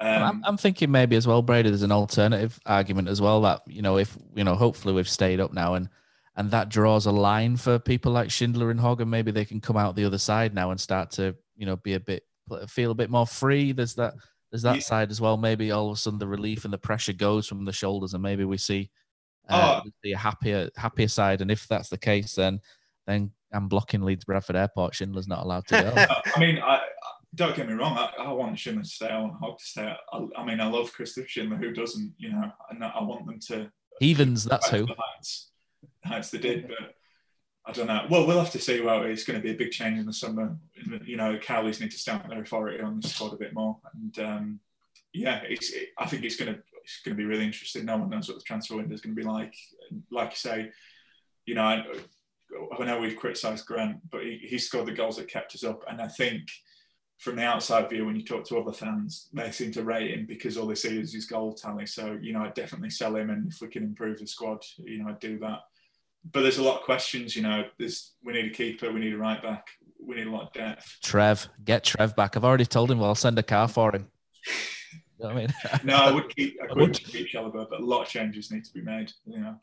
Um, 0.00 0.22
I'm, 0.22 0.44
I'm 0.44 0.56
thinking 0.56 0.92
maybe 0.92 1.16
as 1.16 1.26
well, 1.26 1.42
Brady. 1.42 1.70
There's 1.70 1.82
an 1.82 1.90
alternative 1.90 2.58
argument 2.66 3.08
as 3.08 3.20
well 3.20 3.40
that 3.42 3.62
you 3.66 3.82
know, 3.82 3.98
if 3.98 4.16
you 4.34 4.44
know, 4.44 4.54
hopefully 4.54 4.94
we've 4.94 5.08
stayed 5.08 5.40
up 5.40 5.52
now, 5.52 5.74
and 5.74 5.88
and 6.38 6.50
that 6.52 6.68
draws 6.68 7.06
a 7.06 7.12
line 7.12 7.56
for 7.56 7.78
people 7.78 8.12
like 8.12 8.30
Schindler 8.30 8.70
and 8.70 8.80
Hogg, 8.80 9.00
and 9.00 9.10
maybe 9.10 9.30
they 9.32 9.44
can 9.44 9.60
come 9.60 9.76
out 9.76 9.96
the 9.96 10.04
other 10.04 10.18
side 10.18 10.54
now 10.54 10.70
and 10.70 10.80
start 10.80 11.10
to 11.12 11.34
you 11.56 11.66
know 11.66 11.76
be 11.76 11.94
a 11.94 12.00
bit 12.00 12.22
feel 12.68 12.92
a 12.92 12.94
bit 12.94 13.10
more 13.10 13.26
free. 13.26 13.72
There's 13.72 13.94
that 13.96 14.14
there's 14.50 14.62
that 14.62 14.76
Yeah. 14.76 14.80
side 14.82 15.10
as 15.10 15.20
well. 15.20 15.36
Maybe 15.36 15.72
all 15.72 15.90
of 15.90 15.96
a 15.96 16.00
sudden 16.00 16.18
the 16.18 16.26
relief 16.28 16.64
and 16.64 16.72
the 16.72 16.78
pressure 16.78 17.12
goes 17.12 17.46
from 17.46 17.64
the 17.64 17.72
shoulders, 17.72 18.14
and 18.14 18.22
maybe 18.22 18.44
we 18.44 18.56
see 18.56 18.88
uh, 19.48 19.80
Oh. 19.84 19.90
the 20.02 20.12
happier 20.12 20.70
happier 20.76 21.08
side. 21.08 21.40
And 21.40 21.50
if 21.50 21.66
that's 21.66 21.88
the 21.88 21.98
case, 21.98 22.34
then 22.36 22.60
then 23.06 23.32
I'm 23.52 23.68
blocking 23.68 24.02
Leeds 24.02 24.24
Bradford 24.24 24.56
Airport. 24.56 24.94
Schindler's 24.94 25.26
not 25.28 25.42
allowed 25.42 25.66
to 25.68 25.82
go. 25.82 25.92
I 26.36 26.38
mean, 26.38 26.58
I, 26.58 26.82
don't 27.34 27.56
get 27.56 27.66
me 27.66 27.74
wrong. 27.74 27.96
I, 27.96 28.12
I 28.18 28.32
want 28.32 28.58
Schindler 28.58 28.82
to 28.82 28.88
stay. 28.88 29.08
I 29.08 29.20
want 29.20 29.34
Hogg 29.40 29.58
to 29.58 29.64
stay. 29.64 29.94
I, 30.12 30.26
I 30.36 30.44
mean, 30.44 30.60
I 30.60 30.68
love 30.68 30.92
Christopher 30.92 31.26
Schindler. 31.28 31.56
Who 31.56 31.72
doesn't? 31.72 32.14
You 32.18 32.30
know, 32.32 32.50
and 32.70 32.84
I 32.84 33.02
want 33.02 33.26
them 33.26 33.38
to. 33.48 33.70
Heathens, 34.00 34.44
that's 34.44 34.68
who. 34.68 34.86
The 34.86 34.94
heights 36.04 36.30
they 36.30 36.38
did, 36.38 36.68
but 36.68 36.94
I 37.66 37.72
don't 37.72 37.86
know. 37.86 38.06
Well, 38.10 38.26
we'll 38.26 38.38
have 38.38 38.52
to 38.52 38.58
see. 38.58 38.80
Well, 38.80 39.04
it's 39.04 39.24
going 39.24 39.38
to 39.38 39.42
be 39.42 39.52
a 39.52 39.56
big 39.56 39.72
change 39.72 39.98
in 39.98 40.06
the 40.06 40.12
summer. 40.12 40.56
You 41.04 41.16
know, 41.16 41.38
Cowleys 41.38 41.80
need 41.80 41.90
to 41.90 41.98
stamp 41.98 42.28
their 42.28 42.42
authority 42.42 42.80
on 42.80 43.00
the 43.00 43.08
squad 43.08 43.34
a 43.34 43.36
bit 43.36 43.52
more, 43.52 43.78
and 43.94 44.18
um, 44.18 44.60
yeah, 45.12 45.42
it's. 45.44 45.70
It, 45.70 45.88
I 45.98 46.06
think 46.06 46.24
it's 46.24 46.36
going 46.36 46.54
to 46.54 46.60
it's 46.82 47.00
going 47.04 47.16
to 47.16 47.20
be 47.20 47.26
really 47.26 47.44
interesting. 47.44 47.84
No 47.84 47.98
one 47.98 48.10
knows 48.10 48.28
what 48.28 48.38
the 48.38 48.44
transfer 48.44 48.76
window 48.76 48.94
is 48.94 49.00
going 49.00 49.14
to 49.14 49.20
be 49.20 49.26
like. 49.26 49.54
Like 50.10 50.30
you 50.30 50.36
say, 50.36 50.70
you 51.44 51.54
know, 51.54 51.62
I, 51.62 51.84
I 52.78 52.84
know 52.84 53.00
we've 53.00 53.16
criticised 53.16 53.66
Grant, 53.66 53.98
but 54.10 54.22
he, 54.22 54.38
he 54.42 54.58
scored 54.58 54.86
the 54.86 54.92
goals 54.92 55.16
that 55.16 55.28
kept 55.28 55.54
us 55.54 55.64
up, 55.64 55.82
and 55.88 56.00
I 56.00 56.08
think 56.08 56.48
from 57.18 57.36
the 57.36 57.42
outside 57.42 57.90
view, 57.90 58.06
when 58.06 58.16
you 58.16 58.24
talk 58.24 58.44
to 58.44 58.58
other 58.58 58.72
fans, 58.72 59.28
they 59.32 59.50
seem 59.50 59.72
to 59.72 59.82
rate 59.82 60.12
him 60.12 60.24
because 60.24 60.56
all 60.56 60.68
they 60.68 60.74
see 60.76 60.98
is 60.98 61.12
his 61.12 61.26
goal 61.26 61.52
tally. 61.52 61.84
So, 61.84 62.16
you 62.22 62.32
know, 62.32 62.42
I'd 62.42 62.54
definitely 62.54 62.90
sell 62.90 63.16
him, 63.16 63.30
and 63.30 63.52
if 63.52 63.60
we 63.60 63.68
can 63.68 63.82
improve 63.82 64.18
the 64.18 64.26
squad, 64.26 64.64
you 64.78 65.02
know, 65.02 65.10
I'd 65.10 65.18
do 65.18 65.38
that. 65.40 65.58
But 66.30 66.42
there's 66.42 66.58
a 66.58 66.62
lot 66.62 66.78
of 66.78 66.84
questions. 66.84 67.34
You 67.36 67.42
know, 67.42 67.64
there's 67.78 68.14
we 68.24 68.32
need 68.32 68.46
a 68.46 68.54
keeper, 68.54 68.92
we 68.92 69.00
need 69.00 69.14
a 69.14 69.18
right 69.18 69.42
back, 69.42 69.66
we 70.04 70.16
need 70.16 70.26
a 70.26 70.30
lot 70.30 70.42
of 70.42 70.52
depth. 70.52 70.98
Trev, 71.02 71.48
get 71.64 71.84
Trev 71.84 72.14
back. 72.16 72.36
I've 72.36 72.44
already 72.44 72.66
told 72.66 72.90
him. 72.90 72.98
Well, 72.98 73.08
I'll 73.08 73.14
send 73.14 73.38
a 73.38 73.42
car 73.42 73.68
for 73.68 73.94
him. 73.94 74.08
You 75.18 75.24
know 75.24 75.30
I 75.30 75.34
mean? 75.34 75.48
No, 75.84 75.96
I 75.96 76.10
would 76.12 76.34
keep, 76.34 76.56
I 76.62 76.66
I 76.66 76.68
would 76.74 76.80
would. 76.80 77.04
keep 77.04 77.28
Chalobah, 77.28 77.66
but 77.70 77.80
a 77.80 77.84
lot 77.84 78.02
of 78.02 78.08
changes 78.08 78.50
need 78.50 78.64
to 78.64 78.72
be 78.72 78.82
made. 78.82 79.10
You 79.26 79.40
know, 79.40 79.56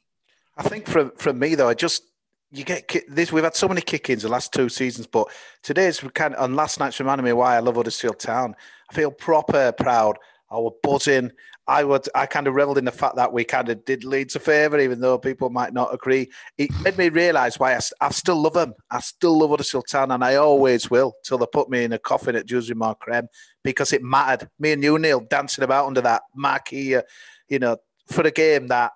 I 0.58 0.64
think 0.64 0.88
from 0.88 1.12
from 1.18 1.39
me 1.39 1.56
though, 1.56 1.70
I 1.70 1.74
just 1.74 2.03
you 2.51 2.64
get 2.64 2.91
this. 3.08 3.32
We've 3.32 3.43
had 3.43 3.56
so 3.56 3.68
many 3.68 3.82
kick-ins 3.82 4.24
the 4.24 4.30
last 4.30 4.53
two 4.53 4.70
seasons, 4.70 5.08
but 5.08 5.28
today's 5.64 5.99
kind 6.14 6.34
of, 6.36 6.43
and 6.43 6.56
last 6.56 6.80
night's 6.80 6.99
reminded 6.99 7.24
me 7.24 7.34
why 7.34 7.56
I 7.56 7.60
love 7.60 7.76
Huddersfield 7.76 8.20
Town. 8.20 8.56
I 8.89 8.93
feel 8.93 9.12
proper 9.12 9.72
proud. 9.72 10.18
I 10.49 10.56
was 10.56 10.74
buzzing. 10.84 11.32
I 11.68 11.84
would. 11.84 12.07
I 12.13 12.28
kind 12.28 12.47
of 12.47 12.53
reveled 12.53 12.78
in 12.78 12.86
the 12.86 12.91
fact 12.91 13.16
that 13.16 13.34
we 13.34 13.43
kind 13.43 13.70
of 13.70 13.84
did 13.86 14.03
Leeds 14.03 14.36
a 14.36 14.39
favour, 14.39 14.80
even 14.80 14.99
though 14.99 15.18
people 15.18 15.49
might 15.49 15.74
not 15.74 15.93
agree. 15.93 16.30
It 16.57 16.70
made 16.82 16.97
me 16.97 17.09
realise 17.09 17.57
why 17.57 17.80
I 18.01 18.09
still 18.11 18.39
love 18.39 18.53
them. 18.53 18.76
I 18.91 18.99
still 18.99 19.39
love 19.39 19.49
Huddersfield 19.49 19.88
Town, 19.89 20.11
and 20.11 20.24
I 20.24 20.36
always 20.36 20.91
will 20.91 21.13
till 21.24 21.39
they 21.39 21.47
put 21.51 21.70
me 21.70 21.84
in 21.84 21.93
a 21.93 21.99
coffin 21.99 22.36
at 22.36 22.45
Dewsbury 22.45 22.78
Mark 22.78 22.99
Creme 22.99 23.28
because 23.63 23.93
it 23.93 24.03
mattered. 24.03 24.47
Me 24.59 24.74
and 24.74 24.84
you, 24.84 24.99
Neil, 24.99 25.22
dancing 25.22 25.63
about 25.63 25.88
under 25.88 26.01
that 26.01 26.22
marquee, 26.36 26.95
uh, 26.95 27.01
you 27.49 27.57
know, 27.57 27.78
for 28.07 28.22
a 28.22 28.32
game 28.32 28.68
that, 28.68 28.91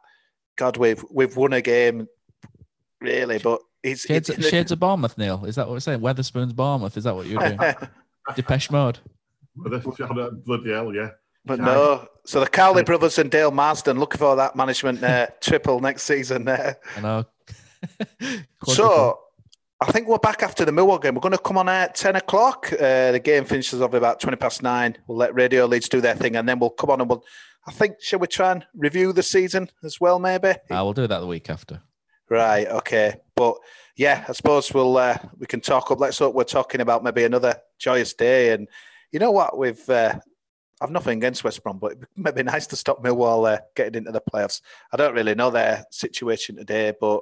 God, 0.56 0.78
we've 0.78 1.04
we've 1.10 1.36
won 1.36 1.54
a 1.54 1.62
game, 1.62 2.08
really, 3.02 3.40
but 3.40 3.62
it's 3.82 4.02
Shades, 4.02 4.30
it's 4.30 4.48
Shades 4.48 4.72
of 4.72 4.80
Bournemouth, 4.80 5.18
Neil. 5.18 5.44
Is 5.46 5.56
that 5.56 5.68
what 5.68 5.74
we're 5.74 5.80
saying? 5.80 6.02
Weatherspoon's 6.02 6.54
Bournemouth. 6.54 6.98
Is 6.98 7.06
that 7.06 7.16
what 7.16 7.26
you're 7.26 7.40
doing? 7.40 7.60
Depeche 8.36 8.70
Mode. 8.70 9.00
Bloody 9.56 10.72
hell, 10.72 10.94
yeah. 10.94 11.10
But 11.46 11.60
no, 11.60 12.08
so 12.26 12.40
the 12.40 12.48
Cowley 12.48 12.84
brothers 12.84 13.18
and 13.18 13.32
Dale 13.32 13.52
Marsden 13.52 14.00
looking 14.00 14.20
for 14.20 14.36
that 14.36 14.56
management 14.56 15.04
uh, 15.04 15.28
triple 15.42 15.80
next 15.80 16.04
season. 16.04 16.46
There, 16.46 16.78
I 16.98 17.02
know. 17.02 17.26
so 18.66 19.20
I 19.82 19.92
think 19.92 20.08
we're 20.08 20.18
back 20.18 20.44
after 20.44 20.66
the 20.66 20.72
Millwall 20.72 21.02
game. 21.02 21.16
We're 21.16 21.22
going 21.22 21.32
to 21.32 21.38
come 21.38 21.58
on 21.58 21.70
at 21.70 21.96
10 21.96 22.18
o'clock. 22.18 22.72
Uh, 22.74 23.14
the 23.14 23.22
game 23.24 23.46
finishes 23.46 23.82
off 23.82 23.94
about 23.94 24.20
20 24.20 24.36
past 24.36 24.62
nine. 24.62 24.98
We'll 25.08 25.18
let 25.18 25.34
Radio 25.34 25.66
Leeds 25.66 25.88
do 25.88 26.02
their 26.02 26.16
thing 26.16 26.36
and 26.36 26.48
then 26.48 26.60
we'll 26.60 26.70
come 26.72 26.90
on 26.90 27.00
and 27.00 27.10
we'll, 27.10 27.24
I 27.66 27.72
think, 27.72 27.96
shall 28.02 28.20
we 28.20 28.28
try 28.28 28.52
and 28.52 28.66
review 28.76 29.14
the 29.14 29.24
season 29.24 29.70
as 29.84 30.02
well, 30.02 30.20
maybe? 30.20 30.54
I 30.70 30.82
will 30.82 30.94
do 30.94 31.08
that 31.08 31.20
the 31.20 31.28
week 31.28 31.50
after. 31.50 31.82
Right, 32.30 32.68
okay. 32.68 33.16
But 33.36 33.58
yeah, 33.96 34.26
I 34.28 34.34
suppose 34.34 34.74
we'll 34.74 34.98
uh, 34.98 35.18
we 35.38 35.48
can 35.48 35.62
talk 35.62 35.92
up. 35.92 36.00
Let's 36.00 36.20
hope 36.20 36.36
we're 36.36 36.44
talking 36.44 36.82
about 36.82 37.04
maybe 37.04 37.24
another 37.24 37.56
joyous 37.80 38.14
day. 38.14 38.52
And 38.52 38.68
you 39.12 39.20
know 39.20 39.32
what? 39.32 39.58
We've 39.58 39.90
uh, 39.90 40.20
I've 40.82 40.92
nothing 40.92 41.18
against 41.18 41.44
West 41.44 41.62
Brom, 41.64 41.78
but 41.78 41.94
it 41.94 42.00
might 42.16 42.36
be 42.36 42.44
nice 42.44 42.68
to 42.68 42.76
stop 42.76 43.04
Millwall 43.04 43.52
uh, 43.52 43.60
getting 43.76 43.96
into 43.96 44.12
the 44.12 44.22
playoffs. 44.22 44.62
I 44.92 44.98
don't 44.98 45.16
really 45.16 45.36
know 45.36 45.50
their 45.50 45.86
situation 45.92 46.56
today, 46.56 46.94
but 47.00 47.22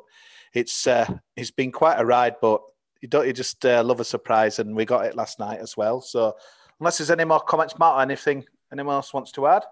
it's 0.54 0.88
uh, 0.88 1.12
it's 1.36 1.52
been 1.52 1.72
quite 1.72 2.00
a 2.00 2.06
ride. 2.06 2.36
But 2.42 2.62
you 3.02 3.08
don't 3.08 3.28
you 3.28 3.34
just 3.34 3.66
uh, 3.66 3.84
love 3.84 4.00
a 4.00 4.06
surprise, 4.06 4.60
and 4.60 4.76
we 4.76 4.86
got 4.86 5.06
it 5.06 5.16
last 5.16 5.40
night 5.40 5.60
as 5.60 5.76
well. 5.76 6.02
So 6.02 6.36
unless 6.80 6.98
there's 6.98 7.12
any 7.12 7.26
more 7.26 7.40
comments, 7.40 7.78
Matt, 7.80 8.02
anything 8.02 8.46
anyone 8.72 8.96
else 8.96 9.14
wants 9.14 9.32
to 9.34 9.48
add? 9.48 9.64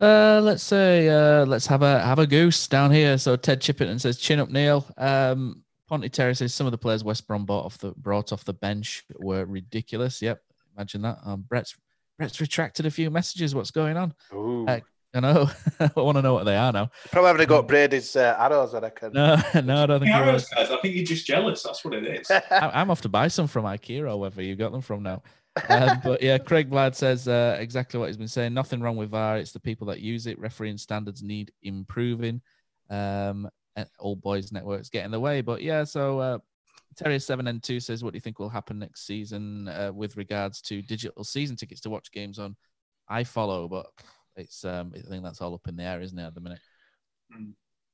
Uh, 0.00 0.40
let's 0.42 0.62
say 0.62 1.08
uh, 1.08 1.44
let's 1.46 1.66
have 1.66 1.82
a 1.82 2.00
have 2.00 2.18
a 2.18 2.26
goose 2.26 2.66
down 2.66 2.90
here. 2.90 3.18
So 3.18 3.36
Ted 3.36 3.60
Chippington 3.60 4.00
says, 4.00 4.18
"Chin 4.18 4.40
up, 4.40 4.50
Neil." 4.50 4.86
Um, 4.96 5.62
Ponty 5.86 6.08
Terry 6.08 6.34
says 6.34 6.54
some 6.54 6.66
of 6.66 6.72
the 6.72 6.78
players 6.78 7.04
West 7.04 7.26
Brom 7.26 7.44
brought 7.44 7.64
off 7.64 7.78
the 7.78 7.92
brought 7.92 8.32
off 8.32 8.44
the 8.44 8.54
bench 8.54 9.04
were 9.18 9.44
ridiculous. 9.44 10.20
Yep, 10.22 10.40
imagine 10.76 11.02
that. 11.02 11.18
Um, 11.24 11.42
Brett's 11.42 11.76
Brett's 12.18 12.40
retracted 12.40 12.86
a 12.86 12.90
few 12.90 13.10
messages. 13.10 13.54
What's 13.54 13.70
going 13.70 13.96
on? 13.96 14.14
Uh, 14.32 14.80
I 15.14 15.20
know. 15.20 15.48
I 15.80 15.90
want 15.96 16.16
to 16.16 16.22
know 16.22 16.34
what 16.34 16.44
they 16.44 16.56
are 16.56 16.72
now. 16.72 16.90
Probably 17.10 17.28
haven't 17.28 17.48
got 17.48 17.68
Brady's 17.68 18.16
uh, 18.16 18.36
arrows, 18.38 18.74
I 18.74 18.80
reckon. 18.80 19.12
No, 19.12 19.36
no, 19.64 19.82
I 19.82 19.86
don't 19.86 20.00
think 20.00 20.12
he 20.12 20.18
Arrows, 20.18 20.48
guys, 20.48 20.70
I 20.70 20.76
think 20.80 20.96
you're 20.96 21.04
just 21.04 21.26
jealous. 21.26 21.62
That's 21.62 21.84
what 21.84 21.94
it 21.94 22.04
is. 22.04 22.30
I- 22.50 22.70
I'm 22.74 22.90
off 22.90 23.00
to 23.02 23.08
buy 23.08 23.28
some 23.28 23.46
from 23.46 23.64
IKEA 23.64 24.10
or 24.10 24.18
wherever 24.18 24.42
you 24.42 24.56
got 24.56 24.72
them 24.72 24.80
from 24.80 25.02
now. 25.02 25.22
Um, 25.68 26.00
but 26.02 26.20
yeah, 26.20 26.38
Craig 26.38 26.68
Blad 26.68 26.96
says 26.96 27.28
uh, 27.28 27.56
exactly 27.60 28.00
what 28.00 28.08
he's 28.08 28.16
been 28.16 28.26
saying. 28.26 28.54
Nothing 28.54 28.80
wrong 28.80 28.96
with 28.96 29.10
VAR. 29.10 29.38
It's 29.38 29.52
the 29.52 29.60
people 29.60 29.86
that 29.86 30.00
use 30.00 30.26
it. 30.26 30.36
Refereeing 30.38 30.78
standards 30.78 31.22
need 31.22 31.52
improving. 31.62 32.40
Um, 32.90 33.48
and 33.76 33.88
old 34.00 34.20
boys 34.20 34.50
networks 34.50 34.88
get 34.88 35.04
in 35.04 35.12
the 35.12 35.20
way. 35.20 35.42
But 35.42 35.62
yeah, 35.62 35.84
so 35.84 36.18
uh, 36.18 36.38
Terrier 36.96 37.18
seven 37.18 37.46
and 37.46 37.62
two 37.62 37.80
says, 37.80 38.02
"What 38.02 38.12
do 38.12 38.16
you 38.16 38.20
think 38.20 38.38
will 38.38 38.48
happen 38.48 38.78
next 38.78 39.06
season 39.06 39.68
uh, 39.68 39.92
with 39.94 40.16
regards 40.16 40.60
to 40.62 40.82
digital 40.82 41.24
season 41.24 41.56
tickets 41.56 41.80
to 41.82 41.90
watch 41.90 42.12
games 42.12 42.38
on?" 42.38 42.56
I 43.08 43.24
follow, 43.24 43.68
but 43.68 43.86
it's 44.36 44.64
um, 44.64 44.92
I 44.96 45.00
think 45.00 45.24
that's 45.24 45.40
all 45.40 45.54
up 45.54 45.68
in 45.68 45.76
the 45.76 45.82
air, 45.82 46.00
isn't 46.00 46.18
it, 46.18 46.26
at 46.26 46.34
the 46.34 46.40
minute? 46.40 46.60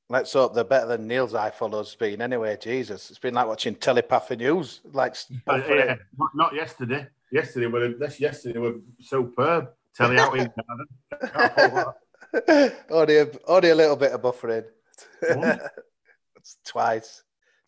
Let's 0.09 0.33
hope 0.33 0.53
they're 0.53 0.63
better 0.63 0.87
than 0.87 1.07
Neil's 1.07 1.33
iFollows 1.33 1.97
been. 1.97 2.21
Anyway, 2.21 2.57
Jesus, 2.61 3.09
it's 3.09 3.19
been 3.19 3.33
like 3.33 3.47
watching 3.47 3.75
telepathy 3.75 4.35
news. 4.35 4.81
Like, 4.91 5.15
Uh, 5.47 5.61
yeah, 5.69 5.95
not, 6.17 6.29
not 6.35 6.53
yesterday. 6.53 7.07
Yesterday 7.31 7.67
were 7.67 7.93
this 7.97 8.19
yesterday 8.19 8.59
were 8.59 8.75
superb. 8.99 9.69
Telly 9.95 10.17
out 10.17 10.37
in 10.37 10.51
garden. 11.21 11.93
only, 12.89 13.17
a, 13.17 13.29
only 13.47 13.69
a 13.69 13.75
little 13.75 13.95
bit 13.95 14.11
of 14.11 14.21
buffering. 14.21 14.65
Once. 15.21 15.61
Twice, 16.65 17.23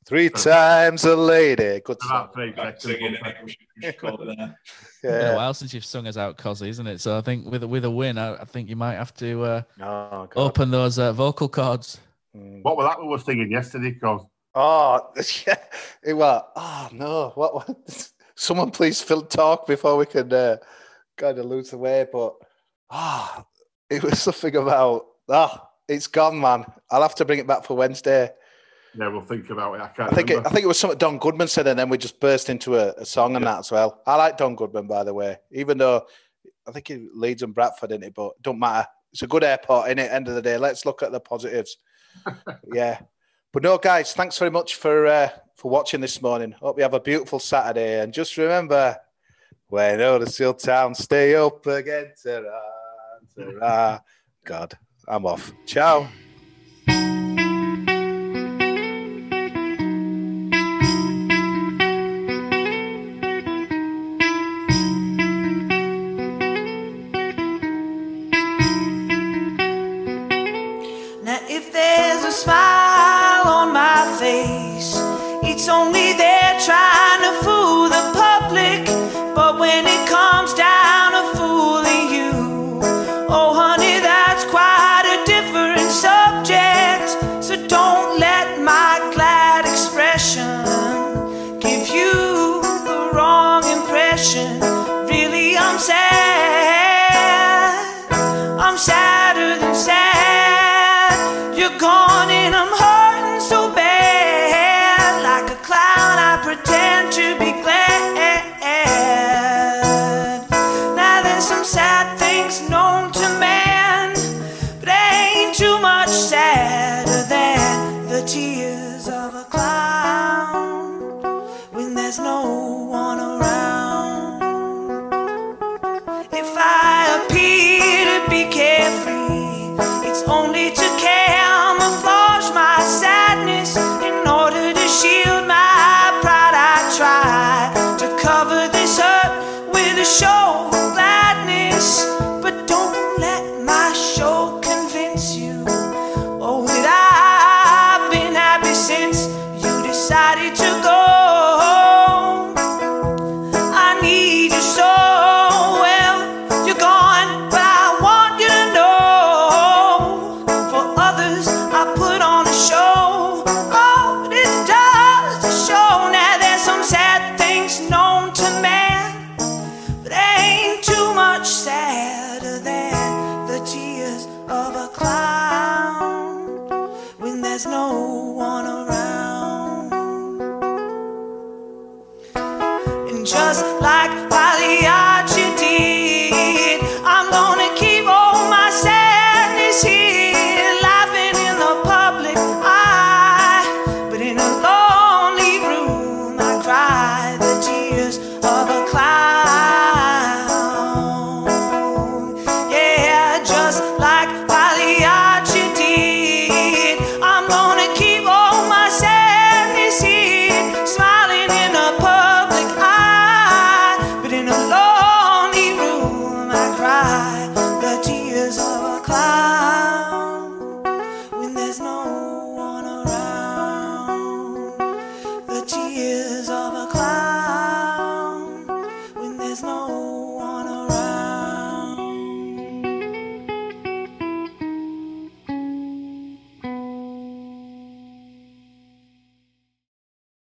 three 0.06 0.30
times 0.30 1.04
a 1.06 1.16
lady. 1.16 1.82
Good 1.84 2.02
song. 2.02 2.12
About 2.12 2.34
three 2.34 2.54
seconds. 2.56 2.82
Singing, 2.84 3.18
I 3.24 3.32
think 3.32 3.46
we 3.46 3.52
should, 3.52 3.60
we 3.78 3.82
should 3.84 3.98
call 3.98 4.22
it 4.30 4.38
there. 4.38 4.58
It's 4.64 5.02
been 5.02 5.14
a 5.14 5.18
Yeah. 5.20 5.36
while 5.36 5.54
since 5.54 5.74
you've 5.74 5.86
sung 5.86 6.08
us 6.08 6.18
out, 6.18 6.38
Cozzy, 6.38 6.68
isn't 6.70 6.88
it? 6.88 7.02
So 7.02 7.18
I 7.18 7.22
think 7.22 7.50
with 7.50 7.64
with 7.64 7.86
a 7.86 7.92
win, 7.92 8.18
I, 8.18 8.36
I 8.36 8.46
think 8.46 8.70
you 8.70 8.76
might 8.76 8.96
have 8.96 9.14
to 9.16 9.44
uh, 9.44 9.62
Oh, 9.82 10.28
open 10.36 10.72
those 10.72 11.00
uh, 11.00 11.14
vocal 11.14 11.50
cords. 11.50 12.00
What 12.34 12.78
was 12.78 12.88
that 12.90 13.00
we 13.00 13.08
were 13.08 13.20
singing 13.20 13.52
yesterday? 13.52 13.92
Cause 13.94 14.26
Oh, 14.56 15.12
yeah. 15.48 15.58
It 16.04 16.14
was. 16.14 16.44
Oh, 16.56 16.90
no. 16.92 17.32
What? 17.36 17.56
what 17.56 18.12
someone 18.36 18.72
please 18.72 19.02
fill 19.02 19.22
talk 19.24 19.66
before 19.68 19.98
we 19.98 20.06
can 20.06 20.32
uh, 20.32 20.58
kind 21.18 21.38
of 21.40 21.46
lose 21.46 21.72
the 21.72 21.78
way. 21.78 22.06
But 22.12 22.36
ah, 22.92 23.46
it 23.90 24.04
was 24.04 24.22
something 24.22 24.56
about 24.56 25.06
ah, 25.30 25.70
it's 25.88 26.08
gone, 26.08 26.40
man. 26.40 26.66
I'll 26.92 27.02
have 27.02 27.16
to 27.16 27.26
bring 27.26 27.40
it 27.40 27.48
back 27.48 27.64
for 27.66 27.76
Wednesday. 27.76 28.30
Yeah, 28.98 29.08
we'll 29.08 29.22
think 29.22 29.50
about 29.50 29.74
it. 29.76 29.82
I 29.82 29.88
can't 29.88 30.12
I 30.12 30.16
think 30.16 30.30
it. 30.30 30.46
I 30.46 30.50
think 30.50 30.64
it 30.64 30.68
was 30.68 30.80
something 30.80 30.98
Don 30.98 31.18
Goodman 31.18 31.48
said, 31.48 31.68
and 31.68 31.78
then 31.78 31.90
we 31.90 31.98
just 31.98 32.20
burst 32.20 32.50
into 32.50 32.76
a, 32.76 32.94
a 32.94 33.06
song 33.06 33.36
and 33.36 33.46
that 33.46 33.60
as 33.60 33.72
well. 33.72 34.02
I 34.06 34.16
like 34.16 34.38
Don 34.38 34.56
Goodman, 34.56 34.88
by 34.88 35.04
the 35.04 35.14
way, 35.14 35.38
even 35.52 35.78
though 35.78 36.06
I 36.68 36.72
think 36.72 36.88
he 36.88 37.08
leads 37.14 37.44
in 37.44 37.52
Bradford, 37.52 37.92
in 37.92 38.04
it, 38.04 38.14
but 38.14 38.40
don't 38.42 38.60
matter. 38.60 38.88
It's 39.12 39.24
a 39.24 39.28
good 39.28 39.44
airport, 39.44 39.90
in 39.92 40.00
it. 40.00 40.12
End 40.12 40.28
of 40.28 40.36
the 40.36 40.42
day, 40.42 40.58
let's 40.58 40.86
look 40.86 41.04
at 41.04 41.12
the 41.12 41.20
positives. 41.20 41.78
yeah, 42.74 43.00
but 43.52 43.64
no, 43.64 43.78
guys, 43.78 44.14
thanks 44.14 44.38
very 44.38 44.52
much 44.52 44.76
for 44.76 45.08
uh, 45.08 45.30
for 45.56 45.72
watching 45.72 46.02
this 46.02 46.22
morning. 46.22 46.52
Hope 46.52 46.78
you 46.78 46.84
have 46.84 46.94
a 46.94 47.00
beautiful 47.00 47.40
Saturday, 47.40 48.02
and 48.02 48.14
just 48.14 48.38
remember, 48.38 48.98
when 49.68 50.00
Huddersfield 50.00 50.60
Town 50.60 50.94
stay 50.94 51.36
up 51.36 51.66
again, 51.66 52.14
ta-ra, 52.22 52.62
ta-ra. 53.36 54.00
God, 54.46 54.78
I'm 55.08 55.26
off. 55.26 55.52
Ciao. 55.66 56.08